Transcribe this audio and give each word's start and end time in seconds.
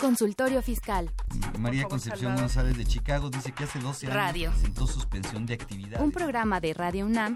Consultorio 0.00 0.60
Fiscal. 0.62 1.10
María 1.58 1.84
Concepción 1.84 2.36
González 2.36 2.76
de 2.76 2.84
Chicago 2.84 3.30
dice 3.30 3.52
que 3.52 3.64
hace 3.64 3.78
12 3.78 4.06
años 4.06 4.14
Radio. 4.16 4.50
presentó 4.50 4.86
suspensión 4.86 5.46
de 5.46 5.54
actividad. 5.54 6.00
Un 6.02 6.12
programa 6.12 6.60
de 6.60 6.74
Radio 6.74 7.06
UNAM 7.06 7.34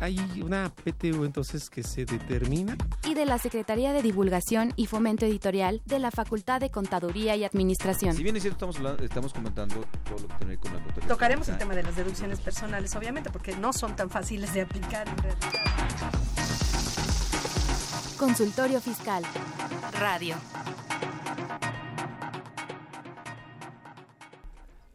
Hay 0.00 0.18
una 0.42 0.70
PTU 0.70 1.24
entonces 1.24 1.70
que 1.70 1.82
se 1.82 2.04
determina. 2.04 2.76
y 3.04 3.14
de 3.14 3.24
la 3.24 3.38
Secretaría 3.38 3.92
de 3.92 4.02
Divulgación 4.02 4.72
y 4.76 4.86
Fomento 4.86 5.24
Editorial 5.24 5.80
de 5.86 5.98
la 5.98 6.10
Facultad 6.10 6.60
de 6.60 6.70
Contaduría 6.70 7.36
y 7.36 7.44
Administración. 7.44 8.14
Si 8.14 8.22
bien 8.22 8.36
es 8.36 8.42
cierto, 8.42 8.56
estamos, 8.56 8.76
hablando- 8.76 9.02
estamos 9.04 9.32
comentando 9.32 9.84
todo 10.04 10.18
lo 10.18 10.28
que 10.28 10.34
tiene 10.34 10.38
que 10.38 10.46
ver 10.46 10.58
con 10.58 10.72
la 10.74 10.78
contabilidad. 10.84 11.08
Tocaremos 11.08 11.48
el 11.48 11.58
tema 11.58 11.74
de 11.74 11.82
las 11.84 11.96
deducciones 11.96 12.38
personales, 12.40 12.94
obviamente, 12.96 13.30
porque 13.30 13.56
no 13.56 13.72
son 13.72 13.96
tan 13.96 14.10
fáciles 14.10 14.52
de 14.52 14.60
aplicar 14.62 15.08
en 15.08 15.16
realidad. 15.18 15.50
Consultorio 18.18 18.80
Fiscal. 18.80 19.24
Radio. 19.98 20.36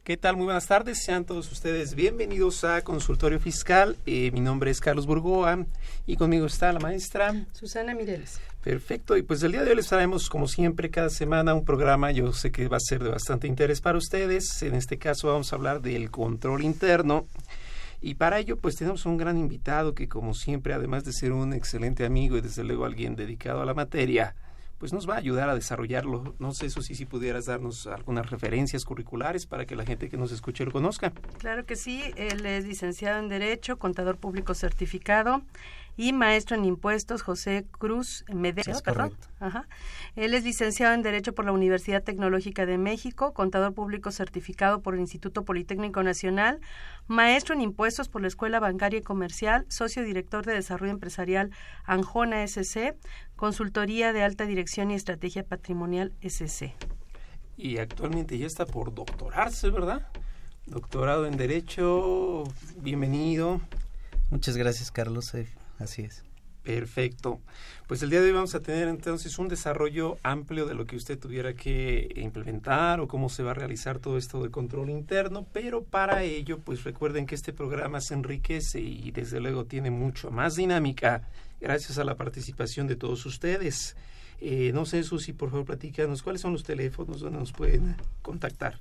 ¿Qué 0.09 0.17
tal? 0.17 0.37
Muy 0.37 0.45
buenas 0.45 0.65
tardes. 0.65 1.03
Sean 1.03 1.23
todos 1.23 1.51
ustedes 1.51 1.93
bienvenidos 1.93 2.63
a 2.63 2.81
Consultorio 2.81 3.39
Fiscal. 3.39 3.95
Eh, 4.07 4.31
mi 4.31 4.39
nombre 4.39 4.71
es 4.71 4.81
Carlos 4.81 5.05
Burgoa 5.05 5.67
y 6.07 6.15
conmigo 6.15 6.47
está 6.47 6.73
la 6.73 6.79
maestra. 6.79 7.45
Susana 7.51 7.93
Mireles. 7.93 8.41
Perfecto. 8.63 9.17
Y 9.17 9.21
pues 9.21 9.43
el 9.43 9.51
día 9.51 9.63
de 9.63 9.69
hoy 9.69 9.75
les 9.75 9.85
traemos, 9.85 10.27
como 10.27 10.47
siempre, 10.47 10.89
cada 10.89 11.11
semana 11.11 11.53
un 11.53 11.63
programa. 11.63 12.09
Yo 12.09 12.33
sé 12.33 12.51
que 12.51 12.67
va 12.67 12.77
a 12.77 12.79
ser 12.79 13.03
de 13.03 13.11
bastante 13.11 13.45
interés 13.45 13.81
para 13.81 13.99
ustedes. 13.99 14.63
En 14.63 14.73
este 14.73 14.97
caso 14.97 15.27
vamos 15.27 15.53
a 15.53 15.57
hablar 15.57 15.79
del 15.79 16.09
control 16.09 16.63
interno. 16.63 17.27
Y 18.01 18.15
para 18.15 18.39
ello, 18.39 18.57
pues 18.57 18.77
tenemos 18.77 19.05
un 19.05 19.15
gran 19.15 19.37
invitado 19.37 19.93
que, 19.93 20.09
como 20.09 20.33
siempre, 20.33 20.73
además 20.73 21.03
de 21.03 21.13
ser 21.13 21.33
un 21.33 21.53
excelente 21.53 22.03
amigo 22.03 22.35
y 22.35 22.41
desde 22.41 22.63
luego 22.63 22.85
alguien 22.85 23.15
dedicado 23.15 23.61
a 23.61 23.65
la 23.65 23.75
materia, 23.75 24.33
pues 24.79 24.93
nos 24.93 25.07
va 25.07 25.15
a 25.15 25.17
ayudar 25.17 25.49
a 25.49 25.55
desarrollarlo. 25.55 26.35
No 26.39 26.53
sé, 26.53 26.69
Susi, 26.69 26.95
si 26.95 27.05
pudieras 27.05 27.45
darnos 27.45 27.85
algunas 27.85 28.29
referencias 28.29 28.85
curriculares 28.85 29.45
para 29.45 29.65
que 29.65 29.75
la 29.75 29.85
gente 29.85 30.09
que 30.09 30.17
nos 30.17 30.31
escuche 30.31 30.65
lo 30.65 30.71
conozca. 30.71 31.11
Claro 31.37 31.65
que 31.65 31.75
sí, 31.75 32.01
él 32.15 32.45
es 32.45 32.65
licenciado 32.65 33.19
en 33.19 33.27
Derecho, 33.29 33.77
contador 33.77 34.17
público 34.17 34.53
certificado 34.53 35.41
y 35.97 36.13
maestro 36.13 36.55
en 36.55 36.63
impuestos, 36.63 37.23
José 37.23 37.65
Cruz 37.77 38.23
Medero, 38.33 38.71
Es 38.71 38.81
perdón. 38.81 39.09
correcto. 39.09 39.27
Ajá. 39.41 39.67
Él 40.15 40.33
es 40.33 40.45
licenciado 40.45 40.93
en 40.93 41.01
Derecho 41.01 41.33
por 41.35 41.43
la 41.43 41.51
Universidad 41.51 42.03
Tecnológica 42.03 42.65
de 42.65 42.77
México, 42.77 43.33
contador 43.33 43.73
público 43.73 44.09
certificado 44.11 44.81
por 44.81 44.93
el 44.93 45.01
Instituto 45.01 45.43
Politécnico 45.43 46.01
Nacional, 46.01 46.61
maestro 47.07 47.53
en 47.53 47.59
impuestos 47.59 48.07
por 48.07 48.21
la 48.21 48.29
Escuela 48.29 48.61
Bancaria 48.61 48.99
y 48.99 49.01
Comercial, 49.01 49.65
socio 49.67 50.01
director 50.03 50.45
de 50.45 50.53
Desarrollo 50.53 50.93
Empresarial 50.93 51.51
Anjona 51.83 52.43
SC, 52.47 52.95
consultoría 53.39 54.11
de 54.11 54.21
alta 54.21 54.45
dirección 54.45 54.91
y 54.91 54.95
estrategia 54.95 55.45
patrimonial 55.45 56.11
SC. 56.19 56.73
Y 57.55 57.77
actualmente 57.77 58.37
ya 58.37 58.45
está 58.45 58.65
por 58.65 58.93
doctorarse, 58.93 59.69
¿verdad? 59.69 60.05
Doctorado 60.65 61.25
en 61.25 61.37
Derecho, 61.37 62.43
bienvenido. 62.81 63.61
Muchas 64.29 64.57
gracias, 64.57 64.91
Carlos. 64.91 65.33
eh, 65.35 65.47
Así 65.77 66.01
es. 66.01 66.25
Perfecto. 66.69 67.41
Pues 67.87 68.03
el 68.03 68.11
día 68.11 68.21
de 68.21 68.27
hoy 68.27 68.31
vamos 68.33 68.53
a 68.53 68.59
tener 68.59 68.87
entonces 68.89 69.39
un 69.39 69.47
desarrollo 69.47 70.19
amplio 70.21 70.67
de 70.67 70.75
lo 70.75 70.85
que 70.85 70.95
usted 70.95 71.17
tuviera 71.17 71.53
que 71.53 72.07
implementar 72.15 72.99
o 72.99 73.07
cómo 73.07 73.27
se 73.27 73.41
va 73.41 73.51
a 73.51 73.53
realizar 73.55 73.97
todo 73.97 74.19
esto 74.19 74.43
de 74.43 74.51
control 74.51 74.91
interno, 74.91 75.47
pero 75.51 75.83
para 75.83 76.21
ello, 76.21 76.59
pues 76.59 76.83
recuerden 76.83 77.25
que 77.25 77.33
este 77.33 77.53
programa 77.53 78.01
se 78.01 78.13
enriquece 78.13 78.79
y 78.81 79.09
desde 79.09 79.39
luego 79.39 79.65
tiene 79.65 79.89
mucho 79.89 80.29
más 80.29 80.57
dinámica 80.57 81.27
gracias 81.59 81.97
a 81.97 82.03
la 82.03 82.13
participación 82.13 82.85
de 82.85 82.95
todos 82.95 83.25
ustedes. 83.25 83.95
Eh, 84.39 84.69
no 84.71 84.85
sé, 84.85 85.01
Susi, 85.01 85.33
por 85.33 85.49
favor, 85.49 85.65
platícanos 85.65 86.21
cuáles 86.21 86.43
son 86.43 86.53
los 86.53 86.63
teléfonos 86.63 87.19
donde 87.19 87.39
nos 87.39 87.51
pueden 87.51 87.95
contactar. 88.21 88.77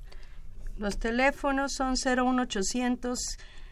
Los 0.77 0.99
teléfonos 0.99 1.73
son 1.73 1.95
01800 1.95 3.17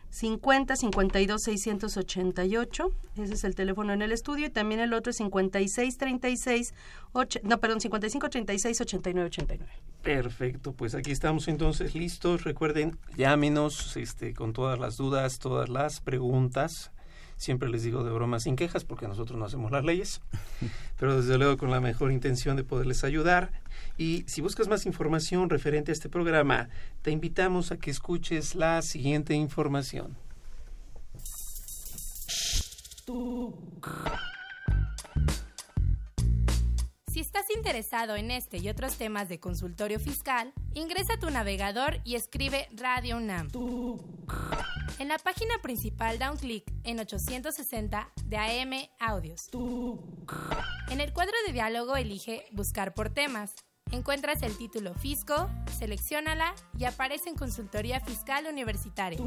50 0.09 0.75
52 0.75 1.41
688. 1.43 2.91
Ese 3.17 3.33
es 3.33 3.43
el 3.43 3.55
teléfono 3.55 3.93
en 3.93 4.01
el 4.01 4.11
estudio. 4.11 4.47
Y 4.47 4.49
también 4.49 4.79
el 4.79 4.93
otro 4.93 5.11
es 5.11 5.17
56 5.17 5.97
36 5.97 6.73
och- 7.13 7.41
no, 7.43 7.59
perdón, 7.59 7.81
55 7.81 8.29
36 8.29 8.81
89 8.81 9.27
89. 9.27 9.71
Perfecto, 10.01 10.71
pues 10.73 10.95
aquí 10.95 11.11
estamos 11.11 11.47
entonces 11.47 11.93
listos. 11.95 12.43
Recuerden, 12.43 12.97
llámenos 13.17 13.97
este, 13.97 14.33
con 14.33 14.53
todas 14.53 14.79
las 14.79 14.97
dudas, 14.97 15.39
todas 15.39 15.69
las 15.69 15.99
preguntas. 16.01 16.91
Siempre 17.37 17.69
les 17.69 17.83
digo 17.83 18.03
de 18.03 18.11
broma 18.11 18.39
sin 18.39 18.55
quejas 18.55 18.83
porque 18.83 19.07
nosotros 19.07 19.37
no 19.37 19.45
hacemos 19.45 19.71
las 19.71 19.85
leyes, 19.85 20.21
pero 20.99 21.21
desde 21.21 21.37
luego 21.37 21.57
con 21.57 21.71
la 21.71 21.79
mejor 21.79 22.11
intención 22.11 22.57
de 22.57 22.63
poderles 22.63 23.03
ayudar. 23.03 23.51
Y 23.97 24.23
si 24.27 24.41
buscas 24.41 24.67
más 24.67 24.85
información 24.85 25.49
referente 25.49 25.91
a 25.91 25.93
este 25.93 26.09
programa, 26.09 26.69
te 27.03 27.11
invitamos 27.11 27.71
a 27.71 27.77
que 27.77 27.91
escuches 27.91 28.55
la 28.55 28.81
siguiente 28.81 29.33
información. 29.33 30.17
Si 37.17 37.21
estás 37.21 37.49
interesado 37.49 38.15
en 38.15 38.29
este 38.29 38.57
y 38.57 38.69
otros 38.69 38.95
temas 38.95 39.27
de 39.27 39.39
consultorio 39.39 39.99
fiscal, 39.99 40.53
ingresa 40.75 41.13
a 41.13 41.19
tu 41.19 41.31
navegador 41.31 41.99
y 42.03 42.13
escribe 42.13 42.67
Radio 42.73 43.17
UNAM. 43.17 43.49
En 44.99 45.07
la 45.07 45.17
página 45.17 45.59
principal 45.63 46.19
da 46.19 46.29
un 46.29 46.37
clic 46.37 46.71
en 46.83 46.99
860 46.99 48.11
de 48.23 48.37
AM 48.37 48.71
Audios. 48.99 49.49
En 50.91 51.01
el 51.01 51.11
cuadro 51.11 51.33
de 51.47 51.53
diálogo 51.53 51.95
elige 51.95 52.45
Buscar 52.51 52.93
por 52.93 53.09
temas. 53.09 53.55
Encuentras 53.89 54.43
el 54.43 54.55
título 54.55 54.93
Fisco, 54.93 55.49
selecciónala 55.75 56.53
y 56.77 56.85
aparece 56.85 57.29
en 57.29 57.35
Consultoría 57.35 57.99
Fiscal 57.99 58.45
Universitaria. 58.45 59.17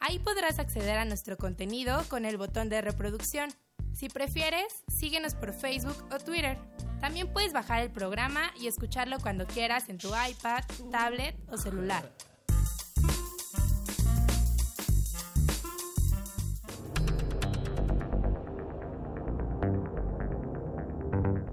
Ahí 0.00 0.18
podrás 0.18 0.58
acceder 0.58 0.98
a 0.98 1.04
nuestro 1.04 1.36
contenido 1.36 2.02
con 2.08 2.24
el 2.24 2.38
botón 2.38 2.70
de 2.70 2.80
reproducción. 2.80 3.50
Si 3.94 4.08
prefieres, 4.08 4.84
síguenos 4.88 5.34
por 5.34 5.52
Facebook 5.52 5.96
o 6.12 6.18
Twitter. 6.18 6.58
También 7.00 7.32
puedes 7.32 7.52
bajar 7.52 7.82
el 7.82 7.90
programa 7.90 8.52
y 8.60 8.66
escucharlo 8.66 9.18
cuando 9.20 9.46
quieras 9.46 9.88
en 9.88 9.98
tu 9.98 10.08
iPad, 10.08 10.62
tablet 10.90 11.36
o 11.50 11.56
celular. 11.56 12.10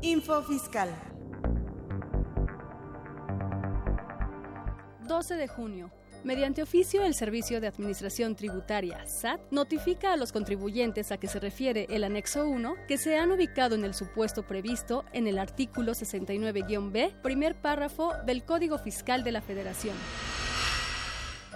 Info 0.01 0.41
Fiscal. 0.43 0.89
12 5.07 5.35
de 5.35 5.47
junio. 5.47 5.91
Mediante 6.27 6.61
oficio, 6.61 7.05
el 7.05 7.13
Servicio 7.13 7.61
de 7.61 7.67
Administración 7.67 8.35
Tributaria, 8.35 9.07
SAT, 9.07 9.39
notifica 9.49 10.11
a 10.11 10.17
los 10.17 10.33
contribuyentes 10.33 11.13
a 11.13 11.17
que 11.17 11.29
se 11.29 11.39
refiere 11.39 11.87
el 11.89 12.03
anexo 12.03 12.45
1 12.45 12.75
que 12.85 12.97
se 12.97 13.17
han 13.17 13.31
ubicado 13.31 13.75
en 13.75 13.85
el 13.85 13.93
supuesto 13.93 14.45
previsto 14.45 15.05
en 15.13 15.27
el 15.27 15.39
artículo 15.39 15.93
69-B, 15.93 17.13
primer 17.23 17.55
párrafo 17.55 18.11
del 18.25 18.43
Código 18.43 18.77
Fiscal 18.77 19.23
de 19.23 19.31
la 19.31 19.39
Federación. 19.39 19.95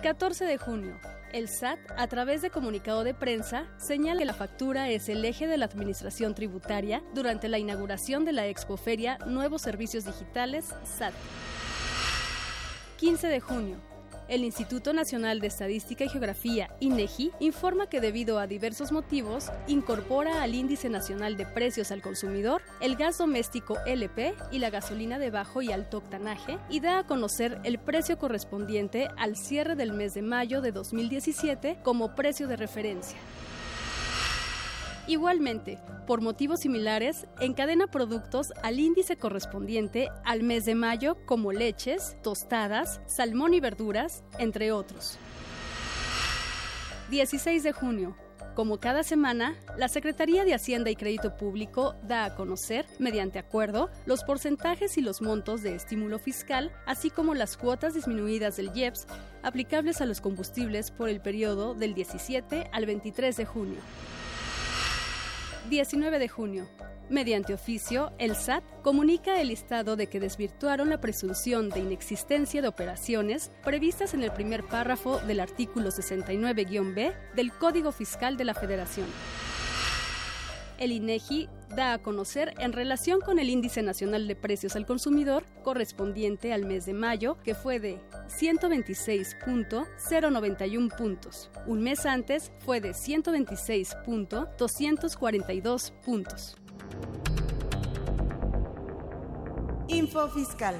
14 0.01 0.45
de 0.45 0.57
junio. 0.57 0.97
El 1.33 1.49
SAT, 1.49 1.79
a 1.97 2.07
través 2.07 2.41
de 2.41 2.49
comunicado 2.49 3.03
de 3.03 3.13
prensa, 3.13 3.65
señala 3.77 4.21
que 4.21 4.25
la 4.25 4.33
factura 4.33 4.89
es 4.89 5.09
el 5.09 5.25
eje 5.25 5.47
de 5.47 5.57
la 5.57 5.65
administración 5.65 6.33
tributaria 6.33 7.03
durante 7.13 7.49
la 7.49 7.59
inauguración 7.59 8.23
de 8.23 8.31
la 8.31 8.47
expoferia 8.47 9.17
Nuevos 9.27 9.63
Servicios 9.63 10.05
Digitales 10.05 10.73
SAT. 10.85 11.13
15 12.95 13.27
de 13.27 13.39
junio. 13.41 13.90
El 14.31 14.45
Instituto 14.45 14.93
Nacional 14.93 15.41
de 15.41 15.47
Estadística 15.47 16.05
y 16.05 16.09
Geografía, 16.09 16.69
INEGI, 16.79 17.31
informa 17.41 17.87
que 17.87 17.99
debido 17.99 18.39
a 18.39 18.47
diversos 18.47 18.93
motivos, 18.93 19.51
incorpora 19.67 20.41
al 20.41 20.55
Índice 20.55 20.87
Nacional 20.87 21.35
de 21.35 21.45
Precios 21.45 21.91
al 21.91 22.01
Consumidor 22.01 22.61
el 22.79 22.95
gas 22.95 23.17
doméstico 23.17 23.75
LP 23.85 24.33
y 24.49 24.59
la 24.59 24.69
gasolina 24.69 25.19
de 25.19 25.31
bajo 25.31 25.61
y 25.61 25.73
alto 25.73 25.97
octanaje 25.97 26.59
y 26.69 26.79
da 26.79 26.99
a 26.99 27.05
conocer 27.05 27.59
el 27.65 27.77
precio 27.77 28.17
correspondiente 28.17 29.09
al 29.17 29.35
cierre 29.35 29.75
del 29.75 29.91
mes 29.91 30.13
de 30.13 30.21
mayo 30.21 30.61
de 30.61 30.71
2017 30.71 31.79
como 31.83 32.15
precio 32.15 32.47
de 32.47 32.55
referencia. 32.55 33.17
Igualmente, 35.11 35.77
por 36.07 36.21
motivos 36.21 36.61
similares, 36.61 37.27
encadena 37.41 37.87
productos 37.87 38.53
al 38.63 38.79
índice 38.79 39.17
correspondiente 39.17 40.07
al 40.23 40.41
mes 40.41 40.63
de 40.63 40.73
mayo 40.73 41.17
como 41.25 41.51
leches, 41.51 42.15
tostadas, 42.23 43.01
salmón 43.07 43.53
y 43.53 43.59
verduras, 43.59 44.23
entre 44.39 44.71
otros. 44.71 45.17
16 47.09 47.61
de 47.61 47.73
junio. 47.73 48.15
Como 48.55 48.79
cada 48.79 49.03
semana, 49.03 49.57
la 49.77 49.89
Secretaría 49.89 50.45
de 50.45 50.53
Hacienda 50.53 50.89
y 50.89 50.95
Crédito 50.95 51.35
Público 51.35 51.93
da 52.03 52.23
a 52.23 52.35
conocer, 52.35 52.85
mediante 52.97 53.37
acuerdo, 53.37 53.89
los 54.05 54.23
porcentajes 54.23 54.97
y 54.97 55.01
los 55.01 55.21
montos 55.21 55.61
de 55.61 55.75
estímulo 55.75 56.19
fiscal, 56.19 56.71
así 56.85 57.09
como 57.09 57.35
las 57.35 57.57
cuotas 57.57 57.95
disminuidas 57.95 58.55
del 58.55 58.71
IEPS 58.73 59.07
aplicables 59.43 59.99
a 59.99 60.05
los 60.05 60.21
combustibles 60.21 60.89
por 60.89 61.09
el 61.09 61.19
periodo 61.19 61.75
del 61.75 61.95
17 61.95 62.69
al 62.71 62.85
23 62.85 63.35
de 63.35 63.45
junio. 63.45 63.79
19 65.71 66.19
de 66.19 66.27
junio. 66.27 66.67
Mediante 67.09 67.53
oficio, 67.53 68.11
el 68.19 68.35
SAT 68.35 68.63
comunica 68.83 69.39
el 69.39 69.47
listado 69.47 69.95
de 69.95 70.07
que 70.07 70.19
desvirtuaron 70.19 70.89
la 70.89 70.99
presunción 70.99 71.69
de 71.69 71.79
inexistencia 71.79 72.61
de 72.61 72.67
operaciones 72.67 73.51
previstas 73.63 74.13
en 74.13 74.21
el 74.23 74.31
primer 74.31 74.65
párrafo 74.65 75.19
del 75.19 75.39
artículo 75.39 75.89
69-B 75.89 77.13
del 77.35 77.53
Código 77.53 77.93
Fiscal 77.93 78.35
de 78.35 78.43
la 78.43 78.53
Federación 78.53 79.07
el 80.81 80.91
INEGI 80.91 81.47
da 81.69 81.93
a 81.93 81.99
conocer 81.99 82.55
en 82.57 82.73
relación 82.73 83.21
con 83.21 83.37
el 83.37 83.49
Índice 83.49 83.83
Nacional 83.83 84.27
de 84.27 84.35
Precios 84.35 84.75
al 84.75 84.87
Consumidor 84.87 85.43
correspondiente 85.63 86.53
al 86.53 86.65
mes 86.65 86.87
de 86.87 86.93
mayo, 86.93 87.37
que 87.43 87.53
fue 87.53 87.79
de 87.79 88.01
126.091 88.27 90.97
puntos. 90.97 91.51
Un 91.67 91.83
mes 91.83 92.07
antes 92.07 92.51
fue 92.59 92.81
de 92.81 92.91
126.242 92.91 95.91
puntos. 96.03 96.55
Info 99.87 100.27
Fiscal. 100.29 100.75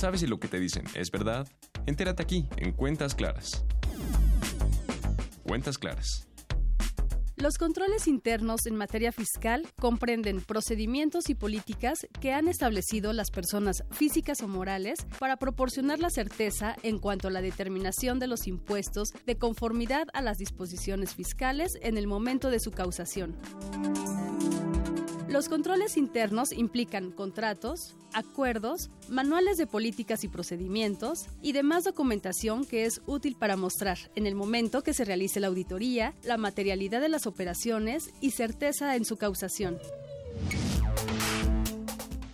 ¿Sabes 0.00 0.20
si 0.20 0.26
lo 0.26 0.40
que 0.40 0.48
te 0.48 0.58
dicen 0.58 0.84
es 0.94 1.10
verdad? 1.10 1.46
Entérate 1.84 2.22
aquí, 2.22 2.48
en 2.56 2.72
Cuentas 2.72 3.14
Claras. 3.14 3.66
Cuentas 5.42 5.76
Claras. 5.76 6.26
Los 7.36 7.58
controles 7.58 8.08
internos 8.08 8.64
en 8.64 8.76
materia 8.76 9.12
fiscal 9.12 9.68
comprenden 9.78 10.40
procedimientos 10.40 11.28
y 11.28 11.34
políticas 11.34 11.98
que 12.18 12.32
han 12.32 12.48
establecido 12.48 13.12
las 13.12 13.30
personas 13.30 13.84
físicas 13.90 14.40
o 14.40 14.48
morales 14.48 15.00
para 15.18 15.36
proporcionar 15.36 15.98
la 15.98 16.08
certeza 16.08 16.76
en 16.82 16.98
cuanto 16.98 17.28
a 17.28 17.30
la 17.30 17.42
determinación 17.42 18.18
de 18.18 18.26
los 18.26 18.46
impuestos 18.46 19.10
de 19.26 19.36
conformidad 19.36 20.06
a 20.14 20.22
las 20.22 20.38
disposiciones 20.38 21.14
fiscales 21.14 21.72
en 21.82 21.98
el 21.98 22.06
momento 22.06 22.48
de 22.48 22.60
su 22.60 22.70
causación. 22.70 23.36
Los 25.30 25.48
controles 25.48 25.96
internos 25.96 26.50
implican 26.50 27.12
contratos, 27.12 27.94
acuerdos, 28.12 28.90
manuales 29.08 29.58
de 29.58 29.68
políticas 29.68 30.24
y 30.24 30.28
procedimientos 30.28 31.26
y 31.40 31.52
demás 31.52 31.84
documentación 31.84 32.64
que 32.64 32.84
es 32.84 33.00
útil 33.06 33.36
para 33.36 33.56
mostrar, 33.56 33.96
en 34.16 34.26
el 34.26 34.34
momento 34.34 34.82
que 34.82 34.92
se 34.92 35.04
realice 35.04 35.38
la 35.38 35.46
auditoría, 35.46 36.14
la 36.24 36.36
materialidad 36.36 37.00
de 37.00 37.10
las 37.10 37.28
operaciones 37.28 38.10
y 38.20 38.32
certeza 38.32 38.96
en 38.96 39.04
su 39.04 39.18
causación. 39.18 39.78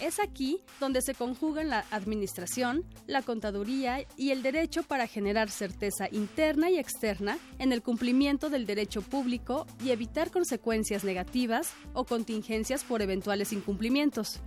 Es 0.07 0.21
aquí 0.21 0.63
donde 0.79 1.03
se 1.03 1.17
conjugan 1.17 1.69
la 1.69 1.85
administración, 1.91 2.85
la 3.09 3.23
contaduría 3.23 4.07
y 4.17 4.31
el 4.31 4.41
derecho 4.41 4.85
para 4.85 5.09
generar 5.09 5.51
certeza 5.51 6.07
interna 6.13 6.71
y 6.71 6.79
externa 6.79 7.39
en 7.59 7.73
el 7.73 7.83
cumplimiento 7.83 8.49
del 8.49 8.67
derecho 8.67 9.03
público 9.03 9.67
y 9.85 9.91
evitar 9.91 10.31
consecuencias 10.31 11.03
negativas 11.03 11.73
o 11.93 12.05
contingencias 12.05 12.85
por 12.85 13.03
eventuales 13.03 13.53
incumplimientos. 13.53 14.39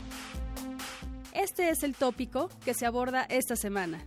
Este 1.34 1.70
es 1.72 1.84
el 1.84 1.94
tópico 1.94 2.48
que 2.64 2.74
se 2.74 2.86
aborda 2.86 3.24
esta 3.24 3.58
semana. 3.58 4.06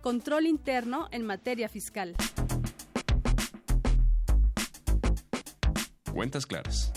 Control 0.00 0.46
interno 0.46 1.08
en 1.10 1.26
materia 1.26 1.68
fiscal. 1.68 2.14
Cuentas 6.12 6.46
claras. 6.46 6.92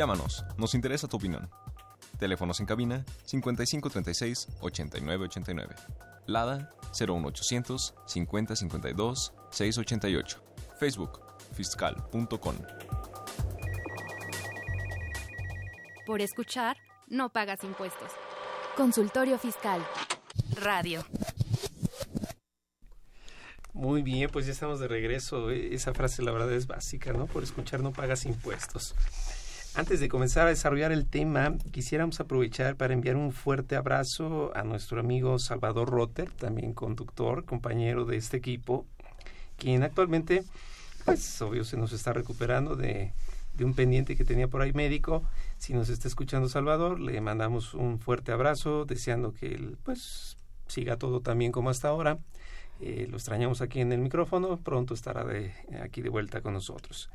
Llámanos, 0.00 0.46
nos 0.56 0.74
interesa 0.74 1.06
tu 1.08 1.18
opinión. 1.18 1.50
Teléfonos 2.18 2.58
en 2.58 2.64
cabina 2.64 3.04
5536 3.26 4.48
8989. 4.62 5.74
Lada 6.24 6.72
01800 6.98 7.94
5052 8.06 9.34
688. 9.50 10.42
Facebook 10.78 11.20
fiscal.com. 11.52 12.54
Por 16.06 16.22
escuchar, 16.22 16.78
no 17.06 17.28
pagas 17.28 17.62
impuestos. 17.62 18.10
Consultorio 18.78 19.38
Fiscal. 19.38 19.86
Radio. 20.62 21.04
Muy 23.74 24.00
bien, 24.00 24.30
pues 24.30 24.46
ya 24.46 24.52
estamos 24.52 24.80
de 24.80 24.88
regreso. 24.88 25.50
Esa 25.50 25.92
frase 25.92 26.22
la 26.22 26.32
verdad 26.32 26.50
es 26.52 26.66
básica, 26.66 27.12
¿no? 27.12 27.26
Por 27.26 27.42
escuchar 27.42 27.80
no 27.82 27.92
pagas 27.92 28.24
impuestos. 28.24 28.94
Antes 29.74 30.00
de 30.00 30.08
comenzar 30.08 30.48
a 30.48 30.50
desarrollar 30.50 30.90
el 30.90 31.06
tema, 31.06 31.56
quisiéramos 31.70 32.18
aprovechar 32.18 32.74
para 32.76 32.92
enviar 32.92 33.16
un 33.16 33.32
fuerte 33.32 33.76
abrazo 33.76 34.50
a 34.56 34.64
nuestro 34.64 34.98
amigo 34.98 35.38
Salvador 35.38 35.88
Rotter, 35.88 36.28
también 36.32 36.74
conductor, 36.74 37.44
compañero 37.44 38.04
de 38.04 38.16
este 38.16 38.36
equipo, 38.36 38.84
quien 39.56 39.84
actualmente, 39.84 40.42
pues 41.04 41.40
obvio, 41.40 41.62
se 41.62 41.76
nos 41.76 41.92
está 41.92 42.12
recuperando 42.12 42.74
de, 42.74 43.12
de 43.54 43.64
un 43.64 43.74
pendiente 43.74 44.16
que 44.16 44.24
tenía 44.24 44.48
por 44.48 44.60
ahí 44.60 44.72
médico. 44.72 45.22
Si 45.58 45.72
nos 45.72 45.88
está 45.88 46.08
escuchando 46.08 46.48
Salvador, 46.48 46.98
le 46.98 47.20
mandamos 47.20 47.72
un 47.72 48.00
fuerte 48.00 48.32
abrazo, 48.32 48.84
deseando 48.84 49.32
que 49.32 49.54
él, 49.54 49.78
pues, 49.84 50.36
siga 50.66 50.96
todo 50.96 51.20
también 51.20 51.52
como 51.52 51.70
hasta 51.70 51.88
ahora. 51.88 52.18
Eh, 52.82 53.06
lo 53.10 53.18
extrañamos 53.18 53.60
aquí 53.60 53.80
en 53.80 53.92
el 53.92 54.00
micrófono, 54.00 54.58
pronto 54.58 54.94
estará 54.94 55.22
de, 55.24 55.52
aquí 55.82 56.00
de 56.00 56.08
vuelta 56.08 56.40
con 56.40 56.54
nosotros. 56.54 57.10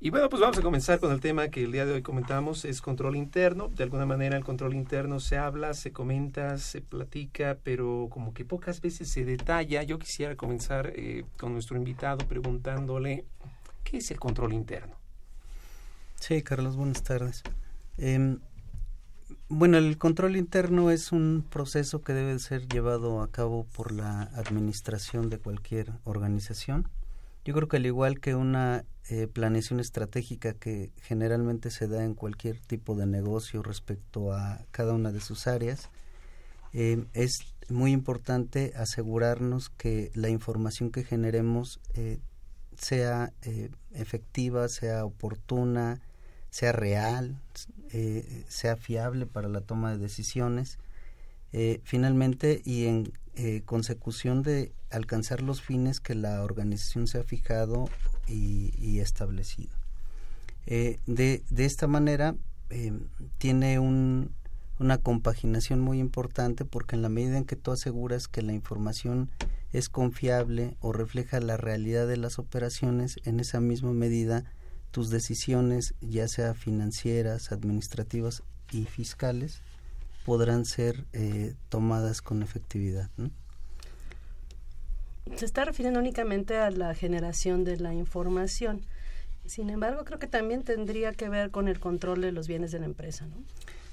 Y 0.00 0.10
bueno, 0.10 0.28
pues 0.28 0.40
vamos 0.40 0.56
a 0.56 0.62
comenzar 0.62 0.98
con 1.00 1.12
el 1.12 1.20
tema 1.20 1.48
que 1.48 1.64
el 1.64 1.72
día 1.72 1.84
de 1.84 1.92
hoy 1.92 2.02
comentamos, 2.02 2.64
es 2.64 2.80
control 2.80 3.16
interno. 3.16 3.68
De 3.68 3.84
alguna 3.84 4.06
manera 4.06 4.36
el 4.36 4.44
control 4.44 4.74
interno 4.74 5.20
se 5.20 5.36
habla, 5.36 5.74
se 5.74 5.92
comenta, 5.92 6.56
se 6.56 6.80
platica, 6.80 7.58
pero 7.62 8.08
como 8.10 8.32
que 8.32 8.44
pocas 8.44 8.80
veces 8.80 9.08
se 9.10 9.24
detalla. 9.24 9.82
Yo 9.82 9.98
quisiera 9.98 10.34
comenzar 10.34 10.92
eh, 10.96 11.24
con 11.36 11.52
nuestro 11.52 11.76
invitado 11.76 12.26
preguntándole, 12.26 13.26
¿qué 13.84 13.98
es 13.98 14.10
el 14.10 14.18
control 14.18 14.54
interno? 14.54 14.96
Sí, 16.16 16.42
Carlos, 16.42 16.76
buenas 16.76 17.02
tardes. 17.02 17.42
Em, 17.98 18.38
bueno, 19.48 19.78
el 19.78 19.98
control 19.98 20.36
interno 20.36 20.90
es 20.90 21.12
un 21.12 21.44
proceso 21.48 22.02
que 22.02 22.12
debe 22.12 22.38
ser 22.38 22.66
llevado 22.68 23.20
a 23.20 23.30
cabo 23.30 23.64
por 23.64 23.92
la 23.92 24.22
administración 24.34 25.28
de 25.28 25.38
cualquier 25.38 25.92
organización. 26.04 26.88
Yo 27.44 27.54
creo 27.54 27.68
que 27.68 27.76
al 27.76 27.86
igual 27.86 28.20
que 28.20 28.34
una 28.34 28.84
eh, 29.10 29.26
planeación 29.26 29.80
estratégica 29.80 30.54
que 30.54 30.92
generalmente 31.02 31.70
se 31.70 31.88
da 31.88 32.04
en 32.04 32.14
cualquier 32.14 32.60
tipo 32.60 32.94
de 32.94 33.06
negocio 33.06 33.62
respecto 33.62 34.32
a 34.32 34.64
cada 34.70 34.92
una 34.92 35.10
de 35.10 35.20
sus 35.20 35.46
áreas, 35.46 35.90
eh, 36.72 37.04
es 37.12 37.40
muy 37.68 37.92
importante 37.92 38.72
asegurarnos 38.76 39.70
que 39.70 40.10
la 40.14 40.28
información 40.28 40.90
que 40.90 41.04
generemos 41.04 41.80
eh, 41.94 42.20
sea 42.76 43.32
efectiva, 43.92 44.68
sea 44.68 45.04
oportuna, 45.04 46.00
sea 46.52 46.70
real, 46.70 47.40
eh, 47.92 48.44
sea 48.46 48.76
fiable 48.76 49.24
para 49.24 49.48
la 49.48 49.62
toma 49.62 49.90
de 49.90 49.98
decisiones, 49.98 50.78
eh, 51.54 51.80
finalmente 51.82 52.60
y 52.64 52.84
en 52.84 53.10
eh, 53.36 53.62
consecución 53.64 54.42
de 54.42 54.70
alcanzar 54.90 55.40
los 55.40 55.62
fines 55.62 55.98
que 55.98 56.14
la 56.14 56.42
organización 56.42 57.06
se 57.06 57.18
ha 57.18 57.24
fijado 57.24 57.88
y, 58.28 59.00
establecido. 59.00 59.72
De, 60.66 61.42
de, 61.50 61.64
esta 61.64 61.86
manera 61.88 62.36
tiene 63.38 63.78
un, 63.80 64.30
una 64.78 64.98
compaginación 64.98 65.80
muy 65.80 65.98
importante 65.98 66.64
porque 66.64 66.94
en 66.94 67.02
la 67.02 67.08
medida 67.08 67.38
en 67.38 67.44
que 67.44 67.56
tú 67.56 67.72
aseguras 67.72 68.28
que 68.28 68.42
la 68.42 68.52
información 68.52 69.28
es 69.72 69.88
confiable 69.88 70.76
o 70.80 70.92
refleja 70.92 71.40
la 71.40 71.56
realidad 71.56 72.06
de 72.06 72.18
las 72.18 72.38
operaciones, 72.38 73.16
en 73.24 73.40
esa 73.40 73.60
misma 73.60 73.92
medida 73.92 74.44
tus 74.92 75.10
decisiones, 75.10 75.94
ya 76.00 76.28
sea 76.28 76.54
financieras, 76.54 77.50
administrativas 77.50 78.42
y 78.70 78.84
fiscales, 78.84 79.60
podrán 80.24 80.64
ser 80.64 81.04
eh, 81.12 81.54
tomadas 81.68 82.22
con 82.22 82.42
efectividad. 82.42 83.10
Se 85.36 85.44
está 85.44 85.64
refiriendo 85.64 85.98
únicamente 85.98 86.58
a 86.58 86.70
la 86.70 86.94
generación 86.94 87.64
de 87.64 87.78
la 87.78 87.94
información. 87.94 88.82
Sin 89.46 89.70
embargo, 89.70 90.04
creo 90.04 90.18
que 90.18 90.28
también 90.28 90.62
tendría 90.62 91.12
que 91.12 91.28
ver 91.28 91.50
con 91.50 91.66
el 91.68 91.80
control 91.80 92.20
de 92.20 92.30
los 92.30 92.46
bienes 92.46 92.70
de 92.70 92.78
la 92.78 92.86
empresa, 92.86 93.26
¿no? 93.26 93.36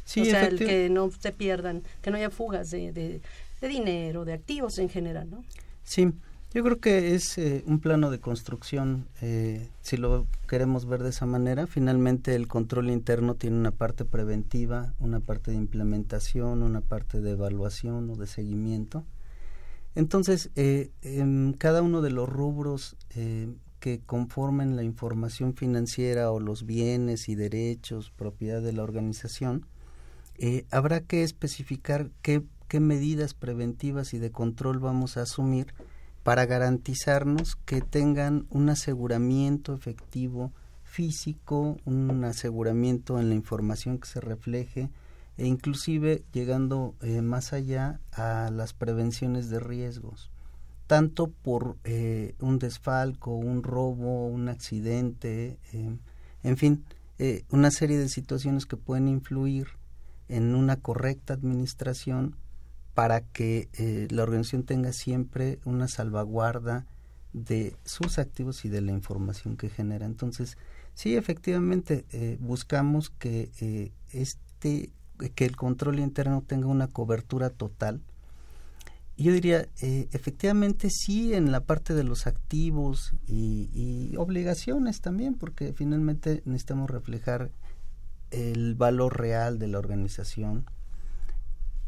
Sí, 0.06 0.22
o 0.22 0.25
sea, 0.25 0.46
el 0.46 0.58
que 0.58 0.89
no 0.89 1.10
se 1.12 1.32
pierdan, 1.32 1.84
que 2.01 2.12
no 2.12 2.18
haya 2.18 2.29
fugas 2.29 2.72
de, 2.72 2.91
de, 2.91 3.22
de 3.62 3.68
dinero, 3.68 4.25
de 4.25 4.34
activos 4.34 4.79
en 4.79 4.89
general, 4.89 5.29
¿no? 5.29 5.44
Sí, 5.84 6.12
yo 6.53 6.63
creo 6.63 6.79
que 6.79 7.15
es 7.15 7.38
eh, 7.38 7.63
un 7.68 7.79
plano 7.79 8.10
de 8.10 8.20
construcción, 8.20 9.08
eh, 9.22 9.70
si 9.82 9.98
lo 9.98 10.25
queremos 10.48 10.86
ver 10.86 11.03
de 11.03 11.10
esa 11.10 11.25
manera. 11.25 11.68
Finalmente 11.68 12.36
el 12.36 12.48
control 12.48 12.89
interno 12.89 13.36
tiene 13.36 13.58
una 13.58 13.72
parte 13.72 14.06
preventiva, 14.06 14.94
una 15.00 15.20
parte 15.20 15.51
de 15.51 15.58
implementación, 15.58 16.63
una 16.63 16.82
parte 16.82 17.22
de 17.22 17.32
evaluación 17.32 18.10
o 18.10 18.15
de 18.15 18.27
seguimiento. 18.27 19.06
Entonces, 19.96 20.50
eh, 20.56 20.91
en 21.01 21.53
cada 21.53 21.82
uno 21.82 22.01
de 22.01 22.12
los 22.12 22.29
rubros 22.29 22.96
que 23.79 24.01
conformen 24.06 24.75
la 24.75 24.84
información 24.84 25.56
financiera 25.56 26.32
o 26.32 26.39
los 26.39 26.65
bienes 26.65 27.29
y 27.29 27.36
derechos 27.36 28.12
propiedad 28.12 28.62
de 28.62 28.74
la 28.74 28.84
organización, 28.84 29.65
eh, 30.41 30.65
habrá 30.72 31.01
que 31.01 31.24
especificar 31.24 32.12
qué, 32.22 32.44
qué 32.70 32.79
medidas 32.79 33.34
preventivas 33.34 34.13
y 34.13 34.20
de 34.20 34.32
control 34.32 34.79
vamos 34.79 35.18
a 35.18 35.24
asumir 35.24 35.74
para 36.23 36.45
garantizarnos 36.45 37.55
que 37.55 37.81
tengan 37.81 38.45
un 38.49 38.69
aseguramiento 38.69 39.73
efectivo 39.73 40.51
físico, 40.83 41.77
un 41.85 42.23
aseguramiento 42.23 43.19
en 43.19 43.29
la 43.29 43.35
información 43.35 43.99
que 43.99 44.07
se 44.07 44.19
refleje 44.19 44.89
e 45.38 45.47
inclusive 45.47 46.23
llegando 46.33 46.95
eh, 47.01 47.21
más 47.21 47.53
allá 47.53 48.01
a 48.11 48.49
las 48.51 48.73
prevenciones 48.73 49.49
de 49.49 49.59
riesgos, 49.59 50.29
tanto 50.88 51.27
por 51.27 51.77
eh, 51.85 52.35
un 52.39 52.59
desfalco, 52.59 53.35
un 53.35 53.63
robo, 53.63 54.27
un 54.27 54.49
accidente, 54.49 55.57
eh, 55.71 55.97
en 56.43 56.57
fin, 56.57 56.83
una 57.49 57.69
serie 57.69 57.97
de 57.97 58.07
situaciones 58.07 58.65
que 58.65 58.77
pueden 58.77 59.09
influir 59.09 59.67
en 60.29 60.55
una 60.55 60.77
correcta 60.77 61.33
administración 61.33 62.38
para 63.00 63.22
que 63.22 63.70
la 64.12 64.24
organización 64.24 64.63
tenga 64.63 64.91
siempre 64.91 65.60
una 65.63 65.88
salvaguarda 65.88 66.86
de 67.32 67.77
sus 67.86 68.20
activos 68.20 68.65
y 68.65 68.70
de 68.70 68.82
la 68.82 68.91
información 68.91 69.56
que 69.56 69.70
genera. 69.70 70.06
Entonces, 70.06 70.58
sí, 70.96 71.15
efectivamente, 71.15 72.03
buscamos 72.41 73.10
que 73.10 73.94
este 74.12 74.91
que 75.36 75.46
el 75.46 75.56
control 75.56 76.00
interno 76.00 76.44
tenga 76.46 76.68
una 76.68 76.88
cobertura 76.88 77.50
total. 77.50 78.01
Yo 79.18 79.34
diría, 79.34 79.68
eh, 79.82 80.08
efectivamente 80.12 80.89
sí 80.89 81.34
en 81.34 81.53
la 81.53 81.62
parte 81.62 81.94
de 81.94 82.06
los 82.06 82.25
activos 82.25 83.13
y, 83.25 84.13
obligaciones 84.18 85.00
también, 85.00 85.36
porque 85.36 85.72
finalmente 85.72 86.41
necesitamos 86.44 86.89
reflejar 86.89 87.51
el 88.32 88.75
valor 88.75 89.18
real 89.18 89.58
de 89.58 89.68
la 89.68 89.79
organización, 89.79 90.65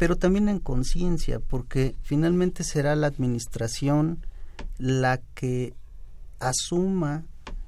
pero 0.02 0.16
también 0.16 0.50
en 0.50 0.58
conciencia, 0.58 1.40
porque 1.40 1.96
finalmente 2.02 2.64
será 2.64 2.96
la 2.96 3.06
administración 3.06 4.26
la 4.80 5.22
que 5.36 5.76
asuma 6.40 7.24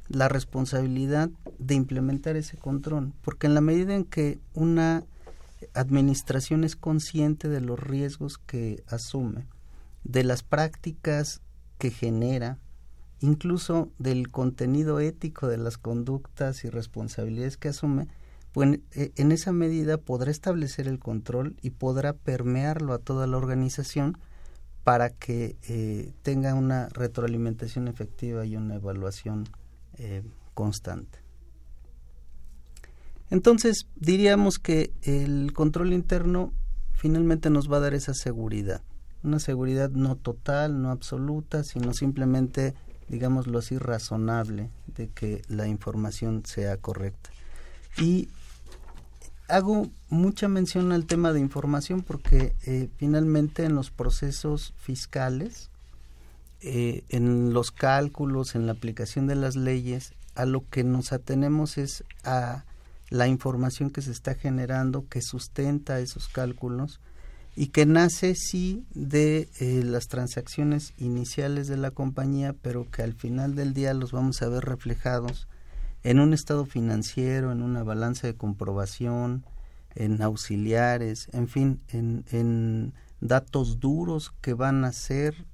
la 0.07 0.29
responsabilidad 0.29 1.29
de 1.59 1.75
implementar 1.75 2.35
ese 2.35 2.57
control, 2.57 3.13
porque 3.21 3.45
en 3.45 3.53
la 3.53 3.61
medida 3.61 3.93
en 3.93 4.03
que 4.03 4.39
una 4.55 5.03
administración 5.75 6.63
es 6.63 6.75
consciente 6.75 7.49
de 7.49 7.61
los 7.61 7.79
riesgos 7.79 8.39
que 8.39 8.83
asume, 8.87 9.45
de 10.03 10.23
las 10.23 10.41
prácticas 10.41 11.39
que 11.77 11.91
genera, 11.91 12.57
incluso 13.19 13.91
del 13.99 14.31
contenido 14.31 14.99
ético 14.99 15.47
de 15.47 15.57
las 15.57 15.77
conductas 15.77 16.63
y 16.63 16.71
responsabilidades 16.71 17.57
que 17.57 17.67
asume, 17.67 18.07
pues 18.53 18.79
eh, 18.91 19.11
en 19.15 19.31
esa 19.31 19.51
medida 19.51 19.97
podrá 19.97 20.31
establecer 20.31 20.87
el 20.87 20.99
control 20.99 21.57
y 21.61 21.71
podrá 21.71 22.13
permearlo 22.13 22.93
a 22.93 22.99
toda 22.99 23.27
la 23.27 23.37
organización 23.37 24.17
para 24.83 25.09
que 25.09 25.57
eh, 25.67 26.13
tenga 26.21 26.53
una 26.53 26.87
retroalimentación 26.89 27.87
efectiva 27.87 28.45
y 28.45 28.55
una 28.55 28.75
evaluación 28.75 29.45
eh, 29.97 30.23
constante. 30.53 31.19
Entonces, 33.31 33.87
diríamos 33.95 34.59
que 34.59 34.91
el 35.01 35.51
control 35.53 35.93
interno 35.93 36.53
finalmente 36.93 37.49
nos 37.49 37.71
va 37.71 37.77
a 37.77 37.81
dar 37.81 37.95
esa 37.95 38.13
seguridad, 38.13 38.83
una 39.23 39.39
seguridad 39.39 39.89
no 39.89 40.15
total, 40.15 40.81
no 40.81 40.91
absoluta, 40.91 41.63
sino 41.63 41.93
simplemente, 41.93 42.75
digámoslo 43.07 43.57
así, 43.57 43.79
razonable 43.79 44.69
de 44.85 45.07
que 45.07 45.41
la 45.47 45.67
información 45.67 46.45
sea 46.45 46.77
correcta. 46.77 47.31
Y 47.97 48.27
hago 49.47 49.89
mucha 50.09 50.47
mención 50.47 50.91
al 50.91 51.05
tema 51.05 51.33
de 51.33 51.39
información 51.39 52.01
porque 52.01 52.55
eh, 52.65 52.89
finalmente 52.97 53.65
en 53.65 53.75
los 53.75 53.91
procesos 53.91 54.73
fiscales, 54.77 55.69
eh, 56.61 57.03
en 57.09 57.53
los 57.53 57.71
cálculos, 57.71 58.55
en 58.55 58.65
la 58.65 58.73
aplicación 58.73 59.27
de 59.27 59.35
las 59.35 59.55
leyes, 59.55 60.13
a 60.35 60.45
lo 60.45 60.67
que 60.69 60.83
nos 60.83 61.13
atenemos 61.13 61.77
es 61.77 62.03
a 62.23 62.65
la 63.09 63.27
información 63.27 63.91
que 63.91 64.01
se 64.01 64.11
está 64.11 64.33
generando 64.33 65.07
que 65.07 65.21
sustenta 65.21 65.99
esos 65.99 66.27
cálculos 66.27 66.99
y 67.55 67.67
que 67.67 67.85
nace 67.85 68.33
sí 68.33 68.83
de 68.95 69.49
eh, 69.59 69.83
las 69.83 70.07
transacciones 70.07 70.93
iniciales 70.97 71.67
de 71.67 71.77
la 71.77 71.91
compañía, 71.91 72.55
pero 72.61 72.89
que 72.89 73.03
al 73.03 73.13
final 73.13 73.55
del 73.55 73.75
día 73.75 73.93
los 73.93 74.11
vamos 74.11 74.41
a 74.41 74.47
ver 74.47 74.65
reflejados 74.65 75.47
en 76.03 76.19
un 76.19 76.33
estado 76.33 76.65
financiero, 76.65 77.51
en 77.51 77.61
una 77.61 77.83
balanza 77.83 78.27
de 78.27 78.35
comprobación, 78.35 79.45
en 79.95 80.21
auxiliares, 80.21 81.29
en 81.33 81.47
fin, 81.47 81.81
en, 81.89 82.93
datos 83.21 83.79
duros 83.79 84.33
que 84.41 84.53
van 84.53 84.83
a 84.83 84.91
ser 84.91 85.45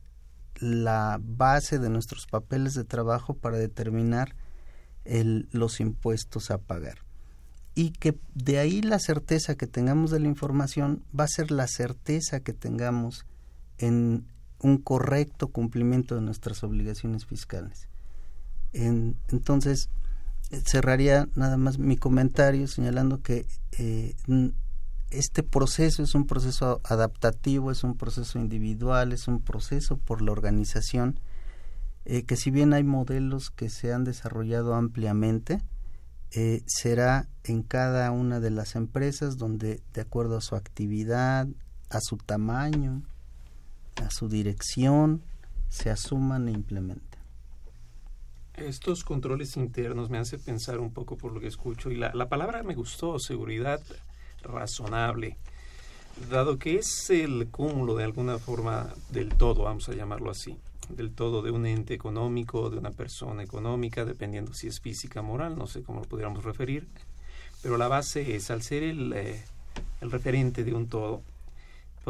la 0.59 1.19
base 1.21 1.77
de 1.77 1.89
nuestros 1.89 2.25
papeles 2.25 2.73
de 2.73 2.83
trabajo 2.83 3.35
para 3.35 3.57
determinar 3.57 4.35
los 5.05 5.79
impuestos 5.79 6.49
a 6.49 6.57
pagar 6.57 6.97
y 7.75 7.91
que 7.91 8.19
de 8.33 8.59
ahí 8.59 8.81
la 8.81 8.99
certeza 8.99 9.55
que 9.55 9.67
tengamos 9.67 10.11
de 10.11 10.19
la 10.19 10.27
información 10.27 11.03
va 11.17 11.25
a 11.25 11.29
ser 11.29 11.51
la 11.51 11.67
certeza 11.67 12.39
que 12.39 12.53
tengamos 12.53 13.25
en 13.77 14.25
un 14.59 14.77
correcto 14.79 15.47
cumplimiento 15.47 16.15
de 16.15 16.21
nuestras 16.21 16.63
obligaciones 16.63 17.25
fiscales. 17.25 17.87
entonces, 18.73 19.89
cerraría 20.65 21.27
nada 21.35 21.57
más 21.57 21.77
mi 21.77 21.97
comentario 21.97 22.67
señalando 22.67 23.21
que 23.21 23.45
eh, 23.77 24.15
este 25.11 25.43
proceso 25.43 26.03
es 26.03 26.15
un 26.15 26.25
proceso 26.25 26.81
adaptativo, 26.83 27.71
es 27.71 27.83
un 27.83 27.95
proceso 27.95 28.39
individual, 28.39 29.11
es 29.11 29.27
un 29.27 29.41
proceso 29.41 29.97
por 29.97 30.21
la 30.21 30.31
organización, 30.31 31.19
eh, 32.05 32.23
que 32.23 32.35
si 32.35 32.51
bien 32.51 32.73
hay 32.73 32.83
modelos 32.83 33.49
que 33.49 33.69
se 33.69 33.93
han 33.93 34.03
desarrollado 34.03 34.75
ampliamente, 34.75 35.61
eh, 36.31 36.61
será 36.67 37.27
en 37.43 37.63
cada 37.63 38.11
una 38.11 38.39
de 38.39 38.51
las 38.51 38.75
empresas 38.75 39.37
donde 39.37 39.81
de 39.93 40.01
acuerdo 40.01 40.37
a 40.37 40.41
su 40.41 40.55
actividad, 40.55 41.47
a 41.89 41.99
su 42.01 42.17
tamaño, 42.17 43.01
a 43.95 44.11
su 44.11 44.29
dirección, 44.29 45.23
se 45.69 45.89
asuman 45.89 46.47
e 46.47 46.51
implementen. 46.51 47.08
Estos 48.67 49.03
controles 49.03 49.57
internos 49.57 50.09
me 50.09 50.17
hace 50.17 50.37
pensar 50.37 50.79
un 50.79 50.91
poco 50.91 51.17
por 51.17 51.31
lo 51.31 51.39
que 51.39 51.47
escucho 51.47 51.91
y 51.91 51.95
la, 51.95 52.11
la 52.13 52.29
palabra 52.29 52.63
me 52.63 52.75
gustó, 52.75 53.19
seguridad 53.19 53.81
razonable, 54.41 55.37
dado 56.29 56.59
que 56.59 56.75
es 56.75 57.09
el 57.09 57.47
cúmulo 57.49 57.95
de 57.95 58.03
alguna 58.03 58.37
forma 58.37 58.93
del 59.11 59.29
todo, 59.29 59.63
vamos 59.63 59.89
a 59.89 59.93
llamarlo 59.93 60.29
así 60.31 60.57
del 60.89 61.11
todo 61.11 61.41
de 61.41 61.51
un 61.51 61.65
ente 61.65 61.93
económico, 61.93 62.69
de 62.69 62.77
una 62.77 62.91
persona 62.91 63.43
económica, 63.43 64.05
dependiendo 64.05 64.53
si 64.53 64.67
es 64.67 64.79
física 64.79 65.21
moral, 65.21 65.57
no 65.57 65.67
sé 65.67 65.83
cómo 65.83 65.99
lo 66.01 66.07
pudiéramos 66.07 66.43
referir, 66.43 66.87
pero 67.61 67.77
la 67.77 67.87
base 67.87 68.35
es, 68.35 68.49
al 68.49 68.63
ser 68.63 68.83
el, 68.83 69.13
eh, 69.13 69.43
el 70.01 70.11
referente 70.11 70.63
de 70.63 70.73
un 70.73 70.87
todo, 70.87 71.21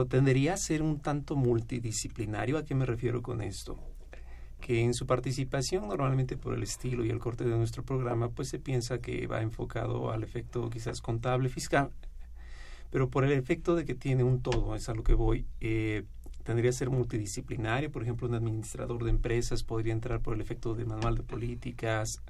tendería 0.09 0.53
a 0.53 0.57
ser 0.57 0.81
un 0.81 1.01
tanto 1.01 1.35
multidisciplinario. 1.35 2.57
¿A 2.57 2.63
qué 2.63 2.73
me 2.73 2.85
refiero 2.85 3.21
con 3.21 3.41
esto? 3.41 3.77
Que 4.59 4.81
en 4.81 4.93
su 4.93 5.05
participación, 5.05 5.87
normalmente 5.87 6.37
por 6.37 6.53
el 6.53 6.63
estilo 6.63 7.05
y 7.05 7.09
el 7.09 7.19
corte 7.19 7.45
de 7.45 7.57
nuestro 7.57 7.83
programa, 7.83 8.29
pues 8.29 8.49
se 8.49 8.59
piensa 8.59 8.99
que 8.99 9.25
va 9.27 9.41
enfocado 9.41 10.11
al 10.11 10.23
efecto 10.23 10.69
quizás 10.69 11.01
contable, 11.01 11.49
fiscal, 11.49 11.91
pero 12.91 13.09
por 13.09 13.23
el 13.23 13.31
efecto 13.31 13.75
de 13.75 13.85
que 13.85 13.95
tiene 13.95 14.23
un 14.23 14.41
todo, 14.41 14.75
es 14.75 14.89
a 14.89 14.93
lo 14.93 15.03
que 15.03 15.13
voy, 15.13 15.45
eh, 15.61 16.03
tendría 16.43 16.69
que 16.69 16.77
ser 16.77 16.89
multidisciplinario, 16.89 17.91
por 17.91 18.03
ejemplo, 18.03 18.27
un 18.27 18.35
administrador 18.35 19.03
de 19.03 19.11
empresas 19.11 19.63
podría 19.63 19.93
entrar 19.93 20.21
por 20.21 20.33
el 20.33 20.41
efecto 20.41 20.75
de 20.75 20.85
manual 20.85 21.15
de 21.15 21.23
políticas, 21.23 22.21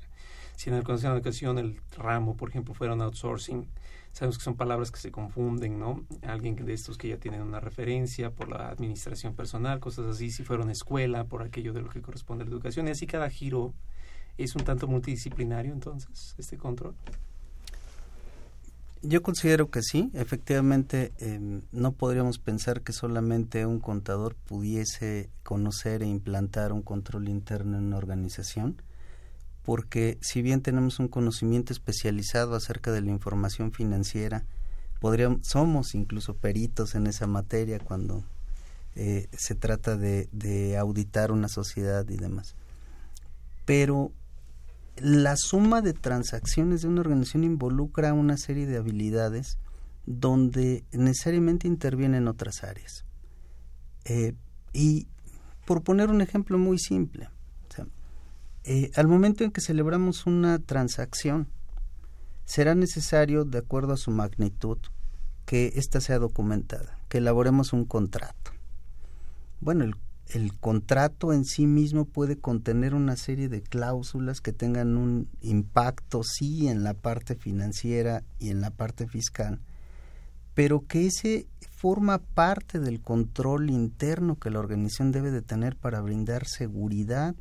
si 0.60 0.70
en 0.70 0.76
de 0.76 0.82
Educación 0.82 1.58
el 1.58 1.80
ramo, 1.98 2.36
por 2.36 2.50
ejemplo, 2.50 2.74
fuera 2.74 2.94
un 2.94 3.02
outsourcing, 3.02 3.66
sabemos 4.12 4.38
que 4.38 4.44
son 4.44 4.56
palabras 4.56 4.92
que 4.92 5.00
se 5.00 5.12
confunden, 5.12 5.80
¿no? 5.80 6.04
Alguien 6.24 6.56
de 6.56 6.74
estos 6.74 6.98
que 6.98 7.10
ya 7.10 7.18
tienen 7.18 7.42
una 7.42 7.60
referencia 7.60 8.32
por 8.32 8.50
la 8.50 8.70
administración 8.70 9.36
personal, 9.36 9.80
cosas 9.80 10.08
así, 10.08 10.32
si 10.32 10.44
fuera 10.44 10.64
una 10.64 10.72
escuela, 10.72 11.26
por 11.26 11.44
aquello 11.44 11.74
de 11.74 11.82
lo 11.82 11.90
que 11.90 12.02
corresponde 12.02 12.44
a 12.44 12.48
la 12.48 12.52
educación, 12.52 12.88
y 12.88 12.92
así 12.92 13.08
cada 13.08 13.30
giro 13.30 13.74
es 14.38 14.56
un 14.56 14.64
tanto 14.64 14.88
multidisciplinario, 14.88 15.74
entonces, 15.74 16.36
este 16.38 16.58
control. 16.58 16.96
Yo 19.02 19.22
considero 19.22 19.70
que 19.70 19.82
sí, 19.82 20.12
efectivamente 20.14 21.14
em, 21.20 21.62
no 21.72 21.94
podríamos 21.94 22.38
pensar 22.38 22.82
que 22.82 22.92
solamente 22.92 23.66
un 23.66 23.80
contador 23.80 24.36
pudiese 24.36 25.30
conocer 25.44 26.04
e 26.04 26.08
implantar 26.08 26.74
un 26.74 26.82
control 26.82 27.30
interno 27.30 27.78
en 27.78 27.86
una 27.86 27.98
organización, 27.98 28.82
porque 29.70 30.18
si 30.20 30.42
bien 30.42 30.64
tenemos 30.64 30.98
un 30.98 31.10
conocimiento 31.10 31.74
especializado 31.74 32.56
acerca 32.56 32.92
de 32.92 33.02
la 33.02 33.12
información 33.12 33.72
financiera, 33.72 34.44
podríamos, 35.00 35.42
somos 35.46 35.94
incluso 35.94 36.34
peritos 36.34 36.96
en 36.96 37.06
esa 37.06 37.28
materia 37.28 37.78
cuando 37.78 38.24
eh, 38.96 39.28
se 39.32 39.54
trata 39.54 39.96
de, 39.96 40.76
auditar 40.76 41.32
una 41.32 41.50
sociedad 41.50 42.04
y 42.10 42.18
demás. 42.18 42.56
Pero 43.66 44.12
la 44.98 45.36
suma 45.38 45.84
de 45.84 45.94
transacciones 45.94 46.82
de 46.82 46.88
una 46.88 47.02
organización 47.02 47.44
involucra 47.44 48.12
una 48.14 48.38
serie 48.38 48.66
de 48.66 48.78
habilidades 48.78 49.60
donde 50.08 50.84
necesariamente 50.94 51.68
intervienen 51.68 52.28
otras 52.28 52.64
áreas. 52.64 53.06
Eh, 54.06 54.34
y 54.74 55.06
por 55.66 55.84
poner 55.84 56.10
un 56.10 56.22
ejemplo 56.22 56.58
muy 56.58 56.80
simple, 56.80 57.30
eh, 58.70 58.92
al 58.96 59.08
momento 59.08 59.44
en 59.44 59.52
que 59.52 59.62
celebramos 59.62 60.26
una 60.26 60.60
transacción, 60.60 61.48
será 62.46 62.76
necesario, 62.76 63.44
de 63.44 63.58
acuerdo 63.58 63.94
a 63.94 63.98
su 63.98 64.12
magnitud, 64.12 64.78
que 65.46 65.74
ésta 65.76 66.00
sea 66.02 66.20
documentada, 66.20 67.00
que 67.10 67.18
elaboremos 67.18 67.74
un 67.74 67.86
contrato. 67.86 68.52
Bueno, 69.60 69.84
el 69.84 69.96
el 70.30 70.56
contrato 70.56 71.34
en 71.34 71.44
sí 71.44 71.66
mismo 71.66 72.06
puede 72.06 72.38
contener 72.38 72.94
una 72.94 73.16
serie 73.16 73.50
de 73.50 73.62
cláusulas 73.62 74.42
que 74.42 74.54
tengan 74.54 74.96
un 74.96 75.28
impacto, 75.42 76.22
sí, 76.24 76.68
en 76.68 76.84
la 76.84 76.94
parte 76.94 77.36
financiera 77.36 78.24
y 78.38 78.50
en 78.52 78.62
la 78.62 78.70
parte 78.70 79.08
fiscal, 79.08 79.60
pero 80.54 80.86
que 80.86 81.08
ese 81.08 81.48
forma 81.72 82.20
parte 82.20 82.80
del 82.80 83.02
control 83.02 83.72
interno 83.72 84.38
que 84.38 84.52
la 84.52 84.60
organización 84.60 85.12
debe 85.12 85.32
de 85.32 85.42
tener 85.42 85.76
para 85.76 86.02
brindar 86.02 86.46
seguridad 86.46 87.36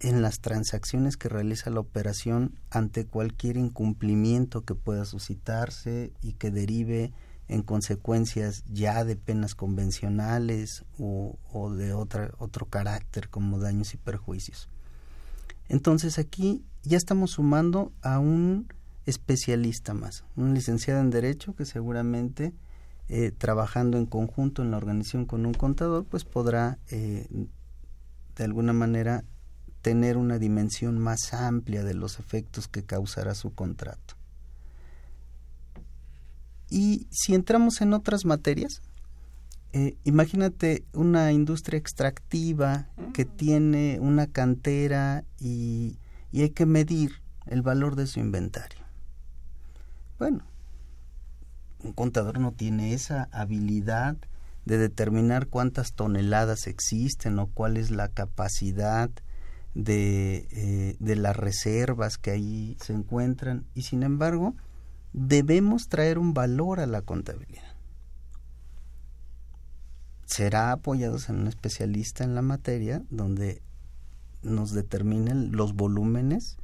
en 0.00 0.22
las 0.22 0.40
transacciones 0.40 1.16
que 1.16 1.28
realiza 1.28 1.70
la 1.70 1.80
operación 1.80 2.58
ante 2.70 3.06
cualquier 3.06 3.56
incumplimiento 3.56 4.64
que 4.64 4.74
pueda 4.74 5.04
suscitarse 5.04 6.12
y 6.22 6.34
que 6.34 6.50
derive 6.50 7.12
en 7.48 7.62
consecuencias 7.62 8.64
ya 8.66 9.04
de 9.04 9.16
penas 9.16 9.54
convencionales 9.54 10.84
o, 10.98 11.38
de 11.74 11.92
otra, 11.92 12.32
otro 12.38 12.66
carácter 12.66 13.28
como 13.28 13.58
daños 13.58 13.94
y 13.94 13.96
perjuicios. 13.96 14.68
Entonces 15.68 16.18
aquí 16.18 16.64
ya 16.82 16.96
estamos 16.96 17.32
sumando 17.32 17.92
a 18.02 18.18
un 18.18 18.68
especialista 19.06 19.94
más, 19.94 20.24
un 20.34 20.54
licenciado 20.54 21.00
en 21.00 21.10
Derecho 21.10 21.54
que 21.54 21.64
seguramente 21.64 22.52
eh, 23.08 23.30
trabajando 23.30 23.98
en 23.98 24.06
conjunto 24.06 24.62
en 24.62 24.72
la 24.72 24.76
organización 24.76 25.26
con 25.26 25.46
un 25.46 25.54
contador, 25.54 26.04
pues 26.04 26.24
podrá 26.24 26.78
eh, 26.90 27.28
de 28.34 28.44
alguna 28.44 28.72
manera 28.72 29.24
tener 29.86 30.16
una 30.16 30.40
dimensión 30.40 30.98
más 30.98 31.32
amplia 31.32 31.84
de 31.84 31.94
los 31.94 32.18
efectos 32.18 32.66
que 32.66 32.82
causará 32.82 33.36
su 33.36 33.54
contrato. 33.54 34.16
Y 36.68 37.06
si 37.12 37.36
entramos 37.36 37.80
en 37.80 37.92
otras 37.92 38.24
materias, 38.24 38.82
eh, 39.72 39.96
imagínate 40.02 40.84
una 40.92 41.30
industria 41.30 41.78
extractiva 41.78 42.88
que 43.14 43.26
mm. 43.26 43.36
tiene 43.36 43.98
una 44.00 44.26
cantera 44.26 45.22
y, 45.38 46.00
y 46.32 46.42
hay 46.42 46.50
que 46.50 46.66
medir 46.66 47.22
el 47.46 47.62
valor 47.62 47.94
de 47.94 48.08
su 48.08 48.18
inventario. 48.18 48.80
Bueno, 50.18 50.42
un 51.84 51.92
contador 51.92 52.40
no 52.40 52.50
tiene 52.50 52.92
esa 52.92 53.28
habilidad 53.30 54.16
de 54.64 54.78
determinar 54.78 55.46
cuántas 55.46 55.92
toneladas 55.92 56.66
existen 56.66 57.38
o 57.38 57.46
cuál 57.46 57.76
es 57.76 57.92
la 57.92 58.08
capacidad 58.08 59.10
de, 59.76 60.48
eh, 60.52 60.96
de 61.00 61.16
las 61.16 61.36
reservas 61.36 62.16
que 62.16 62.30
ahí 62.30 62.78
se 62.80 62.94
encuentran 62.94 63.66
y 63.74 63.82
sin 63.82 64.02
embargo 64.02 64.54
debemos 65.12 65.88
traer 65.88 66.18
un 66.18 66.32
valor 66.32 66.80
a 66.80 66.86
la 66.86 67.02
contabilidad. 67.02 67.76
Será 70.24 70.72
apoyados 70.72 71.28
en 71.28 71.40
un 71.40 71.46
especialista 71.46 72.24
en 72.24 72.34
la 72.34 72.42
materia 72.42 73.02
donde 73.10 73.60
nos 74.42 74.72
determinen 74.72 75.52
los 75.52 75.74
volúmenes 75.74 76.56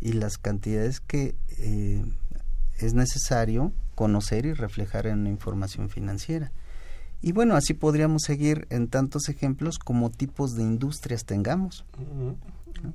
y 0.00 0.12
las 0.12 0.38
cantidades 0.38 1.00
que 1.00 1.34
eh, 1.58 2.04
es 2.78 2.94
necesario 2.94 3.72
conocer 3.96 4.46
y 4.46 4.52
reflejar 4.52 5.08
en 5.08 5.20
una 5.20 5.30
información 5.30 5.90
financiera. 5.90 6.52
Y 7.22 7.32
bueno, 7.32 7.54
así 7.54 7.72
podríamos 7.72 8.22
seguir 8.22 8.66
en 8.68 8.88
tantos 8.88 9.28
ejemplos 9.28 9.78
como 9.78 10.10
tipos 10.10 10.54
de 10.56 10.62
industrias 10.62 11.24
tengamos. 11.24 11.84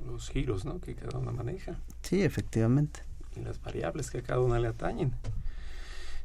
Los 0.06 0.28
giros, 0.28 0.64
¿no? 0.64 0.80
Que 0.80 0.94
cada 0.94 1.18
una 1.18 1.32
maneja. 1.32 1.76
Sí, 2.02 2.22
efectivamente 2.22 3.08
las 3.44 3.60
variables 3.60 4.10
que 4.10 4.18
a 4.18 4.22
cada 4.22 4.40
una 4.40 4.58
le 4.58 4.68
atañen. 4.68 5.12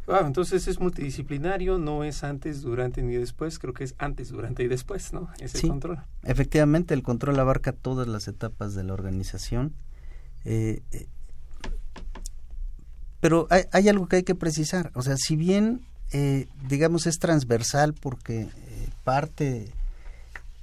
entonces 0.08 0.68
es 0.68 0.80
multidisciplinario, 0.80 1.78
no 1.78 2.04
es 2.04 2.24
antes, 2.24 2.62
durante 2.62 3.02
ni 3.04 3.16
después, 3.16 3.60
creo 3.60 3.74
que 3.74 3.84
es 3.84 3.96
antes, 3.98 4.30
durante 4.30 4.64
y 4.64 4.68
después, 4.68 5.14
¿no? 5.14 5.30
Ese 5.40 5.68
control. 5.68 6.00
Efectivamente, 6.24 6.94
el 6.94 7.04
control 7.04 7.40
abarca 7.40 7.72
todas 7.72 8.08
las 8.08 8.28
etapas 8.28 8.74
de 8.76 8.84
la 8.84 8.94
organización. 8.94 9.74
Eh, 10.46 10.82
eh, 10.92 11.08
pero 13.20 13.48
hay, 13.50 13.88
algo 13.88 14.08
que 14.08 14.18
hay 14.18 14.24
que 14.24 14.36
precisar, 14.36 14.92
o 14.96 15.02
sea, 15.02 15.16
si 15.16 15.38
bien, 15.38 15.86
eh, 16.12 16.48
digamos, 16.68 17.08
es 17.08 17.18
transversal 17.20 17.94
porque 17.94 18.50
parte 19.04 19.72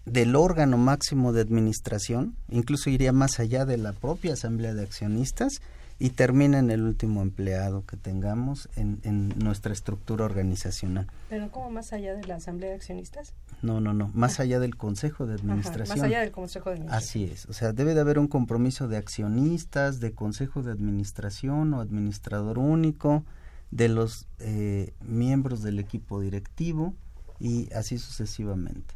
del 0.06 0.36
órgano 0.36 0.76
máximo 0.76 1.32
de 1.32 1.40
administración, 1.40 2.36
incluso 2.48 2.90
iría 2.90 3.12
más 3.12 3.38
allá 3.40 3.64
de 3.64 3.76
la 3.76 3.92
propia 3.92 4.34
asamblea 4.34 4.74
de 4.74 4.82
accionistas, 4.82 5.60
y 6.00 6.10
termina 6.10 6.58
en 6.58 6.70
el 6.70 6.82
último 6.82 7.20
empleado 7.20 7.84
que 7.84 7.98
tengamos 7.98 8.70
en, 8.74 9.00
en 9.04 9.28
nuestra 9.38 9.74
estructura 9.74 10.24
organizacional. 10.24 11.06
¿Pero 11.28 11.52
cómo 11.52 11.70
más 11.70 11.92
allá 11.92 12.14
de 12.14 12.26
la 12.26 12.36
asamblea 12.36 12.70
de 12.70 12.76
accionistas? 12.76 13.34
No, 13.60 13.80
no, 13.82 13.92
no, 13.92 14.10
más 14.14 14.40
allá 14.40 14.58
del 14.58 14.76
consejo 14.76 15.26
de 15.26 15.34
administración. 15.34 15.98
más 15.98 16.06
allá 16.06 16.20
del 16.20 16.32
consejo 16.32 16.70
de 16.70 16.76
administración. 16.76 17.26
Así 17.26 17.30
es, 17.30 17.44
o 17.46 17.52
sea, 17.52 17.74
debe 17.74 17.92
de 17.92 18.00
haber 18.00 18.18
un 18.18 18.28
compromiso 18.28 18.88
de 18.88 18.96
accionistas, 18.96 20.00
de 20.00 20.12
consejo 20.12 20.62
de 20.62 20.72
administración 20.72 21.74
o 21.74 21.82
administrador 21.82 22.58
único, 22.58 23.22
de 23.70 23.88
los 23.88 24.26
eh, 24.38 24.94
miembros 25.04 25.62
del 25.62 25.78
equipo 25.78 26.20
directivo 26.20 26.94
y 27.38 27.72
así 27.72 27.98
sucesivamente. 27.98 28.94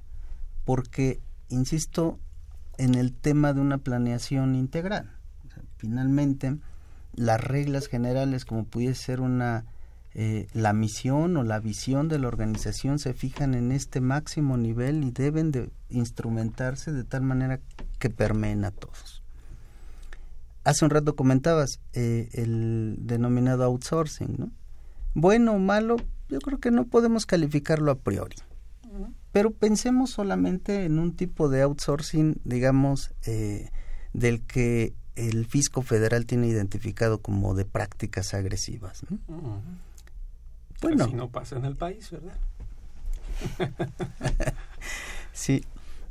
Porque, 0.64 1.20
insisto, 1.48 2.18
en 2.78 2.94
el 2.94 3.12
tema 3.12 3.52
de 3.52 3.60
una 3.60 3.78
planeación 3.78 4.54
integral. 4.54 5.10
finalmente, 5.76 6.58
las 7.14 7.40
reglas 7.40 7.87
generales 7.87 8.44
como 8.44 8.64
pudiese 8.64 9.04
ser 9.04 9.20
una 9.20 9.66
eh, 10.16 10.46
la 10.52 10.72
misión 10.72 11.37
o 11.37 11.42
la 11.42 11.58
visión 11.58 12.06
de 12.08 12.20
la 12.20 12.28
organización 12.28 13.00
se 13.00 13.14
fijan 13.14 13.54
en 13.54 13.72
este 13.72 14.00
máximo 14.00 14.56
nivel 14.56 15.02
y 15.02 15.10
deben 15.10 15.50
de 15.50 15.70
instrumentarse 15.88 16.92
de 16.92 17.02
tal 17.02 17.22
manera 17.22 17.58
que 17.98 18.10
permeen 18.10 18.64
a 18.64 18.70
todos. 18.70 19.24
Hace 20.62 20.84
un 20.84 20.92
rato 20.92 21.16
comentabas 21.16 21.80
eh, 21.94 22.28
el 22.32 22.96
denominado 23.00 23.64
outsourcing, 23.64 24.37
¿no? 24.38 24.52
Bueno 25.14 25.53
o 25.53 25.59
malo, 25.59 25.96
yo 26.29 26.40
creo 26.40 26.59
que 26.59 26.70
no 26.70 26.87
podemos 26.87 27.27
calificarlo 27.27 27.90
a 27.90 27.96
priori. 27.96 28.37
Pero 29.33 29.50
pensemos 29.50 30.11
solamente 30.11 30.85
en 30.85 30.98
un 30.98 31.16
tipo 31.16 31.48
de 31.48 31.62
outsourcing, 31.62 32.40
digamos, 32.44 33.12
eh, 33.27 33.70
del 34.12 34.42
que 34.42 34.94
el 35.16 35.46
fisco 35.46 35.83
federal 35.83 36.27
tiene 36.27 36.46
identificado 36.46 37.18
como 37.20 37.55
de 37.55 37.64
prácticas 37.64 38.35
agresivas. 38.35 39.03
¿no? 39.09 39.61
Bueno, 40.81 41.09
no 41.09 41.31
pasa 41.31 41.57
en 41.57 41.64
el 41.64 41.77
país, 41.77 42.11
¿verdad? 42.11 42.37
sí, 45.33 45.64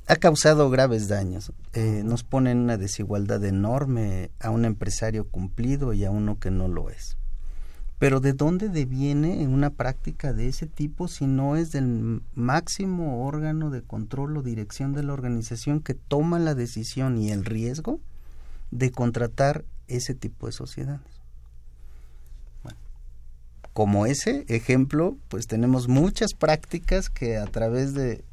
ha 0.07 0.15
causado 0.17 0.69
graves 0.69 1.07
daños. 1.07 1.51
Eh, 1.73 2.01
nos 2.03 2.23
pone 2.23 2.51
en 2.51 2.59
una 2.59 2.77
desigualdad 2.77 3.43
enorme 3.45 4.31
a 4.39 4.49
un 4.49 4.65
empresario 4.65 5.27
cumplido 5.29 5.93
y 5.93 6.05
a 6.05 6.11
uno 6.11 6.39
que 6.39 6.51
no 6.51 6.67
lo 6.67 6.89
es. 6.89 7.17
Pero 8.03 8.19
¿de 8.19 8.33
dónde 8.33 8.67
deviene 8.67 9.47
una 9.47 9.69
práctica 9.69 10.33
de 10.33 10.49
ese 10.49 10.67
tipo 10.67 11.07
si 11.07 11.25
no 11.25 11.55
es 11.55 11.71
del 11.71 12.21
máximo 12.35 13.25
órgano 13.25 13.69
de 13.69 13.81
control 13.81 14.35
o 14.35 14.41
dirección 14.41 14.91
de 14.91 15.03
la 15.03 15.13
organización 15.13 15.79
que 15.79 15.93
toma 15.93 16.37
la 16.37 16.53
decisión 16.53 17.17
y 17.17 17.31
el 17.31 17.45
riesgo 17.45 18.01
de 18.71 18.91
contratar 18.91 19.63
ese 19.87 20.15
tipo 20.15 20.47
de 20.47 20.51
sociedades. 20.51 21.21
Bueno, 22.61 22.77
como 23.71 24.05
ese 24.05 24.43
ejemplo, 24.49 25.15
pues 25.29 25.47
tenemos 25.47 25.87
muchas 25.87 26.33
prácticas 26.33 27.09
que 27.09 27.37
a 27.37 27.45
través 27.45 27.93
de, 27.93 28.25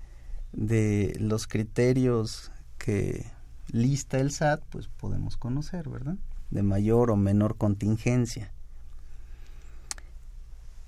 de 0.53 1.17
los 1.21 1.47
criterios 1.47 2.51
que 2.77 3.25
lista 3.71 4.19
el 4.19 4.33
SAT, 4.33 4.65
pues 4.69 4.89
podemos 4.89 5.37
conocer, 5.37 5.89
¿verdad? 5.89 6.17
De 6.51 6.65
mayor 6.65 7.13
o 7.13 7.17
menor 7.17 7.57
contingencia. 7.57 8.53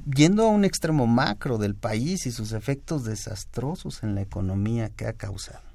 Yendo 0.05 0.45
a 0.45 0.49
un 0.49 0.65
extremo 0.65 1.07
macro 1.07 1.59
del 1.59 1.75
país 1.75 2.27
y 2.27 2.33
sus 2.33 2.53
efectos 2.53 3.05
desastrosos 3.05 4.03
en 4.03 4.15
la 4.15 4.23
economía 4.23 4.88
que 4.91 5.07
ha 5.07 5.12
causado. 5.12 5.73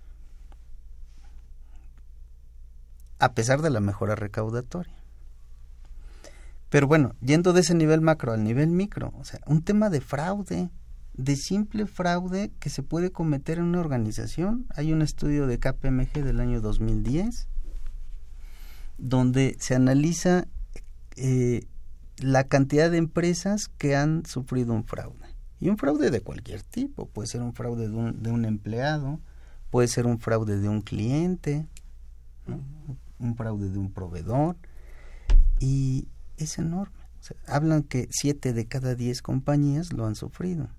a 3.20 3.34
pesar 3.34 3.62
de 3.62 3.70
la 3.70 3.80
mejora 3.80 4.16
recaudatoria. 4.16 4.94
Pero 6.70 6.88
bueno, 6.88 7.16
yendo 7.22 7.54
de 7.54 7.62
ese 7.62 7.76
nivel 7.76 8.02
macro 8.02 8.34
al 8.34 8.44
nivel 8.44 8.70
micro, 8.70 9.13
o 9.18 9.24
sea, 9.24 9.40
un 9.46 9.63
tema 9.63 9.90
de 9.90 10.02
fraude, 10.02 10.70
de 11.13 11.36
simple 11.36 11.88
fraude 11.88 12.52
que 12.60 12.70
se 12.70 12.84
puede 12.84 13.12
cometer 13.12 13.58
en 13.58 13.66
una 13.66 13.80
organización. 13.80 14.66
Hay 14.76 14.92
un 14.92 15.02
estudio 15.02 15.48
de 15.48 15.60
KPMG 15.60 16.24
del 16.24 16.40
año 16.40 16.62
2010 16.62 17.48
donde 19.00 19.56
se 19.60 19.76
analiza 19.76 20.48
eh, 21.16 21.68
la 22.19 22.45
cantidad 22.45 22.89
de 22.89 22.97
empresas 22.97 23.67
que 23.77 23.95
han 23.95 24.25
sufrido 24.25 24.73
un 24.73 24.84
fraude. 24.84 25.27
Y 25.60 25.69
un 25.69 25.77
fraude 25.77 26.12
de 26.12 26.21
cualquier 26.21 26.62
tipo, 26.62 27.08
puede 27.08 27.27
ser 27.27 27.41
un 27.41 27.53
fraude 27.53 27.88
de 27.89 27.95
un, 27.95 28.45
empleado, 28.45 29.19
puede 29.69 29.88
ser 29.88 30.06
un 30.06 30.19
fraude 30.19 30.60
de 30.60 30.69
un 30.69 30.82
cliente, 30.82 31.67
un 33.19 33.36
fraude 33.36 33.69
de 33.69 33.77
un 33.77 33.91
proveedor, 33.91 34.56
y 35.60 36.08
es 36.38 36.60
enorme. 36.60 36.95
hablan 37.47 37.84
que 37.84 38.08
siete 38.12 38.53
de 38.53 38.67
cada 38.67 38.95
diez 38.95 39.21
compañías 39.21 39.93
lo 39.93 40.06
han 40.06 40.15
sufrido. 40.15 40.69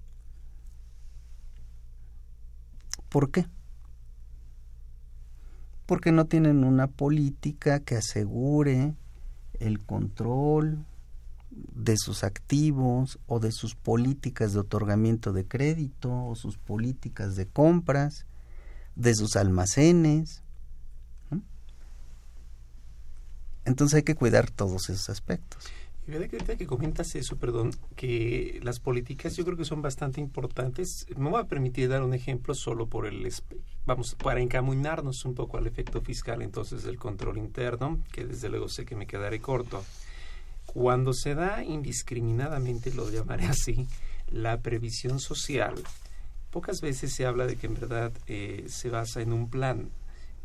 ¿Por 3.09 3.31
qué? 3.31 3.46
Porque 5.87 6.12
no 6.12 6.27
tienen 6.27 6.62
una 6.62 6.87
política 6.87 7.81
que 7.81 7.96
asegure 7.96 8.94
el 9.59 9.81
control 9.81 10.85
de 11.75 11.97
sus 11.97 12.25
activos 12.25 13.18
o 13.27 13.40
de 13.40 13.53
sus 13.53 13.75
políticas 13.75 14.53
de 14.53 14.61
otorgamiento 14.61 15.33
de 15.33 15.47
crédito 15.47 16.27
o 16.27 16.35
sus 16.35 16.59
políticas 16.59 17.37
de 17.37 17.47
compras, 17.47 18.27
de 18.97 19.14
sus 19.14 19.37
almacenes. 19.37 20.42
Entonces 23.64 23.97
hay 23.97 24.03
que 24.03 24.14
cuidar 24.14 24.51
todos 24.51 24.88
esos 24.88 25.11
aspectos. 25.11 25.64
Y 26.09 26.11
verdad 26.11 26.29
que 26.31 26.37
ahorita 26.37 26.57
que 26.57 26.66
comentas 26.66 27.14
eso, 27.16 27.37
perdón, 27.37 27.73
que 27.94 28.61
las 28.62 28.81
políticas 28.81 29.37
yo 29.37 29.44
creo 29.44 29.59
que 29.59 29.66
son 29.66 29.83
bastante 29.83 30.23
importantes. 30.23 31.07
Me 31.18 31.29
voy 31.29 31.38
a 31.38 31.44
permitir 31.44 31.90
dar 31.90 32.03
un 32.03 32.14
ejemplo 32.14 32.55
solo 32.55 32.87
por 32.87 33.07
el, 33.07 33.31
vamos, 33.85 34.14
para 34.14 34.40
encaminarnos 34.40 35.27
un 35.27 35.35
poco 35.35 35.59
al 35.59 35.66
efecto 35.66 36.01
fiscal 36.01 36.40
entonces 36.40 36.83
del 36.83 36.99
control 36.99 37.37
interno, 37.37 38.03
que 38.11 38.25
desde 38.25 38.49
luego 38.49 38.71
sé 38.71 38.87
que 38.87 38.97
me 38.97 39.07
quedaré 39.07 39.42
corto. 39.42 39.85
Cuando 40.79 41.12
se 41.12 41.35
da 41.35 41.64
indiscriminadamente, 41.64 42.95
lo 42.95 43.11
llamaré 43.11 43.47
así, 43.47 43.88
la 44.31 44.61
previsión 44.61 45.19
social, 45.19 45.75
pocas 46.53 46.81
veces 46.81 47.12
se 47.12 47.27
habla 47.27 47.47
de 47.47 47.57
que 47.57 47.67
en 47.67 47.75
verdad 47.75 48.12
eh, 48.29 48.64
se 48.69 48.88
basa 48.88 49.21
en 49.21 49.33
un 49.33 49.51
plan, 49.51 49.91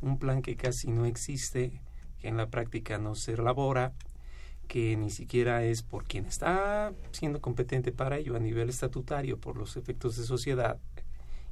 un 0.02 0.18
plan 0.18 0.42
que 0.42 0.56
casi 0.56 0.90
no 0.90 1.06
existe, 1.06 1.80
que 2.20 2.30
en 2.30 2.38
la 2.38 2.48
práctica 2.48 2.98
no 2.98 3.14
se 3.14 3.34
elabora 3.34 3.94
que 4.68 4.98
ni 4.98 5.12
siquiera 5.12 5.64
es 5.66 5.84
por 5.84 6.06
quien 6.06 6.26
está 6.26 6.94
siendo 7.12 7.40
competente 7.40 7.92
para 7.92 8.18
ello 8.18 8.36
a 8.36 8.40
nivel 8.40 8.70
estatutario 8.70 9.38
por 9.38 9.56
los 9.56 9.78
efectos 9.78 10.18
de 10.18 10.24
sociedad 10.24 10.80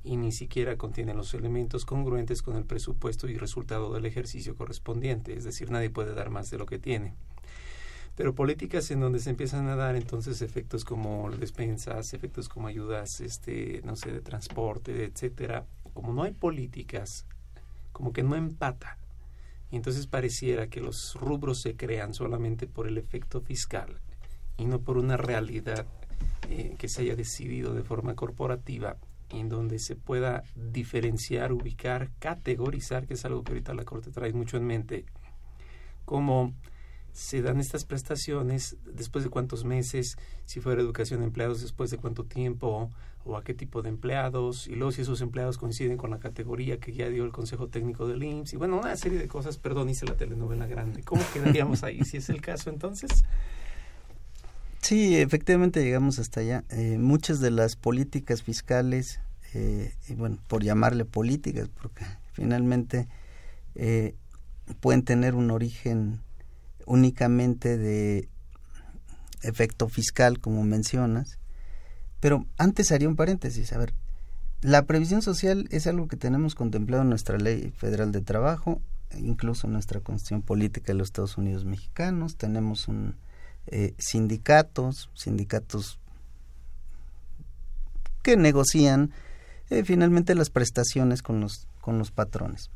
y 0.04 0.18
ni 0.18 0.32
siquiera 0.32 0.76
contiene 0.76 1.14
los 1.14 1.36
elementos 1.36 1.86
congruentes 1.86 2.42
con 2.42 2.56
el 2.56 2.66
presupuesto 2.66 3.30
y 3.30 3.38
resultado 3.38 3.94
del 3.94 4.08
ejercicio 4.08 4.56
correspondiente, 4.56 5.38
es 5.38 5.44
decir, 5.44 5.70
nadie 5.70 5.92
puede 5.92 6.16
dar 6.16 6.32
más 6.32 6.50
de 6.50 6.58
lo 6.58 6.66
que 6.66 6.80
tiene. 6.80 7.14
Pero 8.16 8.36
políticas 8.36 8.92
en 8.92 9.00
donde 9.00 9.20
se 9.20 9.30
empiezan 9.30 9.68
a 9.68 9.76
dar 9.76 9.96
entonces 9.96 10.42
efectos 10.42 10.84
como 10.84 11.30
despensas, 11.32 12.14
efectos 12.14 12.50
como 12.50 12.68
ayudas, 12.68 13.22
este, 13.22 13.82
no 13.84 13.96
sé, 13.96 14.12
de 14.12 14.22
transporte, 14.22 15.06
etcétera, 15.06 15.66
como 15.94 16.14
no 16.14 16.24
hay 16.24 16.34
políticas, 16.34 17.26
como 17.92 18.14
que 18.14 18.24
no 18.24 18.36
empata. 18.36 18.98
Y 19.72 19.78
entonces 19.78 20.08
pareciera 20.08 20.68
que 20.68 20.82
los 20.82 21.16
rubros 21.16 21.62
se 21.62 21.76
crean 21.76 22.14
solamente 22.14 22.68
por 22.68 22.88
el 22.88 22.98
efecto 22.98 23.42
fiscal 23.42 24.00
y 24.58 24.66
no 24.66 24.80
por 24.80 24.98
una 24.98 25.16
realidad 25.16 25.86
eh, 26.50 26.76
que 26.78 26.90
se 26.90 27.04
haya 27.04 27.16
decidido 27.16 27.74
de 27.74 27.84
forma 27.84 28.16
corporativa 28.16 28.98
en 29.30 29.50
donde 29.50 29.80
se 29.80 29.96
pueda 29.96 30.44
diferenciar, 30.56 31.54
ubicar, 31.54 32.10
categorizar, 32.20 33.08
que 33.08 33.14
es 33.14 33.26
algo 33.26 33.44
que 33.44 33.54
ahorita 33.54 33.74
la 33.74 33.86
Corte 33.86 34.12
trae 34.12 34.34
mucho 34.34 34.58
en 34.58 34.66
mente, 34.66 35.06
como 36.04 36.54
se 37.14 37.42
dan 37.42 37.60
estas 37.60 37.86
prestaciones, 37.86 38.78
después 38.86 39.24
de 39.24 39.30
cuántos 39.30 39.64
meses, 39.64 40.18
si 40.46 40.60
fuera 40.60 40.82
educación 40.82 41.20
de 41.20 41.28
empleados, 41.28 41.62
después 41.62 41.92
de 41.92 41.98
cuánto 41.98 42.24
tiempo, 42.24 42.90
o 43.24 43.38
a 43.38 43.44
qué 43.44 43.54
tipo 43.54 43.82
de 43.82 43.90
empleados, 43.90 44.68
y 44.68 44.76
luego 44.76 44.92
si 44.92 45.02
esos 45.02 45.22
empleados 45.22 45.58
coinciden 45.58 45.98
con 45.98 46.10
la 46.10 46.20
categoría 46.20 46.80
que 46.80 46.94
ya 46.94 47.10
dio 47.10 47.24
el 47.24 47.32
Consejo 47.32 47.68
Técnico 47.68 48.08
del 48.08 48.24
IMSS, 48.24 48.54
y 48.54 48.58
bueno, 48.58 48.80
una 48.80 48.96
serie 48.96 49.20
de 49.20 49.28
cosas, 49.28 49.58
perdón, 49.58 49.90
hice 49.90 50.06
la 50.06 50.16
telenovela 50.16 50.66
grande. 50.68 51.04
¿Cómo 51.04 51.22
quedaríamos 51.34 51.84
ahí, 51.84 52.04
si 52.04 52.18
es 52.18 52.30
el 52.30 52.42
caso 52.42 52.70
entonces? 52.70 53.12
Sí, 54.82 55.16
efectivamente 55.18 55.84
llegamos 55.84 56.18
hasta 56.18 56.40
allá. 56.40 56.64
Eh, 56.70 56.98
muchas 56.98 57.40
de 57.40 57.52
las 57.52 57.76
políticas 57.76 58.42
fiscales, 58.42 59.20
eh, 59.54 59.94
bueno, 60.18 60.40
por 60.48 60.64
llamarle 60.64 61.06
políticas, 61.06 61.70
porque 61.70 62.04
finalmente 62.34 63.08
eh, 63.76 64.16
pueden 64.80 65.04
tener 65.04 65.36
un 65.36 65.52
origen 65.52 66.22
únicamente 66.86 67.78
de 67.78 68.30
efecto 69.42 69.88
fiscal, 69.90 70.40
como 70.40 70.64
mencionas. 70.64 71.40
Pero 72.20 72.46
antes 72.58 72.92
haría 72.92 73.10
un 73.10 73.16
paréntesis. 73.16 73.74
A 73.74 73.78
ver, 73.78 73.94
la 74.62 74.84
previsión 74.86 75.22
social 75.22 75.68
es 75.72 75.88
algo 75.88 76.08
que 76.08 76.18
tenemos 76.18 76.56
contemplado 76.56 77.04
en 77.04 77.10
nuestra 77.10 77.38
ley 77.38 77.74
federal 77.76 78.12
de 78.12 78.22
trabajo, 78.22 78.80
incluso 79.18 79.68
en 79.68 79.74
nuestra 79.74 80.00
constitución 80.02 80.42
política 80.42 80.88
de 80.88 81.00
los 81.00 81.08
Estados 81.08 81.38
Unidos 81.38 81.66
mexicanos. 81.66 82.38
Tenemos 82.38 82.88
un 82.88 83.16
eh, 83.68 83.94
sindicatos, 83.98 85.10
sindicatos 85.14 86.00
que 88.22 88.38
negocian 88.38 89.12
eh, 89.70 89.84
finalmente 89.84 90.36
las 90.36 90.50
prestaciones 90.50 91.22
con 91.22 91.42
los, 91.42 91.68
con 91.80 91.98
los 91.98 92.12
patrones. 92.12 92.70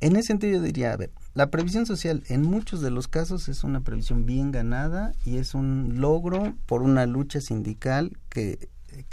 En 0.00 0.16
ese 0.16 0.28
sentido 0.28 0.58
yo 0.58 0.62
diría, 0.62 0.92
a 0.92 0.96
ver, 0.96 1.10
la 1.34 1.50
previsión 1.50 1.84
social 1.84 2.24
en 2.28 2.42
muchos 2.42 2.80
de 2.80 2.90
los 2.90 3.06
casos 3.06 3.48
es 3.48 3.64
una 3.64 3.80
previsión 3.82 4.24
bien 4.24 4.50
ganada 4.50 5.12
y 5.24 5.36
es 5.36 5.54
un 5.54 6.00
logro 6.00 6.54
por 6.66 6.82
una 6.82 7.06
lucha 7.06 7.40
sindical 7.40 8.16
que, 8.30 8.68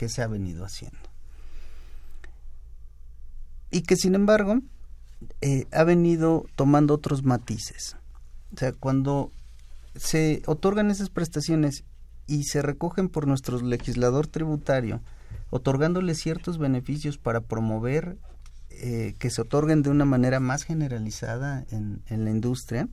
se 0.07 0.21
ha 0.21 0.27
venido 0.27 0.63
haciendo. 0.63 0.97
Y 3.69 3.81
que 3.81 3.97
sin 3.97 4.15
embargo 4.15 4.59
eh, 5.41 5.65
ha 5.71 5.83
venido 5.83 6.45
tomando 6.55 6.93
otros 6.93 7.23
matices. 7.23 7.97
O 8.53 8.57
sea, 8.57 8.71
cuando 8.71 9.31
se 9.95 10.41
otorgan 10.45 10.89
esas 10.89 11.09
prestaciones 11.09 11.83
y 12.27 12.43
se 12.43 12.61
recogen 12.61 13.09
por 13.09 13.27
nuestro 13.27 13.59
legislador 13.59 14.27
tributario, 14.27 15.01
otorgándole 15.49 16.15
ciertos 16.15 16.57
beneficios 16.57 17.17
para 17.17 17.41
promover 17.41 18.17
eh, 18.79 19.15
que 19.19 19.29
se 19.29 19.41
otorguen 19.41 19.81
de 19.81 19.89
una 19.89 20.05
manera 20.05 20.39
más 20.39 20.63
generalizada 20.63 21.65
en, 21.71 22.01
la 22.09 22.29
industria, 22.29 22.87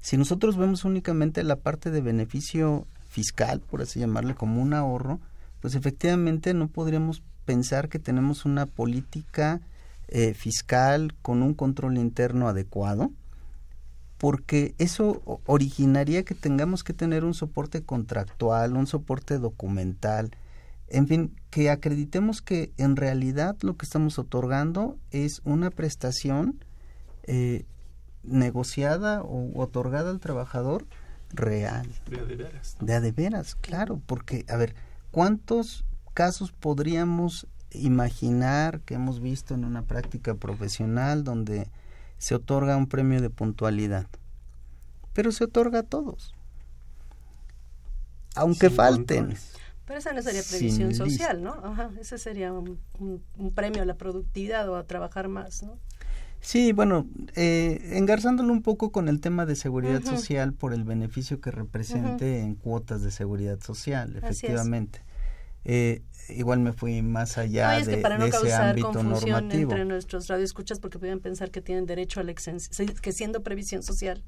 si 0.00 0.16
nosotros 0.16 0.56
vemos 0.56 0.84
únicamente 0.84 1.42
la 1.42 1.56
parte 1.56 1.90
de 1.90 2.00
beneficio 2.00 2.86
fiscal, 3.08 3.60
por 3.60 3.82
así 3.82 4.00
llamarle, 4.00 4.34
como 4.34 4.62
un 4.62 4.74
ahorro, 4.74 5.20
pues 5.60 5.74
efectivamente 5.74 6.54
no 6.54 6.68
podríamos 6.68 7.22
pensar 7.44 7.88
que 7.88 7.98
tenemos 7.98 8.44
una 8.44 8.66
política 8.66 9.60
eh, 10.08 10.34
fiscal 10.34 11.14
con 11.22 11.42
un 11.42 11.54
control 11.54 11.98
interno 11.98 12.48
adecuado, 12.48 13.10
porque 14.18 14.74
eso 14.78 15.22
originaría 15.46 16.24
que 16.24 16.34
tengamos 16.34 16.84
que 16.84 16.92
tener 16.92 17.24
un 17.24 17.32
soporte 17.32 17.82
contractual, 17.82 18.76
un 18.76 18.86
soporte 18.86 19.38
documental, 19.38 20.30
en 20.90 21.06
fin, 21.06 21.36
que 21.50 21.70
acreditemos 21.70 22.42
que 22.42 22.72
en 22.76 22.96
realidad 22.96 23.56
lo 23.62 23.76
que 23.76 23.86
estamos 23.86 24.18
otorgando 24.18 24.98
es 25.12 25.40
una 25.44 25.70
prestación 25.70 26.64
eh, 27.22 27.64
negociada 28.24 29.22
o 29.22 29.60
otorgada 29.60 30.10
al 30.10 30.20
trabajador 30.20 30.86
real. 31.32 31.88
De 32.08 32.26
de 32.26 32.36
veras. 32.36 32.76
De 32.80 33.00
de 33.00 33.12
veras, 33.12 33.54
claro, 33.54 34.00
porque, 34.04 34.44
a 34.48 34.56
ver, 34.56 34.74
¿cuántos 35.12 35.84
casos 36.12 36.50
podríamos 36.50 37.46
imaginar 37.70 38.80
que 38.80 38.94
hemos 38.94 39.20
visto 39.20 39.54
en 39.54 39.64
una 39.64 39.82
práctica 39.82 40.34
profesional 40.34 41.22
donde 41.22 41.70
se 42.18 42.34
otorga 42.34 42.76
un 42.76 42.88
premio 42.88 43.22
de 43.22 43.30
puntualidad? 43.30 44.06
Pero 45.12 45.30
se 45.30 45.44
otorga 45.44 45.80
a 45.80 45.84
todos. 45.84 46.34
Aunque 48.34 48.70
falten. 48.70 49.36
Pero 49.90 49.98
esa 49.98 50.12
no 50.12 50.22
sería 50.22 50.42
previsión 50.48 50.94
social, 50.94 51.42
¿no? 51.42 51.50
Ajá, 51.64 51.90
ese 52.00 52.16
sería 52.16 52.52
un, 52.52 52.78
premio 53.56 53.82
a 53.82 53.84
la 53.84 53.96
productividad 53.96 54.68
o 54.68 54.76
a 54.76 54.84
trabajar 54.84 55.26
más, 55.26 55.64
¿no? 55.64 55.80
Sí, 56.40 56.70
bueno, 56.70 57.08
eh, 57.34 57.90
engarzándolo 57.94 58.52
un 58.52 58.62
poco 58.62 58.92
con 58.92 59.08
el 59.08 59.20
tema 59.20 59.46
de 59.46 59.56
seguridad 59.56 60.00
social 60.04 60.52
por 60.52 60.74
el 60.74 60.84
beneficio 60.84 61.40
que 61.40 61.50
represente 61.50 62.38
en 62.38 62.54
cuotas 62.54 63.02
de 63.02 63.10
seguridad 63.10 63.58
social, 63.64 64.14
efectivamente. 64.14 65.02
Eh, 65.64 66.02
igual 66.36 66.60
me 66.60 66.72
fui 66.72 67.02
más 67.02 67.38
allá 67.38 67.80
de, 67.80 67.98
para 67.98 68.18
no 68.18 68.26
ese 68.26 68.38
causar 68.38 68.70
ámbito 68.70 68.92
confusión 68.92 69.30
normativo. 69.30 69.72
entre 69.72 69.84
nuestros 69.84 70.28
radioescuchas 70.28 70.78
porque 70.78 70.98
pueden 70.98 71.20
pensar 71.20 71.50
que 71.50 71.60
tienen 71.60 71.86
derecho 71.86 72.20
a 72.20 72.22
la 72.22 72.30
exención, 72.30 72.88
que 72.88 73.12
siendo 73.12 73.42
previsión 73.42 73.82
social, 73.82 74.22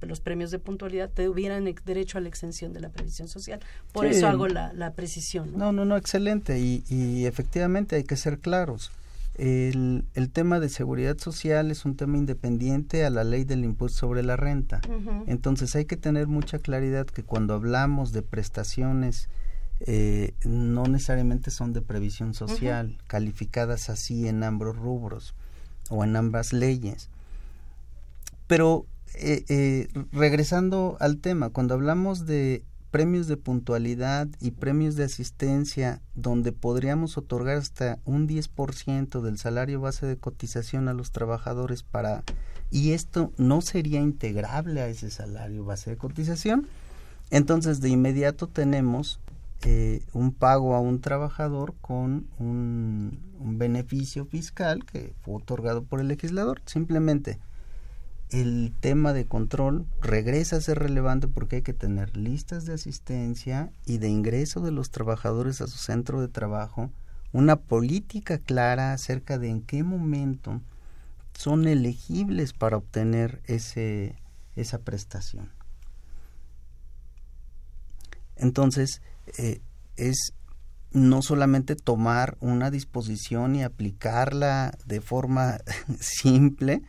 los 0.00 0.20
premios 0.20 0.50
de 0.50 0.58
puntualidad 0.58 1.10
tuvieran 1.10 1.72
derecho 1.84 2.18
a 2.18 2.20
la 2.20 2.28
exención 2.28 2.72
de 2.72 2.80
la 2.80 2.90
previsión 2.90 3.28
social. 3.28 3.60
Por 3.92 4.06
eso 4.06 4.26
hago 4.26 4.48
la, 4.48 4.92
precisión. 4.94 5.52
¿no? 5.56 5.72
¿no? 5.72 5.84
no, 5.84 5.96
excelente. 5.96 6.58
Y, 6.60 6.84
y 6.88 7.26
efectivamente 7.26 7.96
hay 7.96 8.04
que 8.04 8.16
ser 8.16 8.38
claros. 8.38 8.92
el, 9.36 10.04
el, 10.14 10.30
tema 10.30 10.60
de 10.60 10.68
seguridad 10.68 11.18
social 11.18 11.70
es 11.70 11.84
un 11.84 11.96
tema 11.96 12.16
independiente 12.16 13.04
a 13.04 13.10
la 13.10 13.24
ley 13.24 13.44
del 13.44 13.64
impuesto 13.64 14.00
sobre 14.00 14.22
la 14.22 14.36
renta. 14.36 14.80
Entonces 15.26 15.74
hay 15.74 15.86
que 15.86 15.96
tener 15.96 16.28
mucha 16.28 16.58
claridad 16.58 17.06
que 17.06 17.22
cuando 17.22 17.54
hablamos 17.54 18.12
de 18.12 18.22
prestaciones 18.22 19.28
eh, 19.86 20.34
no 20.44 20.84
necesariamente 20.84 21.50
son 21.50 21.74
de 21.74 21.82
previsión 21.82 22.32
social, 22.32 22.96
calificadas 23.06 23.90
así 23.90 24.26
en 24.28 24.42
ambos 24.42 24.76
rubros 24.76 25.34
o 25.90 26.04
en 26.04 26.16
ambas 26.16 26.54
leyes. 26.54 27.10
Pero 28.46 28.86
eh, 29.14 29.44
eh, 29.48 29.88
regresando 30.10 30.96
al 31.00 31.18
tema, 31.18 31.50
cuando 31.50 31.74
hablamos 31.74 32.24
de 32.24 32.64
premios 32.90 33.26
de 33.26 33.36
puntualidad 33.36 34.28
y 34.40 34.52
premios 34.52 34.96
de 34.96 35.04
asistencia 35.04 36.00
donde 36.14 36.52
podríamos 36.52 37.18
otorgar 37.18 37.58
hasta 37.58 37.98
un 38.04 38.26
10% 38.26 39.20
del 39.20 39.36
salario 39.36 39.80
base 39.80 40.06
de 40.06 40.16
cotización 40.16 40.88
a 40.88 40.94
los 40.94 41.10
trabajadores 41.10 41.82
para 41.82 42.22
y 42.70 42.92
esto 42.92 43.32
no 43.36 43.62
sería 43.62 44.00
integrable 44.00 44.80
a 44.80 44.86
ese 44.86 45.10
salario 45.10 45.64
base 45.64 45.90
de 45.90 45.96
cotización 45.96 46.68
entonces 47.30 47.80
de 47.80 47.88
inmediato 47.88 48.46
tenemos 48.46 49.18
eh, 49.64 50.02
un 50.12 50.32
pago 50.32 50.74
a 50.74 50.80
un 50.80 51.00
trabajador 51.00 51.74
con 51.80 52.26
un, 52.38 53.18
un 53.40 53.58
beneficio 53.58 54.26
fiscal 54.26 54.84
que 54.84 55.14
fue 55.22 55.36
otorgado 55.36 55.82
por 55.84 56.00
el 56.00 56.08
legislador 56.08 56.60
simplemente 56.66 57.38
el 58.30 58.72
tema 58.80 59.12
de 59.12 59.26
control 59.26 59.86
regresa 60.00 60.56
a 60.56 60.60
ser 60.60 60.78
relevante 60.78 61.28
porque 61.28 61.56
hay 61.56 61.62
que 61.62 61.72
tener 61.72 62.16
listas 62.16 62.64
de 62.64 62.74
asistencia 62.74 63.70
y 63.86 63.98
de 63.98 64.08
ingreso 64.08 64.60
de 64.60 64.72
los 64.72 64.90
trabajadores 64.90 65.60
a 65.60 65.66
su 65.66 65.78
centro 65.78 66.20
de 66.20 66.28
trabajo, 66.28 66.90
una 67.32 67.56
política 67.56 68.38
clara 68.38 68.92
acerca 68.92 69.38
de 69.38 69.50
en 69.50 69.62
qué 69.62 69.82
momento 69.82 70.60
son 71.34 71.66
elegibles 71.68 72.52
para 72.52 72.76
obtener 72.76 73.40
ese, 73.46 74.16
esa 74.56 74.78
prestación. 74.78 75.50
Entonces, 78.36 79.00
eh, 79.38 79.60
es 79.96 80.32
no 80.92 81.22
solamente 81.22 81.74
tomar 81.76 82.36
una 82.40 82.70
disposición 82.70 83.56
y 83.56 83.62
aplicarla 83.62 84.76
de 84.86 85.00
forma 85.00 85.58
simple, 86.00 86.82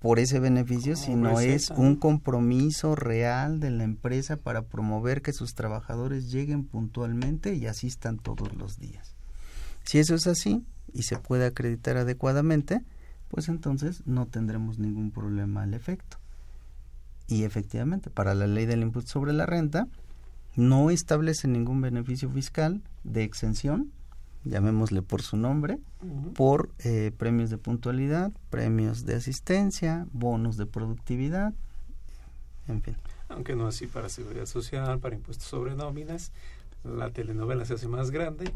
por 0.00 0.20
ese 0.20 0.38
beneficio, 0.38 0.94
sino 0.96 1.40
es 1.40 1.70
un 1.70 1.96
compromiso 1.96 2.94
real 2.94 3.58
de 3.58 3.70
la 3.70 3.84
empresa 3.84 4.36
para 4.36 4.62
promover 4.62 5.22
que 5.22 5.32
sus 5.32 5.54
trabajadores 5.54 6.30
lleguen 6.30 6.64
puntualmente 6.64 7.54
y 7.54 7.66
asistan 7.66 8.18
todos 8.18 8.54
los 8.54 8.78
días. 8.78 9.16
Si 9.84 9.98
eso 9.98 10.14
es 10.14 10.26
así 10.26 10.64
y 10.92 11.02
se 11.02 11.16
puede 11.16 11.46
acreditar 11.46 11.96
adecuadamente, 11.96 12.84
pues 13.28 13.48
entonces 13.48 14.02
no 14.06 14.26
tendremos 14.26 14.78
ningún 14.78 15.10
problema 15.10 15.62
al 15.62 15.74
efecto. 15.74 16.18
Y 17.26 17.42
efectivamente, 17.42 18.08
para 18.08 18.34
la 18.34 18.46
ley 18.46 18.66
del 18.66 18.82
impuesto 18.82 19.10
sobre 19.10 19.32
la 19.32 19.46
renta, 19.46 19.88
no 20.58 20.90
establece 20.90 21.48
ningún 21.48 21.80
beneficio 21.80 22.28
fiscal 22.28 22.82
de 23.04 23.24
exención 23.24 23.92
llamémosle 24.44 25.02
por 25.02 25.22
su 25.22 25.36
nombre, 25.36 25.78
por 26.34 26.70
eh, 26.80 27.12
premios 27.16 27.50
de 27.50 27.58
puntualidad, 27.58 28.32
premios 28.50 29.04
de 29.04 29.14
asistencia, 29.14 30.06
bonos 30.12 30.56
de 30.56 30.66
productividad, 30.66 31.54
en 32.66 32.82
fin. 32.82 32.96
Aunque 33.28 33.54
no 33.54 33.66
así 33.66 33.86
para 33.86 34.08
seguridad 34.08 34.46
social, 34.46 34.98
para 35.00 35.14
impuestos 35.14 35.46
sobre 35.46 35.74
nóminas, 35.74 36.32
la 36.84 37.10
telenovela 37.10 37.64
se 37.64 37.74
hace 37.74 37.88
más 37.88 38.10
grande. 38.10 38.50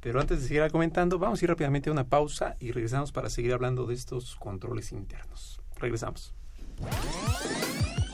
Pero 0.00 0.20
antes 0.20 0.40
de 0.40 0.48
seguir 0.48 0.70
comentando, 0.70 1.18
vamos 1.18 1.40
a 1.40 1.44
ir 1.44 1.50
rápidamente 1.50 1.90
a 1.90 1.92
una 1.92 2.04
pausa 2.04 2.56
y 2.60 2.70
regresamos 2.70 3.10
para 3.10 3.30
seguir 3.30 3.52
hablando 3.52 3.86
de 3.86 3.94
estos 3.94 4.36
controles 4.36 4.92
internos. 4.92 5.60
Regresamos. 5.76 6.32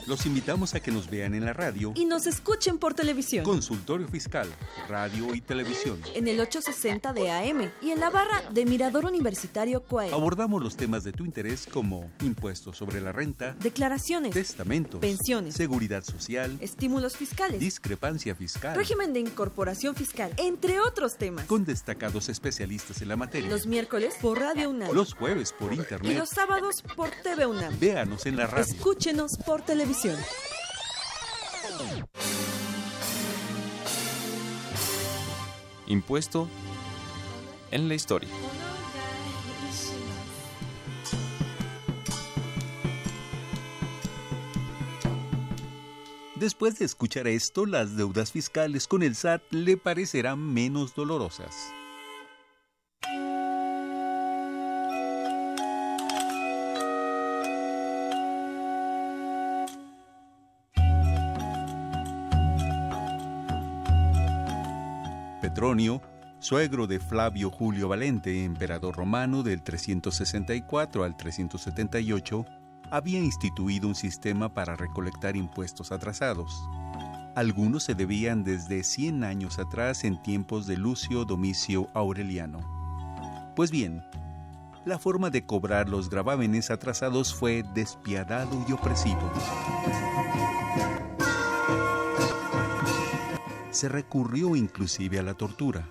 Los 0.07 0.27
invitamos 0.27 0.75
a 0.75 0.79
que 0.79 0.91
nos 0.91 1.09
vean 1.09 1.33
en 1.33 1.45
la 1.45 1.53
radio 1.53 1.91
y 1.95 2.05
nos 2.05 2.27
escuchen 2.27 2.77
por 2.77 2.93
televisión. 2.93 3.43
Consultorio 3.43 4.07
Fiscal, 4.07 4.47
radio 4.87 5.33
y 5.33 5.41
televisión. 5.41 5.99
En 6.13 6.27
el 6.27 6.39
860 6.39 7.11
de 7.11 7.31
AM 7.31 7.71
y 7.81 7.89
en 7.89 7.99
la 7.99 8.11
barra 8.11 8.43
de 8.51 8.65
Mirador 8.65 9.05
Universitario 9.05 9.81
CUAE. 9.81 10.11
Abordamos 10.11 10.61
los 10.61 10.75
temas 10.77 11.03
de 11.03 11.11
tu 11.11 11.25
interés 11.25 11.65
como 11.65 12.11
impuestos 12.21 12.77
sobre 12.77 13.01
la 13.01 13.13
renta, 13.13 13.55
declaraciones, 13.59 14.31
testamentos, 14.31 14.99
pensiones, 14.99 15.55
seguridad 15.55 16.03
social, 16.03 16.55
estímulos 16.61 17.17
fiscales, 17.17 17.59
discrepancia 17.59 18.35
fiscal, 18.35 18.75
régimen 18.75 19.11
de 19.11 19.21
incorporación 19.21 19.95
fiscal, 19.95 20.31
entre 20.37 20.79
otros 20.81 21.17
temas. 21.17 21.47
Con 21.47 21.65
destacados 21.65 22.29
especialistas 22.29 23.01
en 23.01 23.07
la 23.07 23.15
materia. 23.15 23.49
Los 23.49 23.65
miércoles 23.65 24.13
por 24.21 24.39
Radio 24.39 24.69
UNAM. 24.69 24.93
Los 24.93 25.15
jueves 25.15 25.51
por 25.51 25.73
internet. 25.73 26.11
Y 26.11 26.15
los 26.15 26.29
sábados 26.29 26.83
por 26.95 27.09
TV 27.23 27.47
UNAM. 27.47 27.79
Véanos 27.79 28.27
en 28.27 28.37
la 28.37 28.45
radio. 28.45 28.71
Escúchenos 28.71 29.31
por 29.43 29.63
televisión. 29.63 29.94
Impuesto 35.87 36.49
en 37.71 37.87
la 37.87 37.95
historia. 37.95 38.29
Después 46.35 46.77
de 46.77 46.85
escuchar 46.85 47.27
esto, 47.27 47.65
las 47.65 47.95
deudas 47.95 48.31
fiscales 48.31 48.87
con 48.87 49.01
el 49.01 49.15
SAT 49.15 49.41
le 49.51 49.77
parecerán 49.77 50.39
menos 50.53 50.93
dolorosas. 50.93 51.55
Petronio, 65.45 66.01
suegro 66.39 66.87
de 66.87 66.99
Flavio 66.99 67.51
Julio 67.51 67.87
Valente, 67.87 68.43
emperador 68.43 68.95
romano 68.95 69.43
del 69.43 69.61
364 69.61 71.03
al 71.03 71.15
378, 71.15 72.45
había 72.89 73.19
instituido 73.19 73.87
un 73.87 73.93
sistema 73.93 74.51
para 74.55 74.75
recolectar 74.75 75.35
impuestos 75.35 75.91
atrasados. 75.91 76.51
Algunos 77.35 77.83
se 77.83 77.93
debían 77.93 78.43
desde 78.43 78.83
100 78.83 79.23
años 79.23 79.59
atrás 79.59 80.03
en 80.03 80.19
tiempos 80.19 80.65
de 80.65 80.77
Lucio 80.77 81.25
Domicio 81.25 81.89
Aureliano. 81.93 83.53
Pues 83.55 83.69
bien, 83.69 84.03
la 84.83 84.97
forma 84.97 85.29
de 85.29 85.45
cobrar 85.45 85.89
los 85.89 86.09
gravámenes 86.09 86.71
atrasados 86.71 87.35
fue 87.35 87.63
despiadado 87.75 88.65
y 88.67 88.71
opresivo 88.71 89.31
se 93.75 93.89
recurrió 93.89 94.55
inclusive 94.55 95.19
a 95.19 95.23
la 95.23 95.33
tortura. 95.33 95.87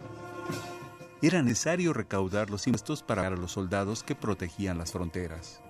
Era 1.20 1.42
necesario 1.42 1.92
recaudar 1.92 2.48
los 2.48 2.66
impuestos 2.66 3.02
para 3.02 3.28
los 3.30 3.52
soldados 3.52 4.02
que 4.02 4.14
protegían 4.14 4.78
las 4.78 4.92
fronteras. 4.92 5.60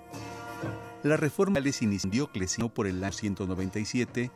La 1.03 1.17
reforma 1.17 1.59
les 1.59 1.83
inició 1.83 2.11
Diocleciano 2.11 2.73
por 2.73 2.87
el 2.87 3.03
año 3.03 3.13
197 3.13 4.31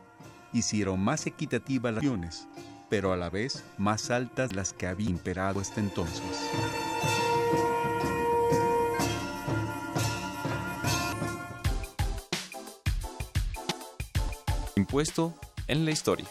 hicieron 0.51 0.99
más 0.99 1.25
equitativas 1.25 1.93
las 1.93 2.03
acciones, 2.03 2.47
pero 2.89 3.13
a 3.13 3.17
la 3.17 3.29
vez 3.29 3.63
más 3.77 4.11
altas 4.11 4.53
las 4.53 4.73
que 4.73 4.85
había 4.85 5.09
imperado 5.09 5.61
hasta 5.61 5.79
entonces. 5.79 6.21
Impuesto 14.75 15.33
en 15.67 15.85
la 15.85 15.91
historia. 15.91 16.27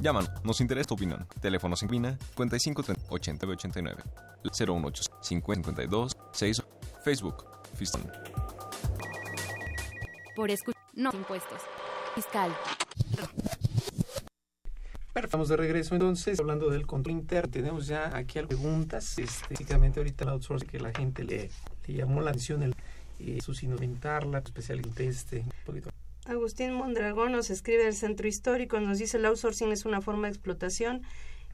Llámanos, 0.00 0.30
nos 0.44 0.60
interesa 0.62 0.88
tu 0.88 0.94
opinión. 0.94 1.26
Teléfono 1.40 1.76
sin 1.76 1.88
cabina 1.88 2.18
55 2.36 2.84
80 3.10 3.46
89 3.46 4.02
018 4.42 5.02
52 5.20 6.16
6 6.32 6.62
Facebook 7.04 7.44
Fiston. 7.74 8.10
Por 10.34 10.50
escuchar 10.50 10.82
no 10.94 11.10
impuestos. 11.12 11.60
Fiscal. 12.14 12.50
Estamos 15.14 15.50
de 15.50 15.56
regreso 15.58 15.94
entonces 15.94 16.40
hablando 16.40 16.70
del 16.70 16.86
control 16.86 17.16
interno. 17.16 17.50
Tenemos 17.50 17.86
ya 17.86 18.16
aquí 18.16 18.38
algunas 18.38 18.62
preguntas. 18.62 19.18
Específicamente 19.18 20.00
ahorita 20.00 20.24
el 20.24 20.30
outsourcing 20.30 20.68
que 20.68 20.80
la 20.80 20.92
gente 20.92 21.24
le, 21.24 21.50
llamó 21.86 22.22
la 22.22 22.30
atención 22.30 22.62
el, 22.62 22.74
eh, 23.18 23.38
su 23.42 23.52
inventarla, 23.66 24.38
especialmente 24.38 25.06
este 25.06 25.40
un 25.40 25.52
poquito 25.66 25.90
Agustín 26.26 26.74
Mondragón 26.74 27.32
nos 27.32 27.48
escribe 27.48 27.84
del 27.84 27.94
centro 27.94 28.28
histórico, 28.28 28.78
nos 28.78 28.98
dice 28.98 29.16
el 29.16 29.24
outsourcing 29.24 29.72
es 29.72 29.86
una 29.86 30.02
forma 30.02 30.26
de 30.26 30.34
explotación 30.34 31.02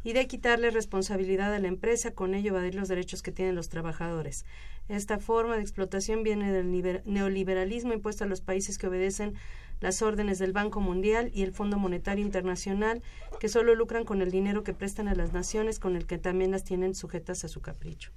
y 0.03 0.13
de 0.13 0.27
quitarle 0.27 0.71
responsabilidad 0.71 1.55
a 1.55 1.61
la 1.61 1.69
empresa, 1.69 2.11
con 2.11 2.35
ello 2.35 2.51
evadir 2.51 2.75
los 2.75 2.89
derechos 2.89 3.23
que 3.23 3.31
tienen 3.31 3.55
los 3.55 3.69
trabajadores. 3.69 4.45
Esta 4.89 5.19
forma 5.19 5.57
de 5.57 5.63
explotación 5.63 6.25
viene 6.25 6.53
del 6.53 7.03
neoliberalismo 7.05 7.93
impuesto 7.93 8.25
a 8.25 8.27
los 8.27 8.41
países 8.41 8.77
que 8.77 8.89
obedecen 8.89 9.35
las 9.81 10.03
órdenes 10.03 10.39
del 10.39 10.53
Banco 10.53 10.81
Mundial 10.81 11.31
y 11.33 11.43
el 11.43 11.53
Fondo 11.53 11.79
Monetario 11.79 12.25
Internacional, 12.25 13.03
que 13.39 13.49
solo 13.49 13.75
lucran 13.75 14.05
con 14.05 14.21
el 14.21 14.31
dinero 14.31 14.65
que 14.65 14.75
prestan 14.75 15.07
a 15.09 15.15
las 15.15 15.33
naciones, 15.33 15.79
con 15.79 15.97
el 15.97 16.07
que 16.07 16.19
también 16.19 16.51
las 16.51 16.65
tienen 16.65 16.95
sujetas 16.95 17.45
a 17.45 17.49
su 17.49 17.61
capricho. 17.61 18.11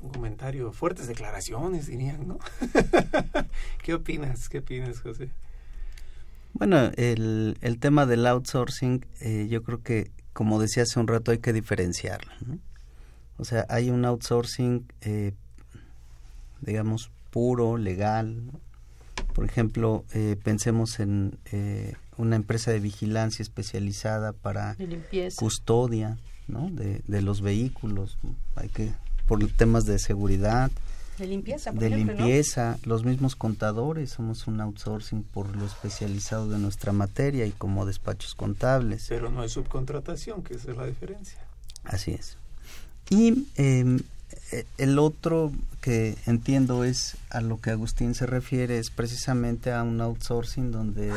Un 0.00 0.10
comentario, 0.10 0.72
fuertes 0.72 1.08
declaraciones, 1.08 1.86
dirían, 1.86 2.28
¿no? 2.28 2.38
¿Qué 3.82 3.94
opinas? 3.94 4.48
¿Qué 4.48 4.58
opinas, 4.58 5.00
José? 5.00 5.30
Bueno, 6.58 6.90
el, 6.96 7.58
el 7.60 7.78
tema 7.78 8.06
del 8.06 8.26
outsourcing, 8.26 9.04
eh, 9.20 9.46
yo 9.50 9.62
creo 9.62 9.82
que, 9.82 10.10
como 10.32 10.58
decía 10.58 10.84
hace 10.84 10.98
un 10.98 11.06
rato, 11.06 11.30
hay 11.30 11.38
que 11.38 11.52
diferenciarlo. 11.52 12.32
O 13.36 13.44
sea, 13.44 13.66
hay 13.68 13.90
un 13.90 14.06
outsourcing, 14.06 14.86
eh, 15.02 15.32
digamos, 16.62 17.10
puro, 17.30 17.76
legal. 17.76 18.42
Por 19.34 19.44
ejemplo, 19.44 20.06
eh, 20.14 20.36
pensemos 20.42 20.98
en 20.98 21.38
una 22.16 22.36
empresa 22.36 22.70
de 22.70 22.80
vigilancia 22.80 23.42
especializada 23.42 24.32
para 24.32 24.76
custodia 25.36 26.16
¿no? 26.48 26.70
de, 26.70 27.02
de 27.06 27.20
los 27.20 27.42
vehículos. 27.42 28.16
Hay 28.54 28.70
que, 28.70 28.92
por 29.26 29.46
temas 29.52 29.84
de 29.86 29.98
seguridad, 29.98 30.70
de 31.18 31.26
limpieza, 31.26 31.72
de 31.72 31.90
limpieza, 31.90 32.78
los 32.84 33.04
mismos 33.04 33.36
contadores, 33.36 34.10
somos 34.10 34.46
un 34.46 34.60
outsourcing 34.60 35.22
por 35.22 35.56
lo 35.56 35.64
especializado 35.64 36.48
de 36.50 36.58
nuestra 36.58 36.92
materia 36.92 37.46
y 37.46 37.52
como 37.52 37.86
despachos 37.86 38.34
contables. 38.34 39.06
Pero 39.08 39.30
no 39.30 39.40
hay 39.40 39.48
subcontratación, 39.48 40.42
que 40.42 40.54
esa 40.54 40.72
es 40.72 40.76
la 40.76 40.84
diferencia. 40.84 41.38
Así 41.84 42.10
es. 42.10 42.36
Y 43.08 43.46
em, 43.56 44.00
e, 44.52 44.66
el 44.76 44.98
otro 44.98 45.52
que 45.80 46.16
entiendo 46.26 46.84
es 46.84 47.16
a 47.30 47.40
lo 47.40 47.60
que 47.60 47.70
Agustín 47.70 48.14
se 48.14 48.26
refiere 48.26 48.78
es 48.78 48.90
precisamente 48.90 49.72
a 49.72 49.82
un 49.82 50.00
outsourcing 50.00 50.70
donde 50.70 51.12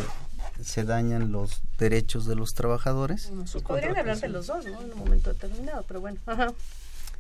se 0.64 0.84
dañan 0.84 1.32
los 1.32 1.62
derechos 1.78 2.26
de 2.26 2.36
los 2.36 2.54
trabajadores. 2.54 3.32
Podrían 3.68 3.98
hablar 3.98 4.20
de 4.20 4.30
los 4.30 4.48
dos, 4.48 4.66
¿no? 4.66 4.82
En 4.82 4.94
un 4.94 5.00
momento 5.00 5.34
determinado, 5.34 5.84
pero 5.88 6.00
bueno, 6.02 6.20
ajá. 6.26 6.54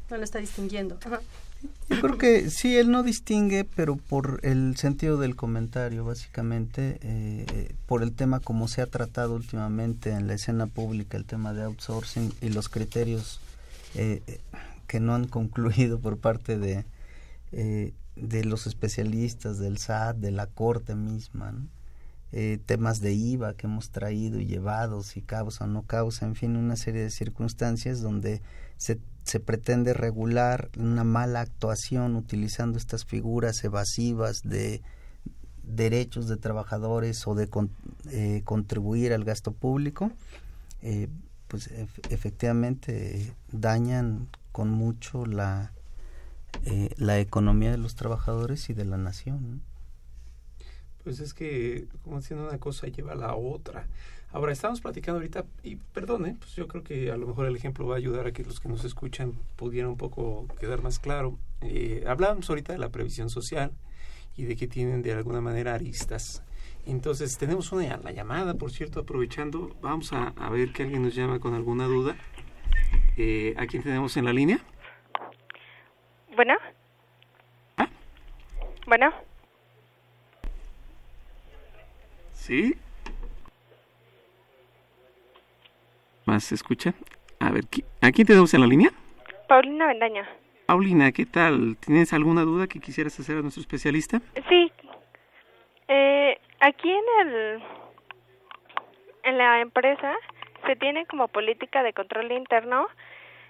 No 0.09 0.17
lo 0.17 0.23
está 0.23 0.39
distinguiendo. 0.39 0.97
Ajá. 1.05 1.21
Yo 1.89 2.01
creo 2.01 2.17
que 2.17 2.49
sí, 2.49 2.77
él 2.77 2.91
no 2.91 3.03
distingue, 3.03 3.65
pero 3.65 3.97
por 3.97 4.39
el 4.43 4.77
sentido 4.77 5.17
del 5.17 5.35
comentario, 5.35 6.05
básicamente, 6.05 6.99
eh, 7.01 7.73
por 7.87 8.03
el 8.03 8.13
tema 8.13 8.39
como 8.39 8.67
se 8.67 8.81
ha 8.81 8.85
tratado 8.85 9.35
últimamente 9.35 10.11
en 10.11 10.27
la 10.27 10.35
escena 10.35 10.67
pública, 10.67 11.17
el 11.17 11.25
tema 11.25 11.53
de 11.53 11.63
outsourcing 11.63 12.31
y 12.41 12.49
los 12.49 12.69
criterios 12.69 13.41
eh, 13.95 14.21
que 14.87 14.99
no 14.99 15.15
han 15.15 15.27
concluido 15.27 15.99
por 15.99 16.17
parte 16.17 16.59
de, 16.59 16.85
eh, 17.51 17.93
de 18.15 18.45
los 18.45 18.67
especialistas 18.67 19.57
del 19.57 19.79
SAT, 19.79 20.17
de 20.17 20.31
la 20.31 20.45
Corte 20.45 20.95
misma, 20.95 21.53
temas 22.67 23.01
de 23.01 23.13
IVA 23.13 23.55
que 23.55 23.65
hemos 23.65 23.89
traído 23.89 24.39
y 24.39 24.45
llevado, 24.45 25.01
si 25.01 25.23
causa 25.23 25.63
o 25.63 25.67
no 25.67 25.81
causa, 25.81 26.27
en 26.27 26.35
fin, 26.35 26.55
una 26.55 26.75
serie 26.75 27.01
de 27.01 27.09
circunstancias 27.09 28.01
donde 28.01 28.43
se 28.79 28.99
se 29.29 29.39
pretende 29.39 29.93
regular 29.93 30.69
una 30.75 31.03
mala 31.03 31.41
actuación 31.41 32.15
utilizando 32.15 32.79
estas 32.79 33.05
figuras 33.05 33.63
evasivas 33.63 34.41
de 34.43 34.81
derechos 35.63 36.27
de 36.27 36.35
trabajadores 36.35 37.27
o 37.27 37.35
de 37.35 37.47
eh, 38.09 38.41
contribuir 38.43 39.13
al 39.13 39.23
gasto 39.23 39.51
público, 39.51 40.11
eh, 40.81 41.09
pues 41.47 41.69
efectivamente 42.09 43.35
dañan 43.51 44.27
con 44.51 44.71
mucho 44.71 45.27
la, 45.27 45.73
eh, 46.65 46.89
la 46.97 47.19
economía 47.19 47.69
de 47.69 47.77
los 47.77 47.93
trabajadores 47.93 48.71
y 48.71 48.73
de 48.73 48.85
la 48.85 48.97
nación. 48.97 49.61
Pues 51.03 51.19
es 51.19 51.35
que, 51.35 51.87
como 52.03 52.17
haciendo 52.17 52.47
una 52.47 52.57
cosa 52.57 52.87
lleva 52.87 53.11
a 53.11 53.15
la 53.15 53.35
otra. 53.35 53.85
Ahora, 54.31 54.51
estamos 54.51 54.79
platicando 54.79 55.17
ahorita, 55.19 55.45
y 55.63 55.77
perdone, 55.77 56.35
pues 56.37 56.55
yo 56.55 56.67
creo 56.67 56.83
que 56.83 57.11
a 57.11 57.17
lo 57.17 57.25
mejor 57.25 57.47
el 57.47 57.55
ejemplo 57.55 57.87
va 57.87 57.95
a 57.95 57.97
ayudar 57.97 58.27
a 58.27 58.31
que 58.31 58.43
los 58.43 58.59
que 58.59 58.69
nos 58.69 58.85
escuchan 58.85 59.33
pudieran 59.55 59.89
un 59.89 59.97
poco 59.97 60.47
quedar 60.59 60.83
más 60.83 60.99
claro. 60.99 61.39
Eh, 61.61 62.03
hablamos 62.05 62.47
ahorita 62.47 62.73
de 62.73 62.79
la 62.79 62.89
previsión 62.89 63.31
social 63.31 63.71
y 64.37 64.43
de 64.43 64.55
que 64.55 64.67
tienen 64.67 65.01
de 65.01 65.13
alguna 65.13 65.41
manera 65.41 65.73
aristas. 65.73 66.43
Entonces, 66.85 67.39
tenemos 67.39 67.71
una 67.71 67.97
la 67.97 68.11
llamada, 68.11 68.53
por 68.53 68.71
cierto, 68.71 68.99
aprovechando, 68.99 69.75
vamos 69.81 70.13
a, 70.13 70.31
ver 70.51 70.73
que 70.73 70.83
alguien 70.83 71.01
nos 71.01 71.15
llama 71.15 71.39
con 71.39 71.55
alguna 71.55 71.85
duda. 71.85 72.15
Eh, 73.17 73.55
¿A 73.57 73.65
quién 73.65 73.81
tenemos 73.81 74.15
en 74.15 74.25
la 74.25 74.33
línea? 74.33 74.59
Bueno. 76.35 76.53
¿Ah? 77.77 77.89
Bueno. 78.85 79.11
¿Sí? 82.33 82.75
Más 86.29 86.43
se 86.43 86.55
escucha. 86.55 86.93
A 87.39 87.51
ver, 87.51 87.63
¿a 88.01 88.11
quién 88.11 88.27
tenemos 88.27 88.53
en 88.53 88.61
la 88.61 88.67
línea? 88.67 88.91
Paulina 89.47 89.87
Vendaña. 89.87 90.27
Paulina, 90.67 91.11
¿qué 91.11 91.25
tal? 91.25 91.77
¿Tienes 91.77 92.13
alguna 92.13 92.43
duda 92.43 92.67
que 92.67 92.79
quisieras 92.79 93.19
hacer 93.19 93.37
a 93.37 93.41
nuestro 93.41 93.61
especialista? 93.61 94.21
Sí. 94.47 94.71
Eh, 95.87 96.37
aquí 96.59 96.91
en 96.91 97.27
el 97.27 97.63
en 99.23 99.37
la 99.37 99.61
empresa 99.61 100.15
se 100.65 100.75
tiene 100.75 101.05
como 101.07 101.27
política 101.27 101.81
de 101.83 101.93
control 101.93 102.31
interno 102.31 102.87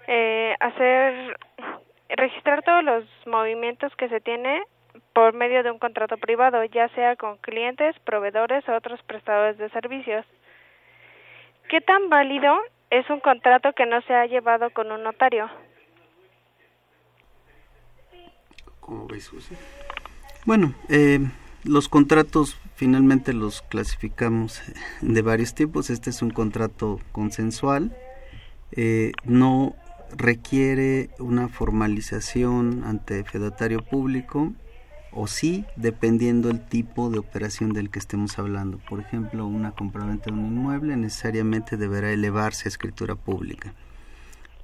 eh, 0.06 0.54
hacer 0.60 1.36
registrar 2.08 2.62
todos 2.62 2.82
los 2.82 3.04
movimientos 3.26 3.94
que 3.96 4.08
se 4.08 4.20
tiene 4.20 4.62
por 5.12 5.34
medio 5.34 5.62
de 5.62 5.70
un 5.70 5.78
contrato 5.78 6.16
privado, 6.16 6.64
ya 6.64 6.88
sea 6.90 7.16
con 7.16 7.36
clientes, 7.38 7.98
proveedores 8.00 8.66
o 8.68 8.74
otros 8.74 9.00
prestadores 9.02 9.58
de 9.58 9.68
servicios. 9.70 10.24
¿Qué 11.70 11.80
tan 11.80 12.08
válido 12.08 12.52
es 12.90 13.08
un 13.10 13.20
contrato 13.20 13.72
que 13.76 13.86
no 13.86 14.02
se 14.02 14.12
ha 14.12 14.26
llevado 14.26 14.70
con 14.70 14.90
un 14.90 15.04
notario? 15.04 15.48
¿Cómo 18.80 19.06
ves, 19.06 19.28
José? 19.28 19.54
Bueno, 20.44 20.74
eh, 20.88 21.20
los 21.62 21.88
contratos 21.88 22.58
finalmente 22.74 23.32
los 23.32 23.62
clasificamos 23.62 24.60
de 25.00 25.22
varios 25.22 25.54
tipos. 25.54 25.90
Este 25.90 26.10
es 26.10 26.22
un 26.22 26.30
contrato 26.30 26.98
consensual. 27.12 27.96
Eh, 28.72 29.12
no 29.22 29.76
requiere 30.16 31.10
una 31.20 31.46
formalización 31.46 32.82
ante 32.84 33.22
fedatario 33.22 33.84
público 33.84 34.52
o 35.12 35.26
sí, 35.26 35.64
dependiendo 35.76 36.50
el 36.50 36.60
tipo 36.60 37.10
de 37.10 37.18
operación 37.18 37.72
del 37.72 37.90
que 37.90 37.98
estemos 37.98 38.38
hablando. 38.38 38.78
Por 38.88 39.00
ejemplo, 39.00 39.46
una 39.46 39.72
compraventa 39.72 40.26
de 40.26 40.32
un 40.32 40.46
inmueble 40.46 40.96
necesariamente 40.96 41.76
deberá 41.76 42.12
elevarse 42.12 42.68
a 42.68 42.70
escritura 42.70 43.16
pública. 43.16 43.74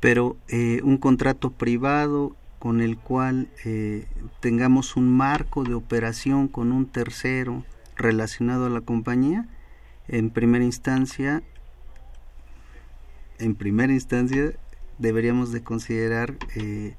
Pero 0.01 0.37
eh, 0.49 0.81
un 0.85 0.99
contrato 0.99 1.51
privado 1.51 2.37
con 2.59 2.81
el 2.81 2.99
cual 2.99 3.49
eh, 3.65 4.07
tengamos 4.41 4.97
un 4.97 5.09
marco 5.09 5.65
de 5.65 5.75
operación 5.75 6.49
con 6.49 6.73
un 6.73 6.87
tercero 6.87 7.65
relacionado 7.97 8.67
a 8.67 8.71
la 8.71 8.81
compañía, 8.81 9.49
en 10.09 10.31
primera 10.31 10.65
instancia, 10.65 11.43
en 13.39 13.55
primera 13.55 13.93
instancia 13.93 14.53
deberíamos 14.99 15.53
de 15.53 15.63
considerar 15.63 16.37
eh, 16.55 16.95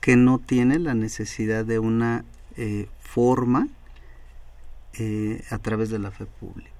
que 0.00 0.16
no 0.16 0.38
tiene 0.38 0.78
la 0.78 0.94
necesidad 0.94 1.64
de 1.64 1.78
una 1.78 2.24
eh, 2.56 2.88
forma 3.00 3.68
eh, 4.98 5.42
a 5.50 5.58
través 5.58 5.90
de 5.90 5.98
la 5.98 6.10
fe 6.10 6.26
pública. 6.26 6.70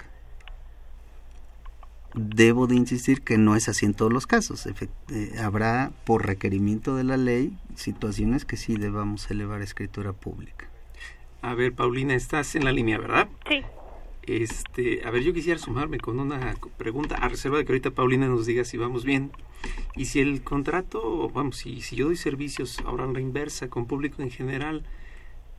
Debo 2.15 2.69
de 2.69 2.77
insistir 2.77 3.23
que 3.23 3.39
no 3.39 3.57
es 3.57 3.69
así 3.69 3.87
en 3.87 3.95
todos 3.95 4.13
los 4.13 4.29
casos. 4.29 4.67
Eh, 4.67 5.33
habrá, 5.43 5.91
por 6.05 6.25
requerimiento 6.25 6.95
de 6.95 7.03
la 7.03 7.17
ley, 7.17 7.57
situaciones 7.75 8.45
que 8.45 8.57
sí 8.57 8.77
debamos 8.77 9.29
elevar 9.33 9.63
a 9.63 9.65
escritura 9.65 10.13
pública. 10.13 10.69
A 11.43 11.55
ver, 11.55 11.75
Paulina, 11.75 12.15
estás 12.15 12.55
en 12.55 12.65
la 12.65 12.73
línea, 12.73 12.99
¿verdad? 12.99 13.29
Sí. 13.49 13.63
Este, 14.23 15.05
a 15.05 15.11
ver, 15.11 15.23
yo 15.23 15.35
quisiera 15.35 15.59
sumarme 15.59 15.99
con 15.99 16.21
una 16.21 16.55
pregunta, 16.79 17.17
a 17.17 17.29
reserva 17.29 17.59
de 17.59 17.65
que 17.65 17.73
ahorita 17.73 17.91
Paulina 17.91 18.29
nos 18.29 18.47
diga 18.47 18.65
si 18.65 18.77
vamos 18.77 19.05
bien. 19.05 19.33
Y 19.97 20.07
si 20.07 20.21
el 20.21 20.43
contrato, 20.43 21.29
vamos, 21.31 21.57
si, 21.57 21.81
si 21.81 21.97
yo 21.97 22.07
doy 22.07 22.17
servicios 22.17 22.79
ahora 22.87 23.05
en 23.05 23.13
la 23.13 23.21
inversa 23.21 23.69
con 23.69 23.87
público 23.87 24.23
en 24.23 24.31
general, 24.31 24.85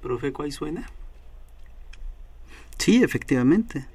Profeco 0.05 0.43
ahí 0.43 0.51
suena. 0.51 0.87
Sí, 2.77 3.03
efectivamente. 3.03 3.87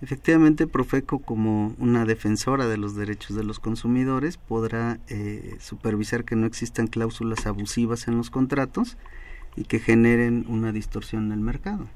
Efectivamente, 0.00 0.66
Profeco, 0.66 1.18
como 1.18 1.74
una 1.78 2.06
defensora 2.06 2.66
de 2.66 2.78
los 2.78 2.96
derechos 2.96 3.36
de 3.36 3.44
los 3.44 3.60
consumidores, 3.60 4.38
podrá 4.38 5.00
eh, 5.08 5.58
supervisar 5.60 6.24
que 6.24 6.34
no 6.34 6.46
existan 6.46 6.86
cláusulas 6.86 7.44
abusivas 7.44 8.08
en 8.08 8.16
los 8.16 8.30
contratos 8.30 8.96
y 9.54 9.64
que 9.64 9.80
generen 9.80 10.46
una 10.48 10.72
distorsión 10.72 11.26
en 11.26 11.32
el 11.32 11.40
mercado. 11.40 11.88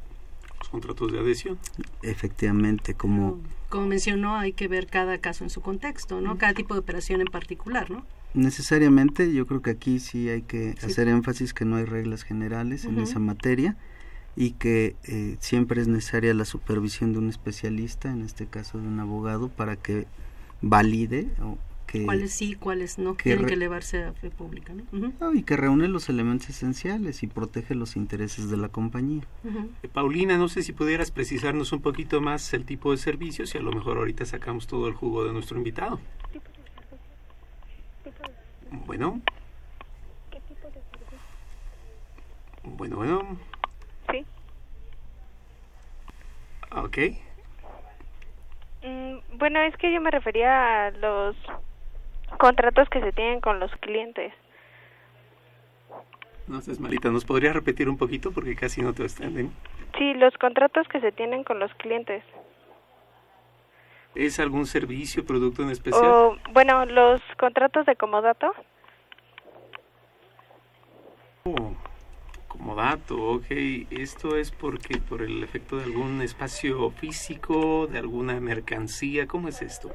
Los 0.59 0.69
contratos 0.69 1.11
de 1.11 1.21
adhesión. 1.21 1.59
Efectivamente, 2.03 2.93
como... 2.93 3.41
Como 3.71 3.87
mencionó, 3.87 4.37
hay 4.37 4.53
que 4.53 4.69
ver 4.69 4.89
cada 4.89 5.17
caso 5.17 5.45
en 5.45 5.49
su 5.49 5.63
contexto, 5.63 6.21
¿no? 6.21 6.37
Cada 6.37 6.53
tipo 6.53 6.75
de 6.75 6.81
operación 6.81 7.23
en 7.23 7.29
particular, 7.29 7.91
¿no? 7.91 8.05
Necesariamente, 8.35 9.33
yo 9.33 9.47
creo 9.47 9.63
que 9.63 9.71
aquí 9.71 10.01
sí 10.01 10.29
hay 10.29 10.43
que 10.43 10.75
hacer 10.83 11.09
énfasis 11.09 11.55
que 11.55 11.65
no 11.65 11.77
hay 11.77 11.85
reglas 11.85 12.25
generales 12.25 12.85
en 12.85 12.99
esa 12.99 13.19
materia 13.19 13.77
y 14.37 14.53
que 14.53 14.95
eh, 15.05 15.37
siempre 15.41 15.81
es 15.81 15.89
necesaria 15.89 16.33
la 16.35 16.45
supervisión 16.45 17.13
de 17.13 17.19
un 17.19 17.29
especialista, 17.29 18.11
en 18.11 18.23
este 18.23 18.47
caso 18.47 18.79
de 18.79 18.87
un 18.87 19.01
abogado, 19.01 19.49
para 19.49 19.77
que 19.77 20.07
valide 20.61 21.29
o 21.43 21.59
que, 21.89 22.05
cuáles 22.05 22.33
sí, 22.33 22.55
cuáles 22.55 22.99
no, 22.99 23.15
tienen 23.15 23.47
que 23.47 23.55
elevarse 23.55 24.05
a 24.05 24.13
fe 24.13 24.31
pública. 24.31 24.75
¿no? 24.93 25.35
y 25.35 25.43
que 25.43 25.57
reúne 25.57 25.89
los 25.89 26.09
elementos 26.11 26.51
esenciales 26.51 27.23
y 27.23 27.27
protege 27.27 27.75
los 27.75 27.97
intereses 27.97 28.51
de 28.51 28.59
la 28.59 28.69
compañía. 28.69 29.23
Eh, 29.83 29.89
Paulina, 29.89 30.37
no 30.37 30.49
sé 30.49 30.63
si 30.63 30.73
pudieras 30.73 31.11
precisarnos 31.11 31.73
un 31.73 31.81
poquito 31.81 32.21
más 32.21 32.53
el 32.53 32.65
tipo 32.65 32.93
de 32.93 32.99
servicios 32.99 33.55
y 33.55 33.59
a 33.59 33.63
lo 33.63 33.73
mejor 33.73 33.97
ahorita 33.97 34.27
sacamos 34.27 34.67
todo 34.67 34.87
el 34.87 34.95
jugo 34.95 35.25
de 35.25 35.33
nuestro 35.33 35.57
invitado. 35.57 35.99
Bueno. 38.71 39.21
¿Qué 40.31 40.41
tipo 40.41 40.69
de 40.69 40.81
servicio? 40.83 41.19
Bueno, 42.65 42.97
bueno. 42.97 43.39
Sí. 44.11 44.27
Ok. 46.73 46.99
Mm, 48.83 49.39
bueno, 49.39 49.61
es 49.63 49.77
que 49.77 49.93
yo 49.93 50.01
me 50.01 50.11
refería 50.11 50.87
a 50.87 50.91
los 50.91 51.37
contratos 52.39 52.89
que 52.89 53.01
se 53.01 53.13
tienen 53.13 53.41
con 53.41 53.59
los 53.59 53.71
clientes. 53.81 54.33
No 56.47 56.61
seas 56.63 56.81
malita, 56.81 57.11
¿nos 57.11 57.25
podrías 57.25 57.55
repetir 57.55 57.89
un 57.89 57.99
poquito 57.99 58.33
porque 58.33 58.57
casi 58.57 58.81
no 58.81 58.95
te 58.95 59.03
entienden? 59.03 59.53
Sí, 59.99 60.15
los 60.15 60.37
contratos 60.39 60.89
que 60.89 61.01
se 61.01 61.13
tienen 61.13 61.45
con 61.45 61.59
los 61.59 61.73
clientes. 61.75 62.23
¿Es 64.15 64.41
algún 64.41 64.67
servicio, 64.67 65.25
producto 65.25 65.63
en 65.63 65.71
especial? 65.71 66.07
O, 66.07 66.37
bueno, 66.53 66.85
los 66.87 67.21
contratos 67.39 67.87
de 67.87 67.95
comodato. 67.97 68.53
Oh, 71.45 71.73
comodato, 72.49 73.17
ok. 73.17 73.47
¿Esto 73.91 74.37
es 74.37 74.51
porque 74.51 74.99
por 74.99 75.23
el 75.23 75.43
efecto 75.43 75.77
de 75.77 75.85
algún 75.85 76.21
espacio 76.23 76.91
físico, 76.91 77.87
de 77.87 77.99
alguna 77.99 78.41
mercancía? 78.41 79.27
¿Cómo 79.27 79.49
es 79.49 79.63
esto? 79.63 79.91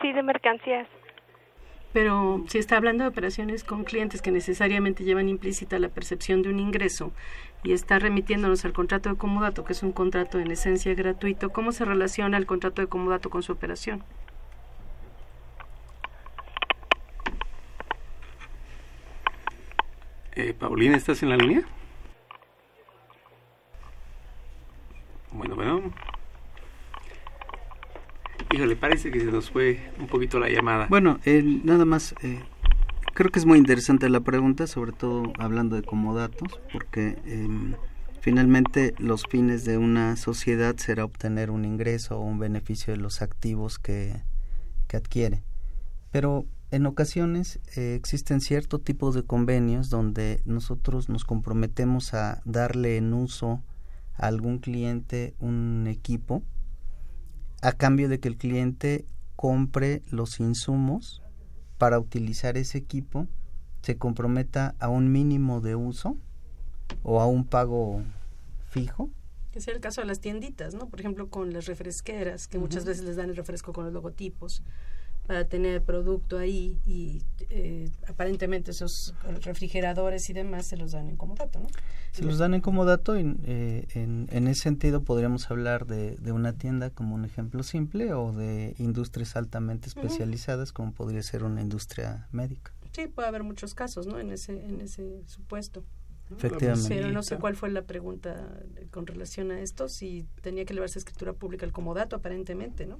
Sí, 0.00 0.12
de 0.12 0.22
mercancías. 0.22 0.86
Pero 1.98 2.44
si 2.46 2.58
está 2.58 2.76
hablando 2.76 3.02
de 3.02 3.10
operaciones 3.10 3.64
con 3.64 3.82
clientes 3.82 4.22
que 4.22 4.30
necesariamente 4.30 5.02
llevan 5.02 5.28
implícita 5.28 5.80
la 5.80 5.88
percepción 5.88 6.42
de 6.42 6.48
un 6.48 6.60
ingreso 6.60 7.10
y 7.64 7.72
está 7.72 7.98
remitiéndonos 7.98 8.64
al 8.64 8.72
contrato 8.72 9.08
de 9.08 9.16
comodato, 9.16 9.64
que 9.64 9.72
es 9.72 9.82
un 9.82 9.90
contrato 9.90 10.38
en 10.38 10.52
esencia 10.52 10.94
gratuito, 10.94 11.50
¿cómo 11.50 11.72
se 11.72 11.84
relaciona 11.84 12.38
el 12.38 12.46
contrato 12.46 12.82
de 12.82 12.86
comodato 12.86 13.30
con 13.30 13.42
su 13.42 13.50
operación? 13.50 14.04
Eh, 20.36 20.54
Paulina, 20.56 20.96
¿estás 20.96 21.20
en 21.24 21.30
la 21.30 21.36
línea? 21.36 21.64
Bueno, 25.32 25.56
bueno. 25.56 25.92
Híjole, 28.50 28.76
parece 28.76 29.10
que 29.10 29.20
se 29.20 29.26
nos 29.26 29.50
fue 29.50 29.78
un 30.00 30.06
poquito 30.06 30.38
la 30.38 30.48
llamada. 30.48 30.86
Bueno, 30.88 31.20
nada 31.64 31.84
más, 31.84 32.14
eh, 32.22 32.40
creo 33.12 33.30
que 33.30 33.38
es 33.38 33.44
muy 33.44 33.58
interesante 33.58 34.08
la 34.08 34.20
pregunta, 34.20 34.66
sobre 34.66 34.92
todo 34.92 35.32
hablando 35.38 35.76
de 35.76 35.82
comodatos, 35.82 36.58
porque 36.72 37.18
em, 37.26 37.74
finalmente 38.20 38.94
los 38.98 39.24
fines 39.28 39.66
de 39.66 39.76
una 39.76 40.16
sociedad 40.16 40.76
será 40.76 41.04
obtener 41.04 41.50
un 41.50 41.66
ingreso 41.66 42.18
o 42.18 42.22
un 42.22 42.38
beneficio 42.38 42.94
de 42.94 43.00
los 43.00 43.20
activos 43.20 43.78
que, 43.78 44.14
que 44.86 44.96
adquiere. 44.96 45.42
Pero 46.10 46.46
en 46.70 46.86
ocasiones 46.86 47.60
eh, 47.76 47.94
existen 47.96 48.40
ciertos 48.40 48.82
tipos 48.82 49.14
de 49.14 49.24
convenios 49.24 49.90
donde 49.90 50.40
nosotros 50.46 51.10
nos 51.10 51.24
comprometemos 51.24 52.14
a 52.14 52.40
darle 52.46 52.96
en 52.96 53.12
uso 53.12 53.62
a 54.14 54.26
algún 54.26 54.58
cliente 54.58 55.34
un 55.38 55.86
equipo 55.86 56.42
a 57.62 57.72
cambio 57.72 58.08
de 58.08 58.20
que 58.20 58.28
el 58.28 58.36
cliente 58.36 59.04
compre 59.36 60.02
los 60.10 60.40
insumos 60.40 61.22
para 61.78 61.98
utilizar 61.98 62.56
ese 62.56 62.78
equipo, 62.78 63.26
se 63.82 63.96
comprometa 63.96 64.74
a 64.78 64.88
un 64.88 65.12
mínimo 65.12 65.60
de 65.60 65.76
uso 65.76 66.16
o 67.02 67.20
a 67.20 67.26
un 67.26 67.44
pago 67.44 68.02
fijo. 68.68 69.10
Que 69.52 69.60
sea 69.60 69.74
el 69.74 69.80
caso 69.80 70.00
de 70.00 70.06
las 70.06 70.20
tienditas, 70.20 70.74
¿no? 70.74 70.88
Por 70.88 71.00
ejemplo, 71.00 71.28
con 71.28 71.52
las 71.52 71.66
refresqueras, 71.66 72.48
que 72.48 72.58
muchas 72.58 72.84
veces 72.84 73.04
les 73.04 73.16
dan 73.16 73.30
el 73.30 73.36
refresco 73.36 73.72
con 73.72 73.84
los 73.84 73.92
logotipos 73.92 74.62
para 75.28 75.44
tener 75.44 75.82
producto 75.82 76.38
ahí 76.38 76.78
y 76.86 77.20
eh, 77.50 77.90
aparentemente 78.08 78.70
esos 78.70 79.14
refrigeradores 79.42 80.30
y 80.30 80.32
demás 80.32 80.66
se 80.66 80.78
los 80.78 80.92
dan 80.92 81.10
en 81.10 81.16
comodato, 81.16 81.60
¿no? 81.60 81.68
Se 82.12 82.24
los 82.24 82.38
dan 82.38 82.54
en 82.54 82.62
comodato 82.62 83.18
y 83.18 83.36
eh, 83.44 83.86
en, 83.92 84.26
en, 84.32 84.48
ese 84.48 84.62
sentido 84.62 85.02
podríamos 85.02 85.50
hablar 85.50 85.84
de, 85.84 86.16
de, 86.16 86.32
una 86.32 86.54
tienda 86.54 86.88
como 86.88 87.14
un 87.14 87.26
ejemplo 87.26 87.62
simple 87.62 88.14
o 88.14 88.32
de 88.32 88.74
industrias 88.78 89.36
altamente 89.36 89.88
especializadas 89.88 90.72
como 90.72 90.92
podría 90.92 91.22
ser 91.22 91.44
una 91.44 91.60
industria 91.60 92.26
médica. 92.32 92.72
Sí, 92.92 93.06
puede 93.06 93.28
haber 93.28 93.42
muchos 93.42 93.74
casos, 93.74 94.06
¿no? 94.06 94.18
En 94.18 94.32
ese, 94.32 94.64
en 94.64 94.80
ese 94.80 95.22
supuesto. 95.26 95.84
Efectivamente. 96.30 96.88
Pero 96.88 97.10
no 97.10 97.22
sé 97.22 97.36
cuál 97.36 97.54
fue 97.54 97.70
la 97.70 97.82
pregunta 97.82 98.62
con 98.90 99.06
relación 99.06 99.50
a 99.50 99.60
esto, 99.60 99.90
si 99.90 100.26
tenía 100.40 100.64
que 100.64 100.72
elevarse 100.72 100.98
escritura 100.98 101.34
pública 101.34 101.66
el 101.66 101.72
comodato, 101.72 102.16
aparentemente, 102.16 102.86
¿no? 102.86 102.98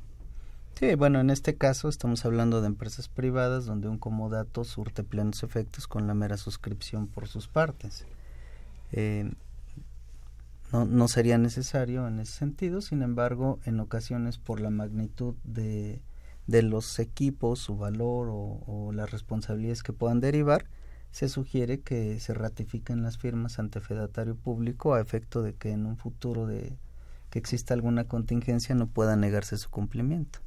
Sí, 0.79 0.95
bueno, 0.95 1.19
en 1.19 1.31
este 1.31 1.57
caso 1.57 1.89
estamos 1.89 2.25
hablando 2.25 2.61
de 2.61 2.69
empresas 2.69 3.09
privadas 3.09 3.67
donde 3.67 3.89
un 3.89 3.99
comodato 3.99 4.63
surte 4.63 5.03
plenos 5.03 5.43
efectos 5.43 5.89
con 5.89 6.07
la 6.07 6.15
mera 6.15 6.37
suscripción 6.37 7.09
por 7.09 7.27
sus 7.27 7.49
partes. 7.49 8.07
Eh, 8.93 9.29
no, 10.71 10.85
no 10.85 11.09
sería 11.09 11.37
necesario 11.37 12.07
en 12.07 12.21
ese 12.21 12.31
sentido, 12.31 12.81
sin 12.81 13.03
embargo, 13.03 13.59
en 13.65 13.81
ocasiones 13.81 14.39
por 14.39 14.61
la 14.61 14.71
magnitud 14.71 15.35
de, 15.43 16.01
los 16.47 17.01
equipos, 17.01 17.59
su 17.59 17.77
valor 17.77 18.29
o, 18.29 18.63
o, 18.69 18.93
las 18.93 19.11
responsabilidades 19.11 19.83
que 19.83 19.93
puedan 19.93 20.21
derivar, 20.21 20.67
se 21.11 21.29
sugiere 21.29 21.81
que 21.81 22.21
se 22.21 22.35
ratifiquen 22.35 23.03
las 23.03 23.19
firmas 23.19 23.59
ante 23.59 23.81
fedatario 23.81 24.37
público 24.37 24.95
a 24.95 25.01
efecto 25.01 25.43
de 25.43 25.55
que 25.55 25.73
en 25.73 25.87
un 25.87 25.97
futuro 25.97 26.47
de 26.47 26.79
que 27.31 27.41
exista 27.41 27.75
alguna 27.75 28.05
contingencia 28.05 28.77
no 28.77 28.87
pueda 28.87 29.17
negarse 29.17 29.57
su 29.57 29.71
cumplimiento 29.71 30.39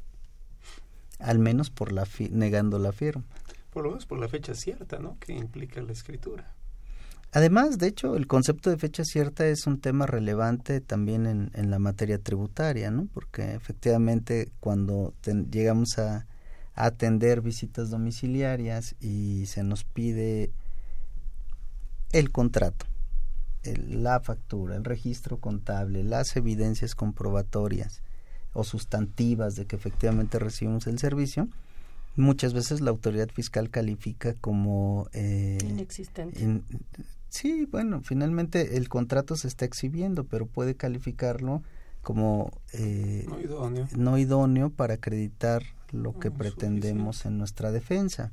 al 1.22 1.40
menos 1.40 1.70
por 1.70 1.92
la 1.92 2.08
negando 2.32 2.80
la 2.80 2.92
firma. 2.92 3.24
Por 3.72 3.84
lo 3.84 3.90
menos 3.92 4.06
por 4.06 4.20
la 4.20 4.28
fecha 4.28 4.54
cierta, 4.54 5.00
¿no? 5.00 5.18
Que 5.20 5.34
implica 5.34 5.82
la 5.82 5.94
escritura. 5.94 6.54
Además, 7.34 7.78
de 7.78 7.88
hecho, 7.88 8.18
el 8.18 8.28
concepto 8.28 8.70
de 8.70 8.78
fecha 8.78 9.06
cierta 9.06 9.48
es 9.48 9.66
un 9.66 9.80
tema 9.80 10.06
relevante 10.06 10.82
también 10.82 11.26
en, 11.26 11.50
en 11.54 11.72
la 11.72 11.80
materia 11.80 12.18
tributaria, 12.18 12.92
¿no? 12.92 13.08
Porque 13.14 13.54
efectivamente 13.54 14.52
cuando 14.60 15.14
llegamos 15.50 15.98
a, 15.98 16.28
a, 16.76 16.86
atender 16.86 17.40
visitas 17.40 17.90
domiciliarias 17.90 18.96
y 19.00 19.46
se 19.46 19.64
nos 19.64 19.86
pide 19.86 20.52
el 22.12 22.32
contrato, 22.32 22.86
el, 23.64 24.04
la 24.04 24.20
factura, 24.20 24.76
el 24.76 24.84
registro 24.84 25.38
contable, 25.38 26.04
las 26.04 26.36
evidencias 26.36 26.96
comprobatorias, 26.96 28.02
o 28.54 28.64
sustantivas 28.64 29.56
de 29.56 29.66
que 29.66 29.76
efectivamente 29.76 30.40
recibimos 30.40 30.88
el 30.88 31.00
servicio, 31.00 31.48
muchas 32.16 32.54
veces 32.54 32.82
la 32.82 32.92
autoridad 32.92 33.30
fiscal 33.30 33.70
califica 33.70 34.34
como 34.34 35.08
eh, 35.14 35.58
inexistente. 35.62 36.62
sí, 37.30 37.68
bueno, 37.72 38.02
finalmente 38.02 38.78
el 38.78 38.90
contrato 38.90 39.36
se 39.36 39.48
está 39.48 39.66
exhibiendo, 39.66 40.26
pero 40.26 40.46
puede 40.46 40.76
calificarlo 40.76 41.64
como 42.02 42.52
eh, 42.74 43.26
no, 43.28 43.40
idóneo. 43.40 43.88
no, 43.96 44.18
idóneo. 44.18 44.70
para 44.70 44.96
acreditar 44.96 45.64
lo 45.92 46.18
que 46.18 46.32
pretendemos 46.32 47.26
en 47.26 47.38
nuestra 47.38 47.72
defensa. 47.72 48.32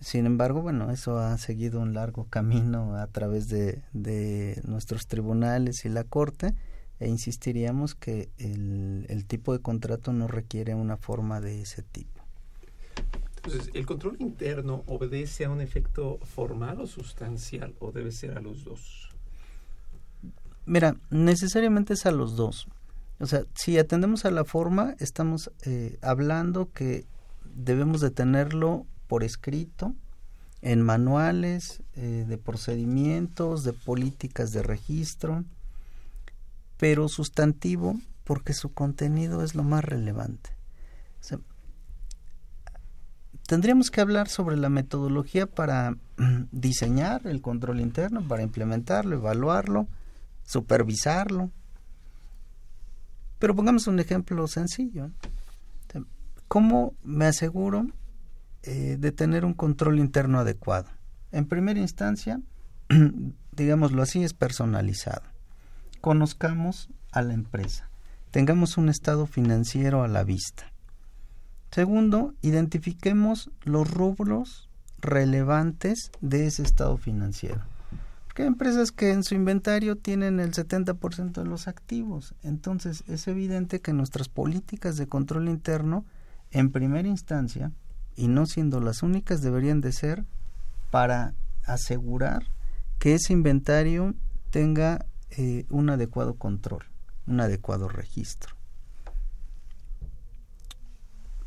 Sin 0.00 0.26
embargo, 0.26 0.62
bueno, 0.62 0.90
eso 0.90 1.18
ha 1.18 1.38
seguido 1.38 1.80
un 1.80 1.94
largo 1.94 2.24
camino 2.24 2.96
a 2.96 3.06
través 3.06 3.48
de, 3.48 3.82
de 3.92 4.60
nuestros 4.66 5.06
tribunales 5.06 5.84
y 5.84 5.90
la 5.90 6.02
Corte 6.02 6.54
e 7.02 7.08
insistiríamos 7.08 7.94
que 7.94 8.30
el, 8.38 9.06
el 9.08 9.26
tipo 9.26 9.52
de 9.52 9.58
contrato 9.58 10.12
no 10.12 10.28
requiere 10.28 10.74
una 10.74 10.96
forma 10.96 11.40
de 11.40 11.62
ese 11.62 11.82
tipo. 11.82 12.22
Entonces, 13.36 13.70
¿el 13.74 13.86
control 13.86 14.16
interno 14.20 14.84
obedece 14.86 15.44
a 15.44 15.50
un 15.50 15.60
efecto 15.60 16.18
formal 16.22 16.80
o 16.80 16.86
sustancial 16.86 17.74
o 17.80 17.90
debe 17.90 18.12
ser 18.12 18.38
a 18.38 18.40
los 18.40 18.64
dos? 18.64 19.08
Mira, 20.64 20.96
necesariamente 21.10 21.94
es 21.94 22.06
a 22.06 22.12
los 22.12 22.36
dos. 22.36 22.68
O 23.18 23.26
sea, 23.26 23.44
si 23.54 23.78
atendemos 23.78 24.24
a 24.24 24.30
la 24.30 24.44
forma, 24.44 24.94
estamos 25.00 25.50
eh, 25.64 25.98
hablando 26.02 26.70
que 26.72 27.04
debemos 27.44 28.00
de 28.00 28.10
tenerlo 28.10 28.86
por 29.08 29.24
escrito 29.24 29.94
en 30.60 30.80
manuales 30.82 31.82
eh, 31.94 32.24
de 32.28 32.38
procedimientos, 32.38 33.64
de 33.64 33.72
políticas 33.72 34.52
de 34.52 34.62
registro, 34.62 35.44
pero 36.82 37.08
sustantivo 37.08 37.96
porque 38.24 38.54
su 38.54 38.72
contenido 38.72 39.44
es 39.44 39.54
lo 39.54 39.62
más 39.62 39.84
relevante. 39.84 40.50
tendríamos 43.46 43.92
que 43.92 44.00
hablar 44.00 44.28
sobre 44.28 44.56
la 44.56 44.68
metodología 44.68 45.46
para 45.46 45.96
diseñar 46.50 47.24
el 47.28 47.40
control 47.40 47.78
interno, 47.78 48.26
para 48.26 48.42
implementarlo, 48.42 49.14
evaluarlo, 49.14 49.86
supervisarlo. 50.42 51.52
Pero 53.38 53.54
pongamos 53.54 53.86
un 53.86 54.00
ejemplo 54.00 54.48
sencillo. 54.48 55.12
¿Cómo 56.48 56.94
me 57.04 57.26
aseguro 57.26 57.86
eh, 58.64 58.96
de 58.98 59.12
tener 59.12 59.44
un 59.44 59.54
control 59.54 60.00
interno 60.00 60.40
adecuado? 60.40 60.88
En 61.30 61.46
primera 61.46 61.78
instancia, 61.78 62.40
digámoslo 63.52 64.02
así, 64.02 64.24
es 64.24 64.34
personalizado. 64.34 65.31
Conozcamos 66.02 66.90
a 67.12 67.22
la 67.22 67.32
empresa. 67.32 67.88
Tengamos 68.32 68.76
un 68.76 68.88
estado 68.88 69.26
financiero 69.26 70.02
a 70.02 70.08
la 70.08 70.24
vista. 70.24 70.72
Segundo, 71.70 72.34
identifiquemos 72.42 73.52
los 73.62 73.88
rubros 73.88 74.68
relevantes 74.98 76.10
de 76.20 76.48
ese 76.48 76.64
estado 76.64 76.96
financiero. 76.96 77.62
Porque 78.26 78.42
hay 78.42 78.48
empresas 78.48 78.90
que 78.90 79.12
en 79.12 79.22
su 79.22 79.36
inventario 79.36 79.94
tienen 79.94 80.40
el 80.40 80.50
70% 80.50 81.34
de 81.34 81.44
los 81.44 81.68
activos. 81.68 82.34
Entonces, 82.42 83.04
es 83.06 83.28
evidente 83.28 83.80
que 83.80 83.92
nuestras 83.92 84.28
políticas 84.28 84.96
de 84.96 85.06
control 85.06 85.48
interno 85.48 86.04
en 86.50 86.72
primera 86.72 87.06
instancia, 87.06 87.70
y 88.16 88.26
no 88.26 88.46
siendo 88.46 88.80
las 88.80 89.04
únicas, 89.04 89.40
deberían 89.40 89.80
de 89.80 89.92
ser 89.92 90.24
para 90.90 91.34
asegurar 91.64 92.48
que 92.98 93.14
ese 93.14 93.32
inventario 93.32 94.16
tenga 94.50 95.06
eh, 95.36 95.66
un 95.70 95.90
adecuado 95.90 96.34
control, 96.34 96.84
un 97.26 97.40
adecuado 97.40 97.88
registro. 97.88 98.54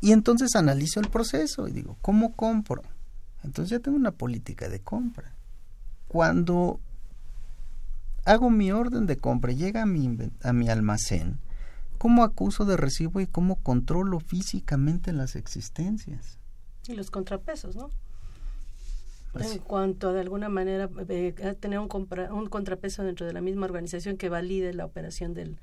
Y 0.00 0.12
entonces 0.12 0.54
analizo 0.54 1.00
el 1.00 1.08
proceso 1.08 1.68
y 1.68 1.72
digo, 1.72 1.96
¿cómo 2.02 2.34
compro? 2.34 2.82
Entonces 3.42 3.70
ya 3.70 3.78
tengo 3.78 3.96
una 3.96 4.12
política 4.12 4.68
de 4.68 4.80
compra. 4.80 5.34
Cuando 6.08 6.80
hago 8.24 8.50
mi 8.50 8.72
orden 8.72 9.06
de 9.06 9.16
compra, 9.18 9.52
llega 9.52 9.82
a 9.82 9.86
mi, 9.86 10.16
a 10.42 10.52
mi 10.52 10.68
almacén, 10.68 11.38
cómo 11.98 12.24
acuso 12.24 12.64
de 12.64 12.76
recibo 12.76 13.20
y 13.20 13.26
cómo 13.26 13.56
controlo 13.56 14.20
físicamente 14.20 15.12
las 15.12 15.36
existencias. 15.36 16.38
Y 16.88 16.94
los 16.94 17.10
contrapesos, 17.10 17.76
¿no? 17.76 17.90
En 19.40 19.58
cuanto 19.58 20.08
a 20.08 20.12
de 20.12 20.20
alguna 20.20 20.48
manera 20.48 20.88
eh, 21.08 21.34
tener 21.60 21.78
un, 21.78 21.88
un 22.30 22.46
contrapeso 22.46 23.04
dentro 23.04 23.26
de 23.26 23.32
la 23.32 23.40
misma 23.40 23.66
organización 23.66 24.16
que 24.16 24.28
valide 24.28 24.72
la 24.74 24.84
operación 24.84 25.34
del, 25.34 25.60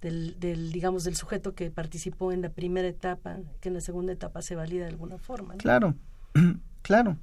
del, 0.00 0.38
del, 0.38 0.72
digamos 0.72 1.04
del 1.04 1.16
sujeto 1.16 1.54
que 1.54 1.70
participó 1.70 2.32
en 2.32 2.42
la 2.42 2.50
primera 2.50 2.88
etapa, 2.88 3.38
que 3.60 3.68
en 3.68 3.74
la 3.74 3.80
segunda 3.80 4.12
etapa 4.12 4.42
se 4.42 4.54
valida 4.54 4.84
de 4.84 4.90
alguna 4.90 5.18
forma. 5.18 5.54
Claro, 5.56 5.94
claro. 6.82 7.18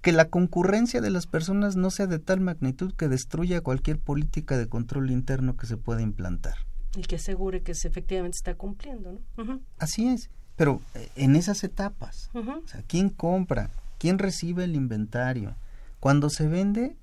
Que 0.00 0.12
la 0.12 0.28
concurrencia 0.28 1.00
de 1.00 1.08
las 1.10 1.26
personas 1.26 1.76
no 1.76 1.90
sea 1.90 2.06
de 2.06 2.18
tal 2.18 2.40
magnitud 2.40 2.92
que 2.92 3.08
destruya 3.08 3.62
cualquier 3.62 3.98
política 3.98 4.58
de 4.58 4.68
control 4.68 5.10
interno 5.10 5.56
que 5.56 5.66
se 5.66 5.78
pueda 5.78 6.02
implantar. 6.02 6.56
Y 6.94 7.02
que 7.02 7.16
asegure 7.16 7.62
que 7.62 7.74
se 7.74 7.88
efectivamente 7.88 8.36
está 8.36 8.54
cumpliendo, 8.54 9.18
¿no? 9.36 9.60
Así 9.78 10.08
es, 10.08 10.28
pero 10.56 10.80
eh, 10.94 11.08
en 11.16 11.36
esas 11.36 11.64
etapas, 11.64 12.30
o 12.34 12.68
sea, 12.68 12.82
¿quién 12.86 13.08
compra? 13.08 13.70
¿Quién 13.98 14.18
recibe 14.18 14.64
el 14.64 14.74
inventario? 14.74 15.54
Cuando 16.00 16.30
se 16.30 16.48
vende, 16.48 16.96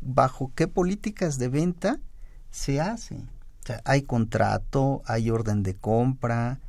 ¿bajo 0.00 0.52
qué 0.54 0.68
políticas 0.68 1.38
de 1.38 1.48
venta 1.48 1.98
se 2.50 2.80
hace? 2.80 3.16
O 3.16 3.66
sea, 3.66 3.80
hay 3.84 4.02
contrato, 4.02 5.02
hay 5.06 5.30
orden 5.30 5.62
de 5.62 5.74
compra, 5.74 6.60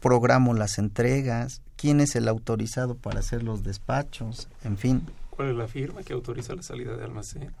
programo 0.00 0.54
las 0.54 0.78
entregas, 0.78 1.62
quién 1.76 2.00
es 2.00 2.14
el 2.14 2.28
autorizado 2.28 2.94
para 2.94 3.20
hacer 3.20 3.42
los 3.42 3.62
despachos, 3.62 4.48
en 4.64 4.76
fin. 4.76 5.02
¿Cuál 5.30 5.50
es 5.50 5.56
la 5.56 5.68
firma 5.68 6.02
que 6.02 6.12
autoriza 6.12 6.54
la 6.54 6.62
salida 6.62 6.96
de 6.96 7.04
almacén? 7.04 7.52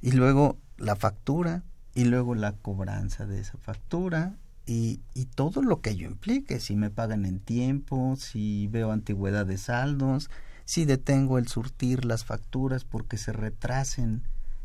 Y 0.00 0.12
luego 0.12 0.56
la 0.78 0.96
factura, 0.96 1.62
y 1.94 2.04
luego 2.04 2.34
la 2.34 2.52
cobranza 2.52 3.26
de 3.26 3.40
esa 3.40 3.56
factura 3.56 4.34
y, 4.66 5.00
y, 5.14 5.26
todo 5.26 5.62
lo 5.62 5.80
que 5.80 5.90
ello 5.90 6.08
implique, 6.08 6.58
si 6.58 6.74
me 6.74 6.90
pagan 6.90 7.24
en 7.24 7.38
tiempo, 7.38 8.16
si 8.16 8.66
veo 8.66 8.90
antigüedad 8.90 9.46
de 9.46 9.58
saldos, 9.58 10.28
si 10.64 10.84
detengo 10.84 11.38
el 11.38 11.46
surtir 11.46 12.04
las 12.04 12.24
facturas 12.24 12.84
porque 12.84 13.16
se 13.16 13.32
retrasen 13.32 14.22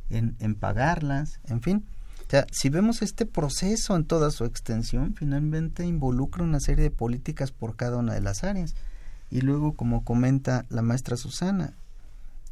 en, 0.09 0.35
en 0.39 0.55
pagarlas, 0.55 1.39
en 1.47 1.61
fin. 1.61 1.85
O 2.27 2.31
sea, 2.31 2.47
si 2.51 2.69
vemos 2.69 3.01
este 3.01 3.25
proceso 3.25 3.95
en 3.95 4.05
toda 4.05 4.31
su 4.31 4.45
extensión, 4.45 5.13
finalmente 5.15 5.85
involucra 5.85 6.43
una 6.43 6.59
serie 6.59 6.83
de 6.83 6.91
políticas 6.91 7.51
por 7.51 7.75
cada 7.75 7.97
una 7.97 8.13
de 8.13 8.21
las 8.21 8.43
áreas. 8.43 8.73
Y 9.29 9.41
luego, 9.41 9.73
como 9.73 10.03
comenta 10.03 10.65
la 10.69 10.81
maestra 10.81 11.17
Susana, 11.17 11.73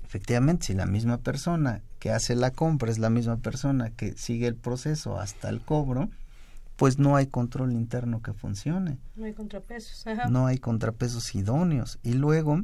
efectivamente, 0.06 0.68
si 0.68 0.74
la 0.74 0.86
misma 0.86 1.18
persona 1.18 1.82
que 2.00 2.12
hace 2.12 2.36
la 2.36 2.52
compra 2.52 2.92
es 2.92 3.00
la 3.00 3.10
misma 3.10 3.38
persona 3.38 3.90
que 3.90 4.14
sigue 4.18 4.48
el 4.48 4.56
proceso 4.56 5.20
hasta 5.20 5.50
el 5.50 5.62
cobro, 5.62 6.10
pues 6.80 6.98
no 6.98 7.18
hay 7.18 7.28
control 7.28 7.74
interno 7.74 8.22
que 8.22 8.32
funcione. 8.32 9.00
No 9.18 9.26
hay 9.26 9.34
contrapesos. 9.34 10.06
No 10.30 10.46
hay 10.46 10.60
contrapesos 10.60 11.36
idóneos. 11.36 12.00
Y 12.04 12.14
luego, 12.14 12.64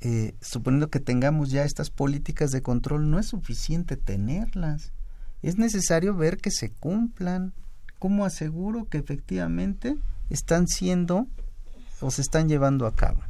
eh, 0.00 0.34
suponiendo 0.40 0.90
que 0.90 0.98
tengamos 0.98 1.52
ya 1.52 1.62
estas 1.62 1.90
políticas 1.90 2.50
de 2.50 2.60
control, 2.60 3.08
no 3.08 3.20
es 3.20 3.26
suficiente 3.26 3.96
tenerlas. 3.96 4.92
Es 5.42 5.58
necesario 5.58 6.16
ver 6.16 6.38
que 6.38 6.50
se 6.50 6.72
cumplan. 6.72 7.54
¿Cómo 8.00 8.24
aseguro 8.24 8.88
que 8.88 8.98
efectivamente 8.98 9.96
están 10.28 10.66
siendo 10.66 11.28
o 12.00 12.10
se 12.10 12.22
están 12.22 12.48
llevando 12.48 12.84
a 12.88 12.96
cabo? 12.96 13.20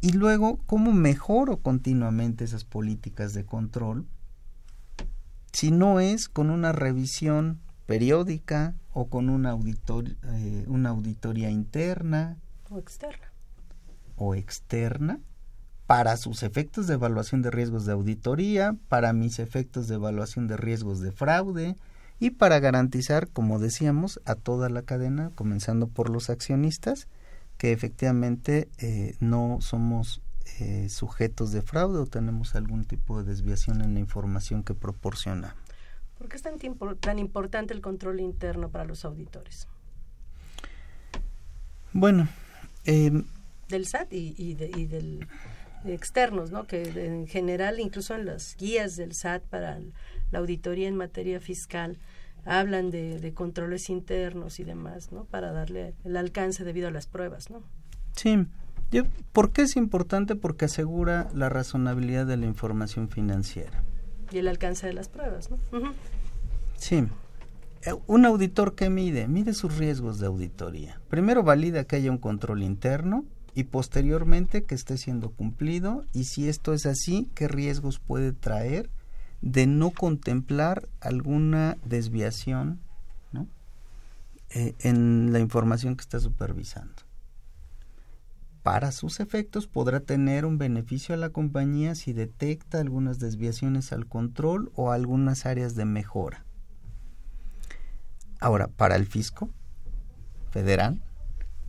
Y 0.00 0.12
luego, 0.12 0.60
¿cómo 0.64 0.94
mejoro 0.94 1.58
continuamente 1.58 2.44
esas 2.44 2.64
políticas 2.64 3.34
de 3.34 3.44
control? 3.44 4.06
Si 5.52 5.70
no 5.70 6.00
es 6.00 6.30
con 6.30 6.48
una 6.48 6.72
revisión 6.72 7.60
periódica 7.88 8.74
o 8.92 9.08
con 9.08 9.30
una, 9.30 9.54
eh, 9.54 10.64
una 10.66 10.90
auditoría 10.90 11.48
interna. 11.48 12.36
O 12.68 12.78
externa. 12.78 13.32
O 14.16 14.34
externa 14.34 15.20
para 15.86 16.18
sus 16.18 16.42
efectos 16.42 16.86
de 16.86 16.94
evaluación 16.94 17.40
de 17.40 17.50
riesgos 17.50 17.86
de 17.86 17.92
auditoría, 17.92 18.76
para 18.88 19.14
mis 19.14 19.38
efectos 19.38 19.88
de 19.88 19.94
evaluación 19.94 20.46
de 20.46 20.58
riesgos 20.58 21.00
de 21.00 21.12
fraude 21.12 21.76
y 22.20 22.32
para 22.32 22.60
garantizar, 22.60 23.28
como 23.28 23.58
decíamos, 23.58 24.20
a 24.26 24.34
toda 24.34 24.68
la 24.68 24.82
cadena, 24.82 25.30
comenzando 25.34 25.88
por 25.88 26.10
los 26.10 26.28
accionistas, 26.28 27.08
que 27.56 27.72
efectivamente 27.72 28.68
eh, 28.76 29.16
no 29.20 29.62
somos 29.62 30.20
eh, 30.60 30.90
sujetos 30.90 31.52
de 31.52 31.62
fraude 31.62 32.00
o 32.00 32.06
tenemos 32.06 32.54
algún 32.54 32.84
tipo 32.84 33.22
de 33.22 33.30
desviación 33.30 33.80
en 33.80 33.94
la 33.94 34.00
información 34.00 34.64
que 34.64 34.74
proporciona. 34.74 35.56
¿Por 36.18 36.28
qué 36.28 36.36
es 36.36 36.42
tan, 36.42 36.58
tan 37.00 37.18
importante 37.18 37.72
el 37.72 37.80
control 37.80 38.20
interno 38.20 38.68
para 38.68 38.84
los 38.84 39.04
auditores? 39.04 39.68
Bueno, 41.92 42.28
eh, 42.84 43.10
del 43.68 43.86
SAT 43.86 44.12
y, 44.12 44.34
y, 44.36 44.54
de, 44.54 44.70
y 44.76 44.86
del 44.86 45.26
externos, 45.86 46.50
¿no? 46.50 46.66
Que 46.66 46.82
en 46.82 47.26
general, 47.26 47.80
incluso 47.80 48.14
en 48.14 48.26
las 48.26 48.56
guías 48.56 48.96
del 48.96 49.14
SAT 49.14 49.42
para 49.44 49.78
la 50.30 50.38
auditoría 50.38 50.88
en 50.88 50.96
materia 50.96 51.40
fiscal, 51.40 51.98
hablan 52.44 52.90
de, 52.90 53.32
controles 53.34 53.90
internos 53.90 54.58
y 54.60 54.64
demás, 54.64 55.12
¿no? 55.12 55.24
Para 55.24 55.52
darle 55.52 55.94
el 56.04 56.16
alcance 56.16 56.64
debido 56.64 56.88
a 56.88 56.90
las 56.90 57.06
pruebas, 57.06 57.50
¿no? 57.50 57.62
Sí. 58.16 58.46
¿Por 59.32 59.52
qué 59.52 59.62
es 59.62 59.76
importante? 59.76 60.34
Porque 60.34 60.64
asegura 60.64 61.28
la 61.34 61.50
razonabilidad 61.50 62.26
de 62.26 62.38
la 62.38 62.46
información 62.46 63.10
financiera. 63.10 63.82
Y 64.30 64.38
el 64.38 64.48
alcance 64.48 64.86
de 64.86 64.92
las 64.92 65.08
pruebas, 65.08 65.50
¿no? 65.50 65.58
Sí. 66.76 67.06
Eh, 67.84 67.94
un 68.06 68.24
auditor 68.24 68.74
que 68.74 68.90
mide, 68.90 69.28
mide 69.28 69.54
sus 69.54 69.76
riesgos 69.76 70.18
de 70.18 70.26
auditoría. 70.26 71.00
Primero 71.08 71.42
valida 71.42 71.84
que 71.84 71.96
haya 71.96 72.10
un 72.10 72.18
control 72.18 72.62
interno 72.62 73.24
y 73.54 73.64
posteriormente 73.64 74.64
que 74.64 74.74
esté 74.74 74.96
siendo 74.98 75.30
cumplido 75.30 76.04
y 76.12 76.24
si 76.24 76.48
esto 76.48 76.72
es 76.72 76.86
así, 76.86 77.30
qué 77.34 77.48
riesgos 77.48 77.98
puede 77.98 78.32
traer 78.32 78.90
de 79.40 79.66
no 79.66 79.90
contemplar 79.90 80.88
alguna 81.00 81.76
desviación 81.84 82.80
eh, 84.50 84.74
en 84.80 85.30
la 85.32 85.40
información 85.40 85.94
que 85.94 86.00
está 86.00 86.20
supervisando. 86.20 87.02
Para 88.68 88.92
sus 88.92 89.18
efectos 89.18 89.66
podrá 89.66 90.00
tener 90.00 90.44
un 90.44 90.58
beneficio 90.58 91.14
a 91.14 91.18
la 91.18 91.30
compañía 91.30 91.94
si 91.94 92.12
detecta 92.12 92.80
algunas 92.80 93.18
desviaciones 93.18 93.94
al 93.94 94.04
control 94.04 94.70
o 94.74 94.92
algunas 94.92 95.46
áreas 95.46 95.74
de 95.74 95.86
mejora. 95.86 96.44
Ahora, 98.40 98.68
para 98.68 98.96
el 98.96 99.06
fisco 99.06 99.48
federal, 100.50 101.00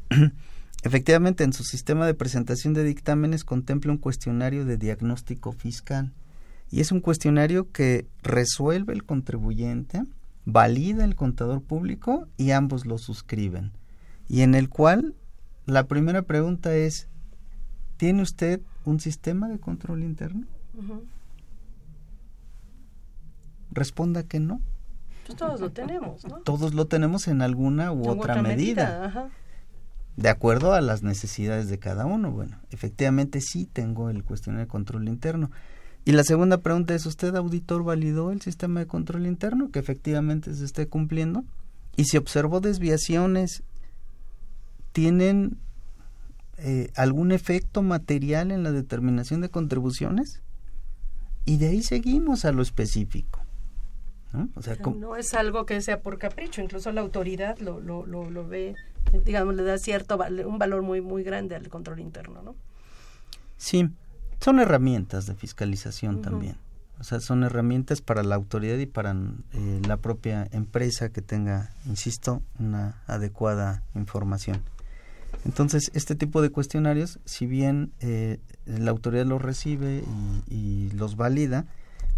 efectivamente 0.84 1.46
en 1.46 1.54
su 1.54 1.64
sistema 1.64 2.06
de 2.06 2.16
presentación 2.16 2.74
de 2.74 2.84
dictámenes 2.84 3.46
contempla 3.46 3.94
un 3.94 3.98
cuestionario 3.98 4.66
de 4.66 4.76
diagnóstico 4.76 5.54
fiscal 5.54 6.12
y 6.70 6.82
es 6.82 6.92
un 6.92 7.00
cuestionario 7.00 7.72
que 7.72 8.10
resuelve 8.24 8.92
el 8.92 9.06
contribuyente, 9.06 10.04
valida 10.44 11.06
el 11.06 11.16
contador 11.16 11.64
público 11.64 12.28
y 12.36 12.52
ambos 12.52 12.86
lo 12.86 12.98
suscriben 12.98 13.72
y 14.28 14.42
en 14.42 14.54
el 14.54 14.68
cual 14.68 15.16
la 15.70 15.86
primera 15.86 16.22
pregunta 16.24 16.76
es 16.76 17.08
¿tiene 17.98 18.22
usted 18.22 18.62
un 18.86 19.00
sistema 19.00 19.48
de 19.48 19.60
control 19.60 20.04
interno? 20.04 20.48
Responda 23.72 24.24
que 24.24 24.40
no. 24.40 24.62
Pues 25.26 25.38
todos 25.38 25.60
lo 25.60 25.72
tenemos, 25.72 26.26
¿no? 26.26 26.38
Todos 26.40 26.74
lo 26.74 26.88
tenemos 26.88 27.28
en 27.28 27.42
alguna 27.42 27.92
u 27.92 28.10
otra, 28.10 28.42
medida. 28.42 29.30
De 30.18 30.30
acuerdo 30.30 30.74
a 30.74 30.82
las 30.82 31.04
necesidades 31.04 31.70
de 31.70 31.78
cada 31.78 32.06
uno. 32.06 32.32
Bueno, 32.32 32.58
efectivamente 32.72 33.40
sí 33.42 33.66
tengo 33.72 34.10
el 34.10 34.24
cuestionario 34.24 34.66
de 34.66 34.72
control 34.72 35.08
interno. 35.08 35.52
Y 36.06 36.14
la 36.14 36.24
segunda 36.24 36.62
pregunta 36.62 36.96
es, 36.96 37.06
¿usted, 37.06 37.36
auditor, 37.36 37.84
validó 37.84 38.32
el 38.32 38.42
sistema 38.42 38.80
de 38.80 38.88
control 38.88 39.28
interno 39.28 39.70
que 39.70 39.80
efectivamente 39.80 40.54
se 40.56 40.66
esté 40.66 40.88
cumpliendo? 40.88 41.44
Y 41.96 42.06
si 42.06 42.18
observó 42.18 42.62
desviaciones, 42.62 43.64
¿tienen 44.92 45.58
eh, 46.58 46.92
algún 46.96 47.32
efecto 47.32 47.82
material 47.82 48.52
en 48.52 48.64
la 48.64 48.72
determinación 48.72 49.42
de 49.42 49.50
contribuciones? 49.50 50.42
Y 51.46 51.58
de 51.58 51.70
ahí 51.70 51.84
seguimos 51.84 52.46
a 52.46 52.52
lo 52.52 52.62
específico. 52.62 53.42
¿no? 54.34 54.50
O 54.56 54.62
sea, 54.62 54.76
no 54.76 55.16
es 55.16 55.34
algo 55.34 55.66
que 55.66 55.82
sea 55.82 56.02
por 56.02 56.20
capricho, 56.20 56.62
incluso 56.62 56.92
la 56.92 57.02
autoridad 57.02 57.58
lo, 57.60 57.80
lo, 57.80 58.06
lo, 58.06 58.48
ve, 58.48 58.76
digamos, 59.26 59.56
le 59.56 59.64
da 59.64 59.78
cierto 59.80 60.20
un 60.46 60.60
valor 60.60 60.84
muy 60.84 61.02
muy 61.02 61.24
grande 61.24 61.56
al 61.56 61.68
control 61.70 62.00
interno, 62.00 62.44
¿no? 62.44 62.56
Sí, 63.58 63.90
son 64.40 64.60
herramientas 64.60 65.26
de 65.26 65.36
fiscalización 65.36 66.22
también. 66.22 66.56
O 67.00 67.04
sea, 67.04 67.22
son 67.22 67.44
herramientas 67.44 68.02
para 68.02 68.24
la 68.24 68.36
autoridad 68.36 68.78
y 68.78 68.86
para 68.86 69.16
eh, 69.54 69.82
la 69.88 69.98
propia 69.98 70.48
empresa 70.52 71.10
que 71.10 71.22
tenga, 71.22 71.72
insisto, 71.86 72.42
una 72.60 73.02
adecuada 73.08 73.84
información. 73.96 74.62
Entonces, 75.46 75.92
este 75.94 76.16
tipo 76.16 76.42
de 76.42 76.50
cuestionarios, 76.50 77.20
si 77.26 77.46
bien 77.46 77.94
eh, 78.02 78.40
la 78.66 78.92
autoridad 78.92 79.26
los 79.26 79.42
recibe 79.42 80.04
y 80.48 80.92
los 80.92 81.16
valida, 81.16 81.66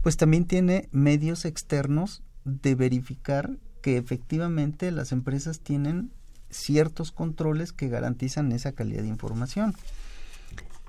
pues 0.01 0.17
también 0.17 0.45
tiene 0.45 0.89
medios 0.91 1.45
externos 1.45 2.23
de 2.43 2.75
verificar 2.75 3.57
que 3.81 3.97
efectivamente 3.97 4.91
las 4.91 5.11
empresas 5.11 5.59
tienen 5.59 6.11
ciertos 6.49 7.11
controles 7.11 7.71
que 7.71 7.87
garantizan 7.87 8.51
esa 8.51 8.73
calidad 8.73 9.03
de 9.03 9.09
información. 9.09 9.75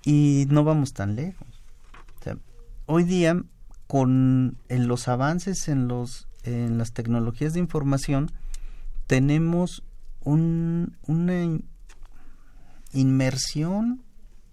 Y 0.04 0.46
no 0.50 0.64
vamos 0.64 0.92
tan 0.92 1.14
lejos. 1.14 1.46
hoy 2.86 3.04
día, 3.04 3.40
con 3.86 4.56
en 4.68 4.88
los 4.88 5.06
avances 5.06 5.68
en, 5.68 5.86
los, 5.86 6.26
en 6.42 6.78
las 6.78 6.92
tecnologías 6.92 7.52
de 7.52 7.60
información, 7.60 8.30
tenemos 9.06 9.84
un, 10.24 10.96
una 11.06 11.44
inmersión 12.92 14.02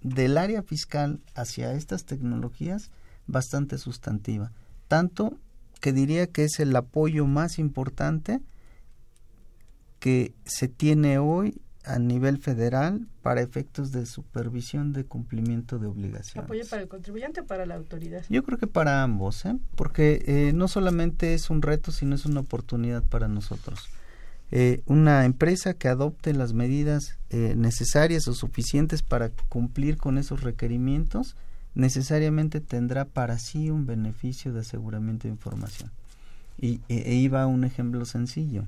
del 0.01 0.37
área 0.37 0.63
fiscal 0.63 1.19
hacia 1.35 1.73
estas 1.73 2.05
tecnologías 2.05 2.91
bastante 3.27 3.77
sustantiva. 3.77 4.51
Tanto 4.87 5.37
que 5.81 5.93
diría 5.93 6.27
que 6.27 6.45
es 6.45 6.59
el 6.59 6.75
apoyo 6.75 7.25
más 7.25 7.59
importante 7.59 8.41
que 9.99 10.33
se 10.45 10.67
tiene 10.67 11.19
hoy 11.19 11.61
a 11.85 11.97
nivel 11.97 12.37
federal 12.37 13.07
para 13.21 13.41
efectos 13.41 13.91
de 13.91 14.05
supervisión 14.05 14.93
de 14.93 15.05
cumplimiento 15.05 15.79
de 15.79 15.87
obligaciones. 15.87 16.45
¿Apoyo 16.45 16.63
para 16.69 16.81
el 16.81 16.87
contribuyente 16.87 17.41
o 17.41 17.45
para 17.45 17.65
la 17.65 17.75
autoridad? 17.75 18.23
Yo 18.29 18.43
creo 18.43 18.57
que 18.57 18.67
para 18.67 19.01
ambos, 19.01 19.45
¿eh? 19.45 19.57
porque 19.75 20.23
eh, 20.27 20.51
no 20.53 20.67
solamente 20.67 21.33
es 21.33 21.49
un 21.49 21.61
reto, 21.61 21.91
sino 21.91 22.15
es 22.15 22.25
una 22.25 22.41
oportunidad 22.41 23.03
para 23.03 23.27
nosotros. 23.27 23.89
Eh, 24.52 24.82
una 24.88 25.26
empresa 25.26 25.76
que 25.76 25.88
adopte 25.88 26.34
las 26.34 26.54
medidas 26.54 27.18
eh, 27.30 27.54
necesarias 27.56 28.28
o 28.28 28.34
suficientes 28.34 29.04
para 29.04 29.30
cumplir 29.47 29.97
con 29.97 30.18
esos 30.18 30.41
requerimientos, 30.41 31.36
necesariamente 31.76 32.60
tendrá 32.60 33.06
para 33.06 33.38
sí 33.38 33.70
un 33.70 33.86
beneficio 33.86 34.52
de 34.52 34.62
aseguramiento 34.62 35.28
de 35.28 35.34
información. 35.34 35.91
Y 36.58 36.82
e, 36.89 37.12
e 37.12 37.16
iba 37.16 37.45
un 37.47 37.64
ejemplo 37.64 38.06
sencillo. 38.06 38.66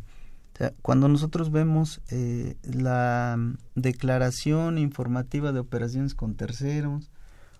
cuando 0.83 1.07
nosotros 1.07 1.51
vemos 1.51 2.01
eh, 2.11 2.55
la 2.61 3.39
declaración 3.73 4.77
informativa 4.77 5.51
de 5.51 5.59
operaciones 5.59 6.13
con 6.13 6.35
terceros 6.35 7.09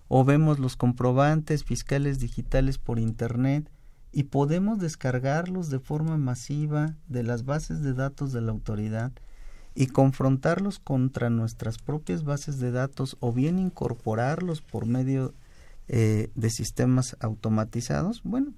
o 0.08 0.24
vemos 0.24 0.60
los 0.60 0.76
comprobantes 0.76 1.64
fiscales 1.64 2.20
digitales 2.20 2.78
por 2.78 3.00
Internet 3.00 3.68
y 4.12 4.24
podemos 4.24 4.80
descargarlos 4.80 5.70
de 5.70 5.80
forma 5.80 6.18
masiva 6.18 6.95
de 7.07 7.24
las 7.24 7.45
bases 7.45 7.82
de 7.82 7.93
datos 7.93 8.34
de 8.34 8.41
la 8.41 8.51
autoridad, 8.51 9.12
y 9.74 9.88
confrontarlos 9.88 10.80
contra 10.80 11.30
nuestras 11.30 11.78
propias 11.78 12.24
bases 12.24 12.59
de 12.59 12.72
datos 12.72 13.18
o 13.20 13.32
bien 13.32 13.57
incorporarlos 13.59 14.62
por 14.62 14.86
medio 14.86 15.34
eh, 15.88 16.30
de 16.36 16.49
sistemas 16.49 17.16
automatizados, 17.20 18.22
bueno, 18.24 18.53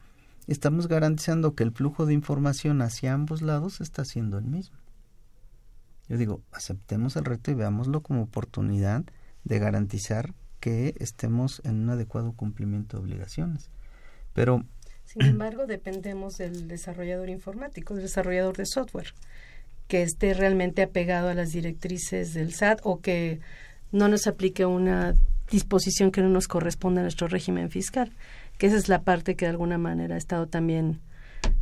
estamos 0.47 0.87
garantizando 0.87 1.55
que 1.55 1.63
el 1.63 1.71
flujo 1.71 2.05
de 2.05 2.13
información 2.13 2.81
hacia 2.81 3.13
ambos 3.13 3.41
lados 3.41 3.79
está 3.81 4.05
siendo 4.05 4.37
el 4.37 4.45
mismo. 4.45 4.77
Yo 6.09 6.17
digo, 6.17 6.41
aceptemos 6.51 7.15
el 7.15 7.25
reto 7.25 7.51
y 7.51 7.53
veámoslo 7.53 8.01
como 8.01 8.23
oportunidad 8.23 9.03
de 9.43 9.59
garantizar 9.59 10.33
que 10.59 10.95
estemos 10.99 11.61
en 11.63 11.81
un 11.81 11.89
adecuado 11.91 12.33
cumplimiento 12.33 12.97
de 12.97 13.03
obligaciones. 13.03 13.69
Pero 14.33 14.65
sin 15.05 15.23
embargo, 15.23 15.67
dependemos 15.67 16.37
del 16.37 16.67
desarrollador 16.67 17.29
informático, 17.29 17.93
del 17.93 18.03
desarrollador 18.03 18.57
de 18.57 18.65
software 18.65 19.13
que 19.87 20.01
esté 20.01 20.33
realmente 20.33 20.81
apegado 20.81 21.29
a 21.29 21.33
las 21.33 21.51
directrices 21.51 22.33
del 22.33 22.53
SAT 22.53 22.79
o 22.83 23.01
que 23.01 23.39
no 23.91 24.07
nos 24.07 24.27
aplique 24.27 24.65
una 24.65 25.13
disposición 25.51 26.11
que 26.11 26.21
no 26.21 26.29
nos 26.29 26.47
corresponde 26.47 27.01
a 27.01 27.03
nuestro 27.03 27.27
régimen 27.27 27.69
fiscal, 27.69 28.11
que 28.57 28.67
esa 28.67 28.77
es 28.77 28.89
la 28.89 29.03
parte 29.03 29.35
que 29.35 29.45
de 29.45 29.51
alguna 29.51 29.77
manera 29.77 30.15
ha 30.15 30.17
estado 30.17 30.47
también 30.47 30.99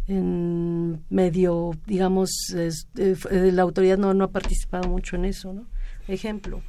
en 0.07 1.03
medio, 1.09 1.71
digamos, 1.87 2.31
eh, 2.55 2.71
la 3.51 3.61
autoridad 3.61 3.97
no, 3.97 4.13
no 4.13 4.25
ha 4.25 4.31
participado 4.31 4.87
mucho 4.87 5.15
en 5.15 5.25
eso, 5.25 5.53
¿no? 5.53 5.65
Ejemplo, 6.07 6.61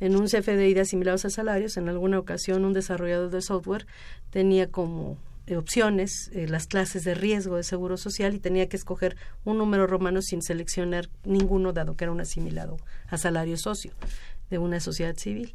en 0.00 0.16
un 0.16 0.26
CFDI 0.26 0.74
de 0.74 0.80
asimilados 0.80 1.24
a 1.24 1.30
salarios, 1.30 1.76
en 1.76 1.88
alguna 1.88 2.18
ocasión 2.18 2.64
un 2.64 2.72
desarrollador 2.72 3.30
de 3.30 3.42
software 3.42 3.86
tenía 4.30 4.70
como 4.70 5.16
opciones, 5.56 6.30
eh, 6.32 6.46
las 6.48 6.66
clases 6.66 7.04
de 7.04 7.14
riesgo 7.14 7.56
de 7.56 7.62
seguro 7.62 7.96
social 7.96 8.34
y 8.34 8.38
tenía 8.38 8.68
que 8.68 8.76
escoger 8.76 9.16
un 9.44 9.58
número 9.58 9.86
romano 9.86 10.22
sin 10.22 10.42
seleccionar 10.42 11.08
ninguno, 11.24 11.72
dado 11.72 11.96
que 11.96 12.04
era 12.04 12.12
un 12.12 12.20
asimilado 12.20 12.76
a 13.08 13.18
salario 13.18 13.56
socio 13.56 13.92
de 14.50 14.58
una 14.58 14.80
sociedad 14.80 15.16
civil. 15.16 15.54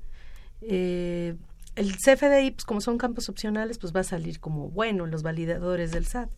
Eh, 0.61 1.35
el 1.75 1.95
CFDI, 1.97 2.51
pues 2.51 2.65
como 2.65 2.81
son 2.81 2.97
campos 2.97 3.29
opcionales, 3.29 3.79
pues 3.79 3.95
va 3.95 4.01
a 4.01 4.05
salir 4.05 4.39
como 4.39 4.69
bueno 4.69 5.05
los 5.05 5.23
validadores 5.23 5.91
del 5.91 6.05
SAT. 6.05 6.29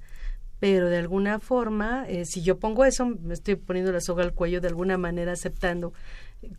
Pero 0.60 0.90
de 0.90 0.98
alguna 0.98 1.40
forma, 1.40 2.06
si 2.24 2.42
yo 2.42 2.60
pongo 2.60 2.86
eso, 2.86 3.06
me 3.06 3.34
estoy 3.34 3.56
poniendo 3.56 3.92
la 3.92 4.00
soga 4.00 4.24
al 4.24 4.34
cuello, 4.34 4.62
de 4.62 4.70
alguna 4.70 4.98
manera 4.98 5.34
aceptando 5.34 5.92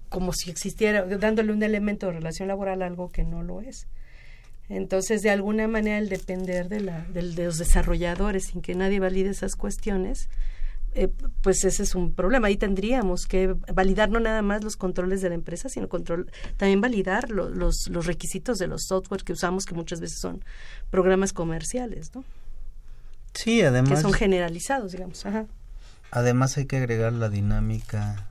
como 0.08 0.32
si 0.32 0.50
existiera, 0.50 1.04
dándole 1.04 1.52
un 1.52 1.62
elemento 1.62 2.06
de 2.06 2.12
relación 2.12 2.48
laboral 2.48 2.82
a 2.82 2.86
algo 2.86 3.10
que 3.10 3.24
no 3.24 3.42
lo 3.42 3.60
es. 3.60 3.86
Entonces, 4.68 5.22
de 5.22 5.30
alguna 5.30 5.68
manera, 5.68 5.98
el 5.98 6.08
depender 6.08 6.68
de, 6.68 6.80
la, 6.80 7.04
de, 7.04 7.22
los 7.22 7.58
desarrolladores 7.58 8.46
sin 8.46 8.62
que 8.62 8.74
nadie 8.74 8.98
valide 8.98 9.30
esas 9.30 9.54
cuestiones, 9.54 10.28
eh, 10.94 11.08
pues 11.42 11.64
ese 11.64 11.84
es 11.84 11.94
un 11.94 12.12
problema. 12.12 12.48
Ahí 12.48 12.56
tendríamos 12.56 13.26
que 13.26 13.54
validar 13.72 14.10
no 14.10 14.18
nada 14.18 14.42
más 14.42 14.64
los 14.64 14.76
controles 14.76 15.20
de 15.20 15.28
la 15.28 15.34
empresa, 15.36 15.68
sino 15.68 15.88
control, 15.88 16.30
también 16.56 16.80
validar 16.80 17.30
los, 17.30 17.88
los 17.88 18.06
requisitos 18.06 18.58
de 18.58 18.66
los 18.66 18.86
software 18.86 19.22
que 19.22 19.32
usamos, 19.32 19.66
que 19.66 19.74
muchas 19.74 20.00
veces 20.00 20.18
son 20.20 20.44
programas 20.90 21.32
comerciales, 21.32 22.14
¿no? 22.14 22.24
Sí, 23.34 23.62
además. 23.62 23.90
Que 23.90 24.02
son 24.02 24.14
generalizados, 24.14 24.92
digamos. 24.92 25.24
Además, 26.10 26.56
hay 26.56 26.64
que 26.64 26.78
agregar 26.78 27.12
la 27.12 27.28
dinámica 27.28 28.26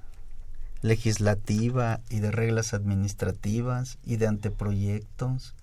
legislativa 0.81 2.01
y 2.09 2.19
de 2.19 2.31
reglas 2.31 2.73
administrativas 2.73 3.99
y 4.05 4.17
de 4.17 4.27
anteproyectos 4.27 5.53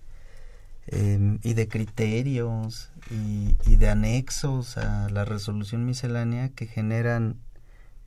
Em, 0.89 1.39
y 1.45 1.55
de 1.55 1.69
criterios 1.69 2.91
y, 3.09 3.77
de 3.77 3.89
anexos 3.89 4.77
a 4.77 5.09
la 5.11 5.25
resolución 5.25 5.87
miscelánea 5.87 6.49
que 6.49 6.67
generan, 6.67 7.37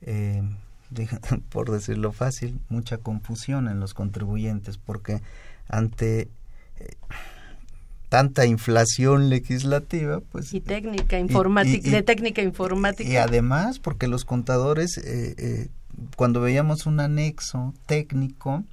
em, 0.02 0.56
por 1.48 1.70
decirlo 1.70 2.12
fácil, 2.12 2.60
mucha 2.68 2.98
confusión 2.98 3.68
en 3.68 3.80
los 3.80 3.94
contribuyentes 3.94 4.76
porque 4.76 5.22
ante 5.68 6.28
eh, 6.78 6.96
tanta 8.10 8.44
inflación 8.44 9.30
legislativa, 9.30 10.20
pues 10.20 10.52
y 10.52 10.60
técnica 10.60 11.18
informática, 11.18 11.90
de 11.90 12.02
técnica 12.02 12.42
informática 12.42 13.08
y 13.08 13.16
además 13.16 13.78
porque 13.78 14.06
los 14.06 14.26
contadores 14.26 14.98
eh, 14.98 15.34
eh, 15.38 15.68
cuando 16.14 16.42
veíamos 16.42 16.84
un 16.84 17.00
anexo 17.00 17.72
técnico 17.86 18.64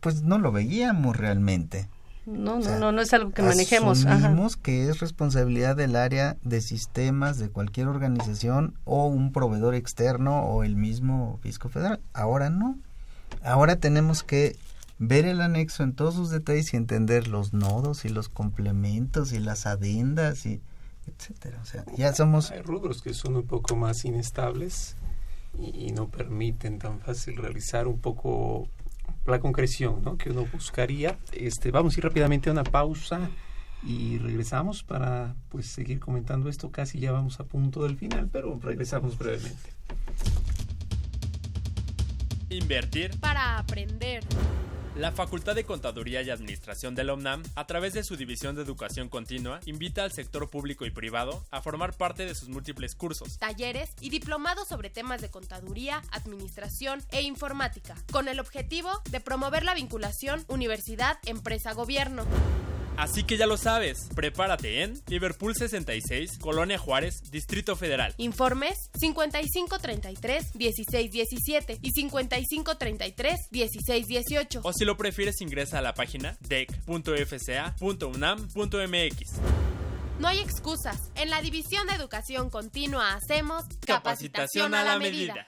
pues 0.00 0.22
no 0.22 0.38
lo 0.38 0.52
veíamos 0.52 1.16
realmente. 1.16 1.88
No, 2.26 2.58
no, 2.58 2.78
no, 2.80 2.90
no 2.90 3.00
es 3.00 3.14
algo 3.14 3.30
que 3.30 3.42
manejemos. 3.42 4.04
Asumimos 4.04 4.56
que 4.56 4.88
es 4.88 4.98
responsabilidad 4.98 5.76
del 5.76 5.94
área 5.94 6.36
de 6.42 6.60
sistemas 6.60 7.38
de 7.38 7.50
cualquier 7.50 7.86
organización 7.86 8.74
o 8.84 9.06
un 9.06 9.32
proveedor 9.32 9.76
externo 9.76 10.42
o 10.42 10.64
el 10.64 10.74
mismo 10.74 11.38
fisco 11.40 11.68
federal. 11.68 12.00
Ahora 12.12 12.50
no. 12.50 12.76
Ahora 13.44 13.76
tenemos 13.76 14.24
que 14.24 14.56
ver 14.98 15.24
el 15.24 15.40
anexo 15.40 15.84
en 15.84 15.92
todos 15.92 16.16
sus 16.16 16.30
detalles 16.30 16.74
y 16.74 16.76
entender 16.76 17.28
los 17.28 17.52
nodos 17.52 18.04
y 18.04 18.08
los 18.08 18.28
complementos 18.28 19.32
y 19.32 19.38
las 19.38 19.64
adendas 19.66 20.46
y 20.46 20.60
etcétera. 21.06 21.60
O 21.62 21.64
sea, 21.64 21.84
ya 21.96 22.12
somos 22.12 22.50
hay 22.50 22.62
rubros 22.62 23.02
que 23.02 23.14
son 23.14 23.36
un 23.36 23.46
poco 23.46 23.76
más 23.76 24.04
inestables 24.04 24.96
y, 25.56 25.86
y 25.86 25.92
no 25.92 26.08
permiten 26.08 26.80
tan 26.80 26.98
fácil 26.98 27.36
realizar 27.36 27.86
un 27.86 28.00
poco 28.00 28.68
la 29.30 29.40
concreción 29.40 30.02
¿no? 30.02 30.16
que 30.16 30.30
uno 30.30 30.46
buscaría. 30.52 31.18
Este, 31.32 31.70
vamos 31.70 31.96
a 31.96 32.00
ir 32.00 32.04
rápidamente 32.04 32.48
a 32.48 32.52
una 32.52 32.64
pausa 32.64 33.30
y 33.82 34.18
regresamos 34.18 34.82
para 34.82 35.34
pues 35.48 35.66
seguir 35.66 36.00
comentando 36.00 36.48
esto. 36.48 36.70
Casi 36.70 36.98
ya 36.98 37.12
vamos 37.12 37.40
a 37.40 37.44
punto 37.44 37.82
del 37.84 37.96
final, 37.96 38.28
pero 38.32 38.58
regresamos 38.62 39.16
brevemente. 39.18 39.70
Invertir 42.48 43.18
para 43.18 43.58
aprender. 43.58 44.24
La 44.96 45.12
Facultad 45.12 45.54
de 45.54 45.64
Contaduría 45.64 46.22
y 46.22 46.30
Administración 46.30 46.94
de 46.94 47.04
la 47.04 47.16
a 47.54 47.66
través 47.66 47.92
de 47.92 48.02
su 48.02 48.16
División 48.16 48.56
de 48.56 48.62
Educación 48.62 49.10
Continua, 49.10 49.60
invita 49.66 50.04
al 50.04 50.12
sector 50.12 50.48
público 50.48 50.86
y 50.86 50.90
privado 50.90 51.44
a 51.50 51.60
formar 51.60 51.94
parte 51.94 52.24
de 52.24 52.34
sus 52.34 52.48
múltiples 52.48 52.94
cursos, 52.94 53.38
talleres 53.38 53.90
y 54.00 54.08
diplomados 54.08 54.68
sobre 54.68 54.88
temas 54.88 55.20
de 55.20 55.30
contaduría, 55.30 56.02
administración 56.12 57.02
e 57.10 57.20
informática, 57.20 57.94
con 58.10 58.26
el 58.28 58.40
objetivo 58.40 58.90
de 59.10 59.20
promover 59.20 59.64
la 59.64 59.74
vinculación 59.74 60.46
universidad-empresa-gobierno. 60.48 62.24
Así 62.96 63.24
que 63.24 63.36
ya 63.36 63.46
lo 63.46 63.56
sabes, 63.56 64.08
prepárate 64.14 64.82
en 64.82 65.00
Liverpool 65.06 65.54
66, 65.54 66.38
Colonia 66.38 66.78
Juárez, 66.78 67.30
Distrito 67.30 67.76
Federal. 67.76 68.14
Informes 68.16 68.90
5533-1617 69.00 71.78
y 71.82 71.92
5533-1618. 71.92 74.60
O 74.62 74.72
si 74.72 74.84
lo 74.84 74.96
prefieres 74.96 75.40
ingresa 75.40 75.78
a 75.78 75.82
la 75.82 75.94
página 75.94 76.36
dec.fca.unam.mx. 76.40 79.40
No 80.18 80.28
hay 80.28 80.38
excusas. 80.38 81.10
En 81.14 81.28
la 81.28 81.42
División 81.42 81.86
de 81.86 81.92
Educación 81.94 82.48
Continua 82.48 83.12
hacemos 83.14 83.64
capacitación, 83.84 84.74
a 84.74 84.82
la 84.82 84.98
medida. 84.98 85.44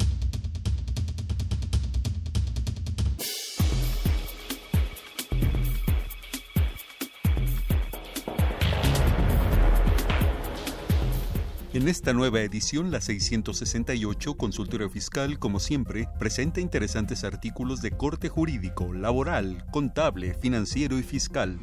En 11.79 11.87
esta 11.87 12.13
nueva 12.13 12.41
edición, 12.41 12.91
la 12.91 13.01
668, 13.01 14.35
Consultorio 14.35 14.91
Fiscal, 14.91 15.39
como 15.39 15.61
siempre, 15.61 16.09
presenta 16.19 16.61
interesantes 16.61 17.23
artículos 17.23 17.83
de 17.83 17.93
corte 17.93 18.29
jurídico, 18.29 18.93
laboral, 18.93 19.65
contable, 19.71 20.35
financiero 20.35 20.99
y 20.99 21.05
fiscal. 21.05 21.57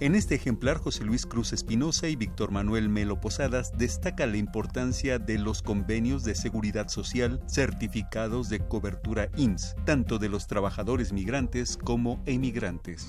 En 0.00 0.14
este 0.14 0.36
ejemplar, 0.36 0.78
José 0.78 1.04
Luis 1.04 1.26
Cruz 1.26 1.52
Espinosa 1.52 2.08
y 2.08 2.16
Víctor 2.16 2.50
Manuel 2.50 2.88
Melo 2.88 3.20
Posadas 3.20 3.76
destacan 3.76 4.30
la 4.30 4.38
importancia 4.38 5.18
de 5.18 5.36
los 5.36 5.60
convenios 5.60 6.24
de 6.24 6.34
seguridad 6.34 6.88
social 6.88 7.42
certificados 7.46 8.48
de 8.48 8.60
cobertura 8.60 9.28
INS, 9.36 9.76
tanto 9.84 10.18
de 10.18 10.30
los 10.30 10.46
trabajadores 10.46 11.12
migrantes 11.12 11.76
como 11.76 12.22
emigrantes. 12.24 13.06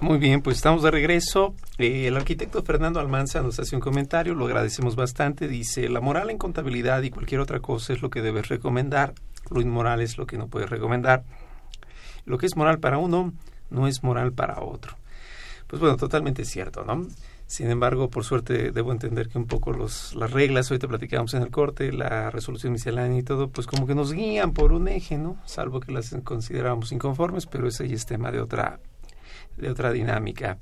Muy 0.01 0.17
bien, 0.17 0.41
pues 0.41 0.55
estamos 0.55 0.81
de 0.81 0.91
regreso. 0.91 1.55
Eh, 1.77 2.07
el 2.07 2.15
arquitecto 2.15 2.63
Fernando 2.63 3.01
Almanza 3.01 3.41
nos 3.41 3.59
hace 3.59 3.75
un 3.75 3.81
comentario, 3.81 4.33
lo 4.33 4.45
agradecemos 4.45 4.95
bastante. 4.95 5.49
Dice, 5.49 5.89
la 5.89 5.99
moral 5.99 6.29
en 6.29 6.37
contabilidad 6.37 7.01
y 7.03 7.09
cualquier 7.09 7.41
otra 7.41 7.59
cosa 7.59 7.91
es 7.91 8.01
lo 8.01 8.09
que 8.09 8.21
debes 8.21 8.47
recomendar, 8.47 9.13
lo 9.49 9.59
inmoral 9.59 9.99
es 9.99 10.17
lo 10.17 10.25
que 10.25 10.37
no 10.37 10.47
puedes 10.47 10.69
recomendar. 10.69 11.25
Lo 12.25 12.37
que 12.37 12.45
es 12.45 12.55
moral 12.55 12.79
para 12.79 12.97
uno 12.97 13.33
no 13.69 13.87
es 13.87 14.01
moral 14.01 14.31
para 14.31 14.61
otro. 14.61 14.95
Pues 15.67 15.81
bueno, 15.81 15.97
totalmente 15.97 16.45
cierto, 16.45 16.85
¿no? 16.85 17.05
Sin 17.45 17.69
embargo, 17.69 18.09
por 18.09 18.23
suerte 18.23 18.71
debo 18.71 18.93
entender 18.93 19.27
que 19.27 19.37
un 19.37 19.47
poco 19.47 19.73
los, 19.73 20.15
las 20.15 20.31
reglas, 20.31 20.71
ahorita 20.71 20.87
platicamos 20.87 21.33
en 21.33 21.43
el 21.43 21.51
corte, 21.51 21.91
la 21.91 22.31
resolución 22.31 22.71
miscelánea 22.71 23.19
y 23.19 23.23
todo, 23.23 23.49
pues 23.49 23.67
como 23.67 23.85
que 23.85 23.95
nos 23.95 24.13
guían 24.13 24.53
por 24.53 24.71
un 24.71 24.87
eje, 24.87 25.17
¿no? 25.17 25.37
Salvo 25.45 25.81
que 25.81 25.91
las 25.91 26.15
consideramos 26.23 26.93
inconformes, 26.93 27.47
pero 27.47 27.67
ese 27.67 27.85
ya 27.87 27.95
es 27.95 28.05
tema 28.05 28.31
de 28.31 28.39
otra 28.39 28.79
de 29.59 29.69
otra 29.69 29.91
dinámica. 29.91 30.57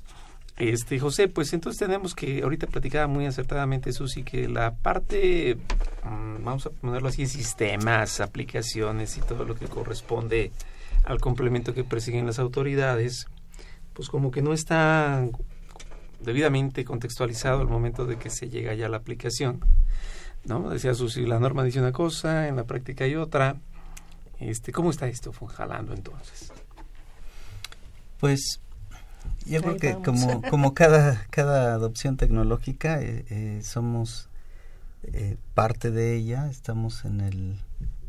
Este, 0.58 0.98
José, 0.98 1.28
pues 1.28 1.52
entonces 1.52 1.78
tenemos 1.78 2.16
que, 2.16 2.42
ahorita 2.42 2.66
platicaba 2.66 3.06
muy 3.06 3.26
acertadamente 3.26 3.92
Susi, 3.92 4.24
que 4.24 4.48
la 4.48 4.74
parte, 4.74 5.56
mm, 6.02 6.42
vamos 6.42 6.66
a 6.66 6.70
ponerlo 6.70 7.08
así, 7.08 7.26
sistemas, 7.26 8.20
aplicaciones 8.20 9.16
y 9.16 9.20
todo 9.20 9.44
lo 9.44 9.54
que 9.54 9.66
corresponde 9.66 10.50
al 11.04 11.20
complemento 11.20 11.74
que 11.74 11.84
persiguen 11.84 12.26
las 12.26 12.40
autoridades, 12.40 13.26
pues 13.94 14.08
como 14.08 14.32
que 14.32 14.42
no 14.42 14.52
está 14.52 15.24
debidamente 16.20 16.84
contextualizado 16.84 17.60
al 17.60 17.68
momento 17.68 18.04
de 18.04 18.16
que 18.16 18.28
se 18.28 18.48
llega 18.48 18.74
ya 18.74 18.86
a 18.86 18.88
la 18.88 18.96
aplicación. 18.96 19.64
¿No? 20.44 20.70
Decía 20.70 20.94
Susi, 20.94 21.24
la 21.24 21.38
norma 21.38 21.62
dice 21.62 21.78
una 21.78 21.92
cosa, 21.92 22.48
en 22.48 22.56
la 22.56 22.64
práctica 22.64 23.04
hay 23.04 23.14
otra. 23.14 23.56
Este, 24.40 24.72
¿Cómo 24.72 24.90
está 24.90 25.06
esto 25.06 25.32
jalando 25.32 25.94
entonces? 25.94 26.52
Pues 28.18 28.60
yo 29.48 29.62
creo 29.62 29.76
que 29.76 29.94
como, 30.04 30.42
como 30.50 30.74
cada, 30.74 31.26
cada 31.30 31.74
adopción 31.74 32.16
tecnológica 32.16 33.00
eh, 33.00 33.24
eh, 33.30 33.60
somos 33.62 34.28
eh, 35.04 35.36
parte 35.54 35.90
de 35.90 36.16
ella, 36.16 36.48
estamos 36.50 37.04
en 37.04 37.20
el, 37.20 37.56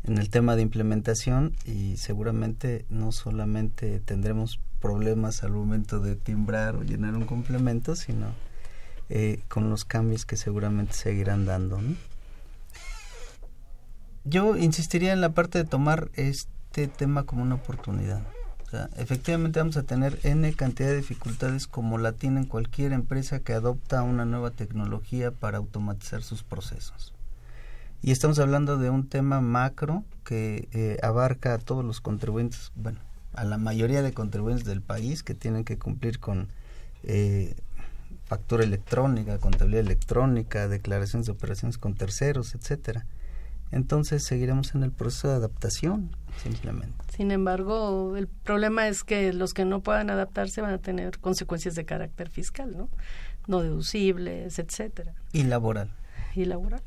en 0.04 0.18
el 0.18 0.30
tema 0.30 0.56
de 0.56 0.62
implementación 0.62 1.54
y 1.64 1.96
seguramente 1.96 2.84
no 2.90 3.12
solamente 3.12 4.00
tendremos 4.00 4.60
problemas 4.80 5.42
al 5.42 5.52
momento 5.52 6.00
de 6.00 6.16
timbrar 6.16 6.76
o 6.76 6.82
llenar 6.82 7.14
un 7.14 7.26
complemento, 7.26 7.96
sino 7.96 8.26
con 9.48 9.68
los 9.70 9.84
cambios 9.84 10.24
que 10.24 10.36
seguramente 10.36 10.92
seguirán 10.92 11.44
dando. 11.44 11.80
Yo 14.22 14.56
insistiría 14.56 15.12
en 15.12 15.20
la 15.20 15.30
parte 15.30 15.58
de 15.58 15.64
tomar 15.64 16.10
este 16.14 16.86
tema 16.86 17.24
como 17.24 17.42
una 17.42 17.56
oportunidad. 17.56 18.22
Efectivamente 18.96 19.58
vamos 19.58 19.76
a 19.76 19.82
tener 19.82 20.18
N 20.22 20.52
cantidad 20.54 20.88
de 20.88 20.96
dificultades 20.96 21.66
como 21.66 21.98
la 21.98 22.12
tiene 22.12 22.46
cualquier 22.46 22.92
empresa 22.92 23.40
que 23.40 23.52
adopta 23.52 24.02
una 24.02 24.24
nueva 24.24 24.50
tecnología 24.50 25.30
para 25.30 25.58
automatizar 25.58 26.22
sus 26.22 26.42
procesos. 26.42 27.12
Y 28.02 28.12
estamos 28.12 28.38
hablando 28.38 28.78
de 28.78 28.88
un 28.90 29.08
tema 29.08 29.40
macro 29.40 30.04
que 30.24 30.68
eh, 30.72 30.98
abarca 31.02 31.54
a 31.54 31.58
todos 31.58 31.84
los 31.84 32.00
contribuyentes, 32.00 32.72
bueno, 32.74 32.98
a 33.34 33.44
la 33.44 33.58
mayoría 33.58 34.02
de 34.02 34.12
contribuyentes 34.12 34.66
del 34.66 34.80
país 34.80 35.22
que 35.22 35.34
tienen 35.34 35.64
que 35.64 35.78
cumplir 35.78 36.18
con 36.18 36.48
eh, 37.02 37.54
factura 38.24 38.64
electrónica, 38.64 39.38
contabilidad 39.38 39.84
electrónica, 39.84 40.68
declaraciones 40.68 41.26
de 41.26 41.32
operaciones 41.32 41.78
con 41.78 41.94
terceros, 41.94 42.54
etcétera. 42.54 43.06
Entonces 43.72 44.24
seguiremos 44.24 44.74
en 44.74 44.82
el 44.82 44.92
proceso 44.92 45.28
de 45.28 45.34
adaptación, 45.34 46.16
Sin 47.14 47.30
embargo, 47.30 48.16
el 48.16 48.26
problema 48.28 48.88
es 48.88 49.04
que 49.04 49.32
los 49.32 49.52
que 49.54 49.64
no 49.64 49.80
puedan 49.80 50.10
adaptarse 50.10 50.60
van 50.60 50.72
a 50.72 50.78
tener 50.78 51.18
consecuencias 51.18 51.74
de 51.74 51.84
carácter 51.84 52.30
fiscal, 52.30 52.76
¿no? 52.76 52.88
No 53.46 53.60
deducibles, 53.60 54.58
etcétera. 54.58 55.12
Y 55.32 55.44
laboral. 55.44 55.90
Y 56.34 56.44
laboral. 56.44 56.82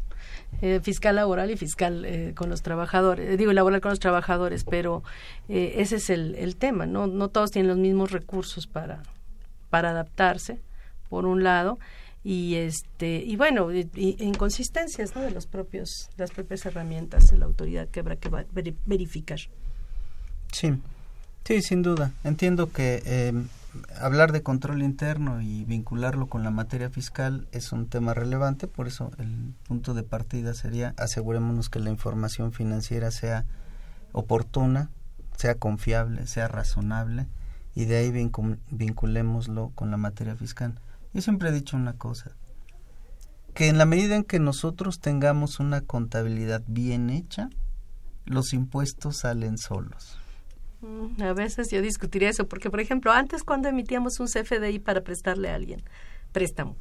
Eh, 0.62 0.80
fiscal 0.82 1.16
laboral 1.16 1.52
y 1.52 1.58
fiscal 1.58 2.06
eh, 2.06 2.34
con 2.36 2.50
los 2.50 2.62
trabajadores, 2.62 3.30
eh, 3.30 3.38
digo 3.38 3.52
laboral 3.54 3.82
con 3.82 3.90
los 3.90 4.00
trabajadores, 4.00 4.64
pero 4.64 5.04
ese 5.50 5.98
es 5.98 6.10
el, 6.10 6.36
el 6.36 6.56
tema, 6.56 6.86
¿no? 6.86 7.08
No 7.08 7.28
todos 7.30 7.52
tienen 7.52 7.70
los 7.70 7.78
mismos 7.78 8.12
recursos 8.12 8.68
para, 8.68 9.04
para 9.70 9.90
adaptarse, 9.90 10.62
por 11.10 11.26
un 11.26 11.44
lado, 11.44 11.80
y 12.24 12.56
este 12.56 13.18
y 13.18 13.36
bueno 13.36 13.70
inconsistencias 13.72 15.16
¿no? 15.16 15.22
de 15.22 15.32
los 15.32 15.46
propios 15.46 16.10
las 16.18 16.32
propias 16.32 16.66
herramientas 16.66 17.28
de 17.28 17.38
la 17.38 17.46
autoridad 17.46 17.90
que 17.90 18.00
habrá 18.00 18.16
que 18.16 18.30
verificar. 18.86 19.40
Sí 20.52 20.74
sí 21.44 21.62
sin 21.62 21.82
duda. 21.82 22.14
Entiendo 22.24 22.72
que 22.72 23.04
em, 23.06 23.48
hablar 24.00 24.32
de 24.32 24.42
control 24.42 24.82
interno 24.84 25.42
y 25.42 25.66
vincularlo 25.66 26.28
con 26.28 26.44
la 26.44 26.52
materia 26.52 26.90
fiscal 26.90 27.48
es 27.52 27.72
un 27.74 27.88
tema 27.88 28.14
relevante 28.14 28.68
por 28.68 28.88
eso 28.88 29.12
el 29.18 29.54
punto 29.68 29.94
de 29.94 30.04
partida 30.04 30.54
sería 30.54 30.94
asegurémonos 30.98 31.70
que 31.70 31.80
la 31.80 31.90
información 31.90 32.54
financiera 32.54 33.12
sea 33.12 33.46
oportuna 34.12 34.90
sea 35.38 35.56
confiable 35.56 36.28
sea 36.28 36.48
razonable 36.48 37.26
y 37.76 37.86
de 37.86 37.98
ahí 37.98 38.30
vinculémoslo 38.70 39.72
con 39.74 39.90
la 39.90 39.98
materia 39.98 40.36
fiscal 40.36 40.76
yo 41.14 41.22
siempre 41.22 41.50
he 41.50 41.52
dicho 41.52 41.78
una 41.78 41.94
cosa, 41.94 42.32
que 43.54 43.68
en 43.68 43.78
la 43.78 43.86
medida 43.86 44.16
en 44.16 44.24
que 44.24 44.40
nosotros 44.40 45.00
tengamos 45.00 45.60
una 45.60 45.82
contabilidad 45.82 46.64
bien 46.68 47.10
hecha, 47.10 47.50
los 48.26 48.54
impuestos 48.54 49.18
salen 49.18 49.58
solos. 49.58 50.18
Mm, 50.82 51.22
a 51.22 51.34
veces 51.34 51.70
yo 51.70 51.82
discutiría 51.82 52.30
eso, 52.30 52.48
porque 52.48 52.70
por 52.70 52.80
ejemplo, 52.80 53.12
antes 53.12 53.44
cuando 53.44 53.70
emitíamos 53.70 54.20
un 54.20 54.28
CFDI 54.28 54.80
para 54.80 55.02
prestarle 55.02 55.50
a 55.50 55.56
alguien 55.56 55.82
préstamo, 56.32 56.76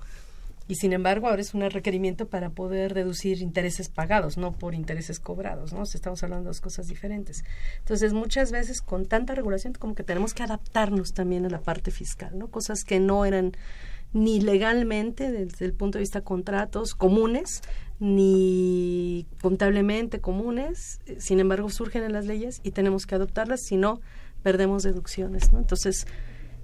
y 0.68 0.76
sin 0.76 0.92
embargo 0.92 1.28
ahora 1.28 1.42
es 1.42 1.54
un 1.54 1.68
requerimiento 1.68 2.28
para 2.28 2.50
poder 2.50 2.94
deducir 2.94 3.42
intereses 3.42 3.88
pagados, 3.88 4.38
no 4.38 4.52
por 4.52 4.74
intereses 4.74 5.20
cobrados, 5.20 5.72
¿no? 5.72 5.82
estamos 5.82 6.22
hablando 6.22 6.44
de 6.44 6.50
dos 6.50 6.60
cosas 6.60 6.86
diferentes. 6.86 7.44
Entonces, 7.80 8.12
muchas 8.12 8.52
veces 8.52 8.80
con 8.80 9.06
tanta 9.06 9.34
regulación 9.34 9.74
como 9.74 9.94
que 9.94 10.04
tenemos 10.04 10.32
que 10.34 10.42
adaptarnos 10.42 11.12
también 11.12 11.44
a 11.44 11.50
la 11.50 11.60
parte 11.60 11.90
fiscal, 11.90 12.38
¿no? 12.38 12.48
Cosas 12.48 12.84
que 12.84 13.00
no 13.00 13.24
eran 13.24 13.52
ni 14.12 14.40
legalmente 14.40 15.30
desde 15.30 15.64
el 15.64 15.72
punto 15.72 15.98
de 15.98 16.02
vista 16.02 16.20
contratos 16.20 16.94
comunes, 16.94 17.62
ni 17.98 19.26
contablemente 19.40 20.20
comunes, 20.20 21.00
sin 21.18 21.40
embargo 21.40 21.70
surgen 21.70 22.02
en 22.02 22.12
las 22.12 22.26
leyes 22.26 22.60
y 22.62 22.72
tenemos 22.72 23.06
que 23.06 23.14
adoptarlas, 23.14 23.60
si 23.62 23.76
no, 23.76 24.00
perdemos 24.42 24.82
deducciones. 24.82 25.52
¿no? 25.52 25.60
Entonces, 25.60 26.06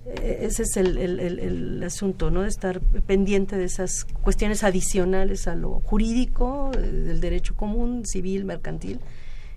e-, 0.04 0.46
ese 0.46 0.64
es 0.64 0.76
el, 0.76 0.98
el, 0.98 1.82
asunto, 1.82 2.30
¿no? 2.30 2.42
De 2.42 2.48
estar 2.48 2.80
pendiente 2.80 3.56
de 3.56 3.64
esas 3.64 4.04
cuestiones 4.04 4.64
adicionales 4.64 5.48
a 5.48 5.54
lo 5.54 5.80
jurídico, 5.80 6.70
eh, 6.74 6.80
del 6.80 7.20
derecho 7.20 7.54
común, 7.54 8.04
civil, 8.04 8.44
mercantil 8.44 9.00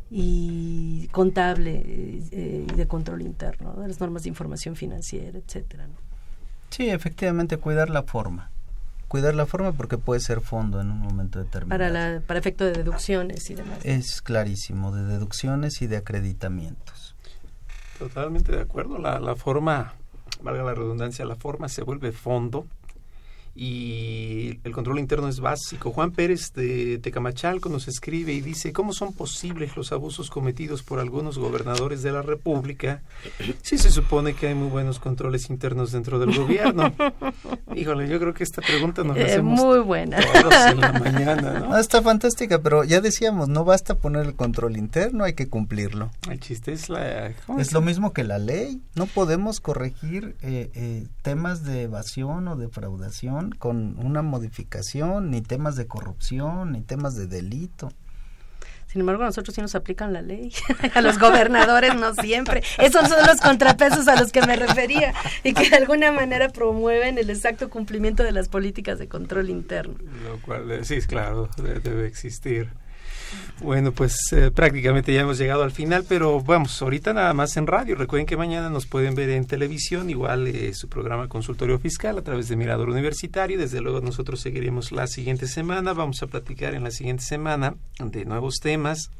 y 0.09 1.07
contable 1.07 1.81
eh, 1.85 2.65
de 2.75 2.87
control 2.87 3.21
interno, 3.21 3.73
de 3.73 3.87
las 3.87 3.99
normas 3.99 4.23
de 4.23 4.29
información 4.29 4.75
financiera, 4.75 5.37
etcétera. 5.39 5.87
¿no? 5.87 6.10
Sí, 6.71 6.89
efectivamente, 6.89 7.57
cuidar 7.57 7.89
la 7.89 8.03
forma. 8.03 8.49
Cuidar 9.07 9.35
la 9.35 9.45
forma 9.45 9.73
porque 9.73 9.97
puede 9.97 10.21
ser 10.21 10.39
fondo 10.39 10.79
en 10.79 10.89
un 10.89 10.99
momento 10.99 11.37
determinado. 11.37 11.77
Para, 11.77 11.89
la, 11.89 12.21
para 12.21 12.39
efecto 12.39 12.63
de 12.63 12.71
deducciones 12.71 13.49
y 13.49 13.55
demás. 13.55 13.79
Es 13.83 14.21
clarísimo, 14.21 14.95
de 14.95 15.03
deducciones 15.03 15.81
y 15.81 15.87
de 15.87 15.97
acreditamientos. 15.97 17.15
Totalmente 17.99 18.53
de 18.53 18.61
acuerdo. 18.61 18.97
La, 18.97 19.19
la 19.19 19.35
forma, 19.35 19.93
valga 20.41 20.63
la 20.63 20.73
redundancia, 20.73 21.25
la 21.25 21.35
forma 21.35 21.67
se 21.67 21.83
vuelve 21.83 22.13
fondo 22.13 22.65
y 23.53 24.59
el 24.63 24.71
control 24.71 24.99
interno 24.99 25.27
es 25.27 25.39
básico. 25.39 25.91
Juan 25.91 26.11
Pérez 26.11 26.53
de 26.53 26.99
Tecamachalco 26.99 27.69
nos 27.69 27.87
escribe 27.87 28.31
y 28.31 28.41
dice, 28.41 28.71
¿cómo 28.71 28.93
son 28.93 29.13
posibles 29.13 29.75
los 29.75 29.91
abusos 29.91 30.29
cometidos 30.29 30.83
por 30.83 30.99
algunos 30.99 31.37
gobernadores 31.37 32.01
de 32.01 32.11
la 32.11 32.21
República 32.21 33.01
si 33.61 33.77
se 33.77 33.91
supone 33.91 34.33
que 34.35 34.47
hay 34.47 34.55
muy 34.55 34.69
buenos 34.69 34.99
controles 34.99 35.49
internos 35.49 35.91
dentro 35.91 36.17
del 36.19 36.37
gobierno? 36.37 36.93
Híjole, 37.75 38.07
yo 38.07 38.19
creo 38.19 38.33
que 38.33 38.43
esta 38.43 38.61
pregunta 38.61 39.03
nos 39.03 39.17
la 39.17 39.23
eh, 39.23 39.31
hacemos 39.31 39.59
muy 39.59 39.79
buena. 39.79 40.19
todos 40.19 40.53
en 40.53 40.79
la 40.79 40.93
mañana, 40.93 41.59
¿no? 41.59 41.77
está 41.77 42.01
fantástica, 42.01 42.61
pero 42.61 42.83
ya 42.83 43.01
decíamos, 43.01 43.49
no 43.49 43.65
basta 43.65 43.95
poner 43.95 44.25
el 44.25 44.35
control 44.35 44.77
interno, 44.77 45.23
hay 45.25 45.33
que 45.33 45.49
cumplirlo. 45.49 46.09
El 46.29 46.39
chiste 46.39 46.71
es 46.71 46.89
la... 46.89 47.33
Es 47.57 47.73
lo 47.73 47.81
mismo 47.81 48.13
que 48.13 48.23
la 48.23 48.39
ley, 48.39 48.81
no 48.95 49.07
podemos 49.07 49.59
corregir 49.59 50.35
eh, 50.41 50.69
eh, 50.73 51.07
temas 51.21 51.63
de 51.63 51.83
evasión 51.83 52.47
o 52.47 52.55
defraudación 52.55 53.40
con 53.49 53.97
una 53.97 54.21
modificación, 54.21 55.31
ni 55.31 55.41
temas 55.41 55.75
de 55.75 55.87
corrupción, 55.87 56.73
ni 56.73 56.81
temas 56.81 57.15
de 57.15 57.25
delito. 57.27 57.91
Sin 58.91 58.99
embargo, 58.99 59.23
a 59.23 59.27
nosotros 59.27 59.55
sí 59.55 59.61
nos 59.61 59.73
aplican 59.73 60.11
la 60.11 60.21
ley. 60.21 60.51
a 60.95 61.01
los 61.01 61.17
gobernadores 61.17 61.95
no 61.95 62.13
siempre. 62.13 62.61
Esos 62.77 63.07
son 63.07 63.25
los 63.25 63.39
contrapesos 63.39 64.07
a 64.09 64.19
los 64.19 64.33
que 64.33 64.45
me 64.45 64.57
refería 64.57 65.13
y 65.43 65.53
que 65.53 65.69
de 65.69 65.77
alguna 65.77 66.11
manera 66.11 66.49
promueven 66.49 67.17
el 67.17 67.29
exacto 67.29 67.69
cumplimiento 67.69 68.21
de 68.23 68.33
las 68.33 68.49
políticas 68.49 68.99
de 68.99 69.07
control 69.07 69.49
interno. 69.49 69.95
Lo 70.25 70.41
cual, 70.41 70.69
eh, 70.71 70.83
sí, 70.83 70.99
claro, 71.01 71.49
debe 71.57 72.05
existir. 72.05 72.69
Bueno, 73.61 73.91
pues 73.91 74.15
eh, 74.31 74.49
prácticamente 74.49 75.13
ya 75.13 75.21
hemos 75.21 75.37
llegado 75.37 75.63
al 75.63 75.71
final, 75.71 76.03
pero 76.07 76.41
vamos, 76.41 76.81
ahorita 76.81 77.13
nada 77.13 77.33
más 77.33 77.55
en 77.57 77.67
radio. 77.67 77.95
Recuerden 77.95 78.25
que 78.25 78.35
mañana 78.35 78.69
nos 78.69 78.87
pueden 78.87 79.13
ver 79.13 79.29
en 79.29 79.45
televisión, 79.45 80.09
igual 80.09 80.47
eh, 80.47 80.73
su 80.73 80.89
programa 80.89 81.27
Consultorio 81.27 81.77
Fiscal 81.77 82.17
a 82.17 82.23
través 82.23 82.47
de 82.47 82.55
Mirador 82.55 82.89
Universitario. 82.89 83.59
Desde 83.59 83.81
luego 83.81 84.01
nosotros 84.01 84.41
seguiremos 84.41 84.91
la 84.91 85.05
siguiente 85.05 85.47
semana. 85.47 85.93
Vamos 85.93 86.23
a 86.23 86.27
platicar 86.27 86.73
en 86.73 86.83
la 86.83 86.91
siguiente 86.91 87.23
semana 87.23 87.75
de 87.99 88.25
nuevos 88.25 88.55
temas, 88.59 89.11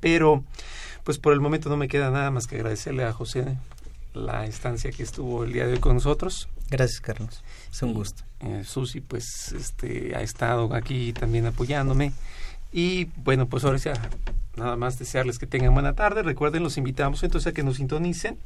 pero 0.00 0.44
pues 1.04 1.18
por 1.18 1.32
el 1.32 1.40
momento 1.40 1.70
no 1.70 1.76
me 1.78 1.88
queda 1.88 2.10
nada 2.10 2.30
más 2.30 2.46
que 2.46 2.56
agradecerle 2.56 3.04
a 3.04 3.12
José 3.12 3.56
la 4.14 4.44
estancia 4.44 4.90
que 4.90 5.02
estuvo 5.02 5.44
el 5.44 5.52
día 5.52 5.66
de 5.66 5.74
hoy 5.74 5.80
con 5.80 5.94
nosotros. 5.94 6.48
Gracias, 6.68 7.00
Carlos. 7.00 7.42
Es 7.72 7.82
un 7.82 7.94
gusto. 7.94 8.22
Eh, 8.40 8.62
Susi, 8.64 9.00
pues, 9.00 9.52
este, 9.52 10.14
ha 10.14 10.22
estado 10.22 10.72
aquí 10.74 11.12
también 11.12 11.46
apoyándome. 11.46 12.12
Y 12.72 13.06
bueno, 13.16 13.46
pues 13.48 13.64
ahora 13.64 13.78
ya 13.78 13.94
nada 14.56 14.76
más 14.76 14.98
desearles 14.98 15.38
que 15.38 15.46
tengan 15.46 15.74
buena 15.74 15.94
tarde. 15.94 16.22
Recuerden, 16.22 16.62
los 16.62 16.76
invitamos 16.76 17.22
entonces 17.22 17.50
a 17.50 17.54
que 17.54 17.62
nos 17.62 17.76
sintonicen. 17.76 18.38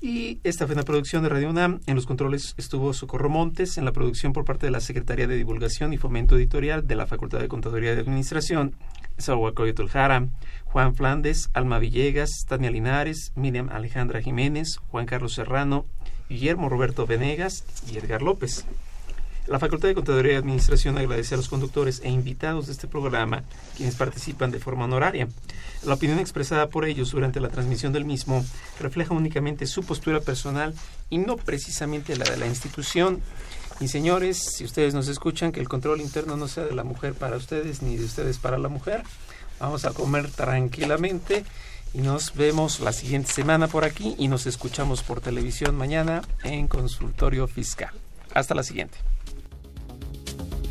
Y 0.00 0.38
esta 0.44 0.66
fue 0.66 0.74
una 0.74 0.84
producción 0.84 1.24
de 1.24 1.28
Radio 1.28 1.50
UNAM. 1.50 1.80
En 1.86 1.96
los 1.96 2.06
controles 2.06 2.54
estuvo 2.56 2.92
Socorro 2.92 3.28
Montes, 3.28 3.78
en 3.78 3.84
la 3.84 3.92
producción 3.92 4.32
por 4.32 4.44
parte 4.44 4.66
de 4.66 4.70
la 4.70 4.80
Secretaría 4.80 5.26
de 5.26 5.36
Divulgación 5.36 5.92
y 5.92 5.96
Fomento 5.96 6.36
Editorial 6.36 6.86
de 6.86 6.94
la 6.94 7.06
Facultad 7.06 7.40
de 7.40 7.48
Contaduría 7.48 7.94
y 7.94 7.98
Administración, 7.98 8.74
Sahuacoyo 9.16 9.74
Jara, 9.88 10.28
Juan 10.66 10.94
Flandes, 10.94 11.50
Alma 11.52 11.80
Villegas, 11.80 12.44
Tania 12.46 12.70
Linares, 12.70 13.32
Miriam 13.34 13.70
Alejandra 13.70 14.22
Jiménez, 14.22 14.78
Juan 14.88 15.06
Carlos 15.06 15.34
Serrano, 15.34 15.84
Guillermo 16.28 16.68
Roberto 16.68 17.04
Venegas 17.04 17.64
y 17.90 17.98
Edgar 17.98 18.22
López. 18.22 18.66
La 19.48 19.58
Facultad 19.58 19.88
de 19.88 19.94
Contaduría 19.94 20.34
y 20.34 20.36
Administración 20.36 20.98
agradece 20.98 21.32
a 21.32 21.38
los 21.38 21.48
conductores 21.48 22.02
e 22.04 22.10
invitados 22.10 22.66
de 22.66 22.72
este 22.72 22.86
programa, 22.86 23.44
quienes 23.78 23.94
participan 23.94 24.50
de 24.50 24.58
forma 24.58 24.84
honoraria. 24.84 25.26
La 25.84 25.94
opinión 25.94 26.18
expresada 26.18 26.68
por 26.68 26.84
ellos 26.84 27.12
durante 27.12 27.40
la 27.40 27.48
transmisión 27.48 27.94
del 27.94 28.04
mismo 28.04 28.44
refleja 28.78 29.14
únicamente 29.14 29.66
su 29.66 29.84
postura 29.84 30.20
personal 30.20 30.74
y 31.08 31.16
no 31.16 31.36
precisamente 31.36 32.14
la 32.16 32.26
de 32.26 32.36
la 32.36 32.46
institución. 32.46 33.22
Y 33.80 33.88
señores, 33.88 34.36
si 34.36 34.64
ustedes 34.64 34.92
nos 34.92 35.08
escuchan, 35.08 35.50
que 35.50 35.60
el 35.60 35.68
control 35.68 36.02
interno 36.02 36.36
no 36.36 36.46
sea 36.46 36.64
de 36.64 36.74
la 36.74 36.84
mujer 36.84 37.14
para 37.14 37.38
ustedes 37.38 37.80
ni 37.80 37.96
de 37.96 38.04
ustedes 38.04 38.36
para 38.36 38.58
la 38.58 38.68
mujer. 38.68 39.02
Vamos 39.60 39.86
a 39.86 39.92
comer 39.92 40.30
tranquilamente 40.30 41.46
y 41.94 42.02
nos 42.02 42.34
vemos 42.34 42.80
la 42.80 42.92
siguiente 42.92 43.32
semana 43.32 43.66
por 43.66 43.86
aquí 43.86 44.14
y 44.18 44.28
nos 44.28 44.46
escuchamos 44.46 45.02
por 45.02 45.22
televisión 45.22 45.74
mañana 45.74 46.20
en 46.44 46.68
consultorio 46.68 47.46
fiscal. 47.46 47.94
Hasta 48.34 48.54
la 48.54 48.62
siguiente. 48.62 48.98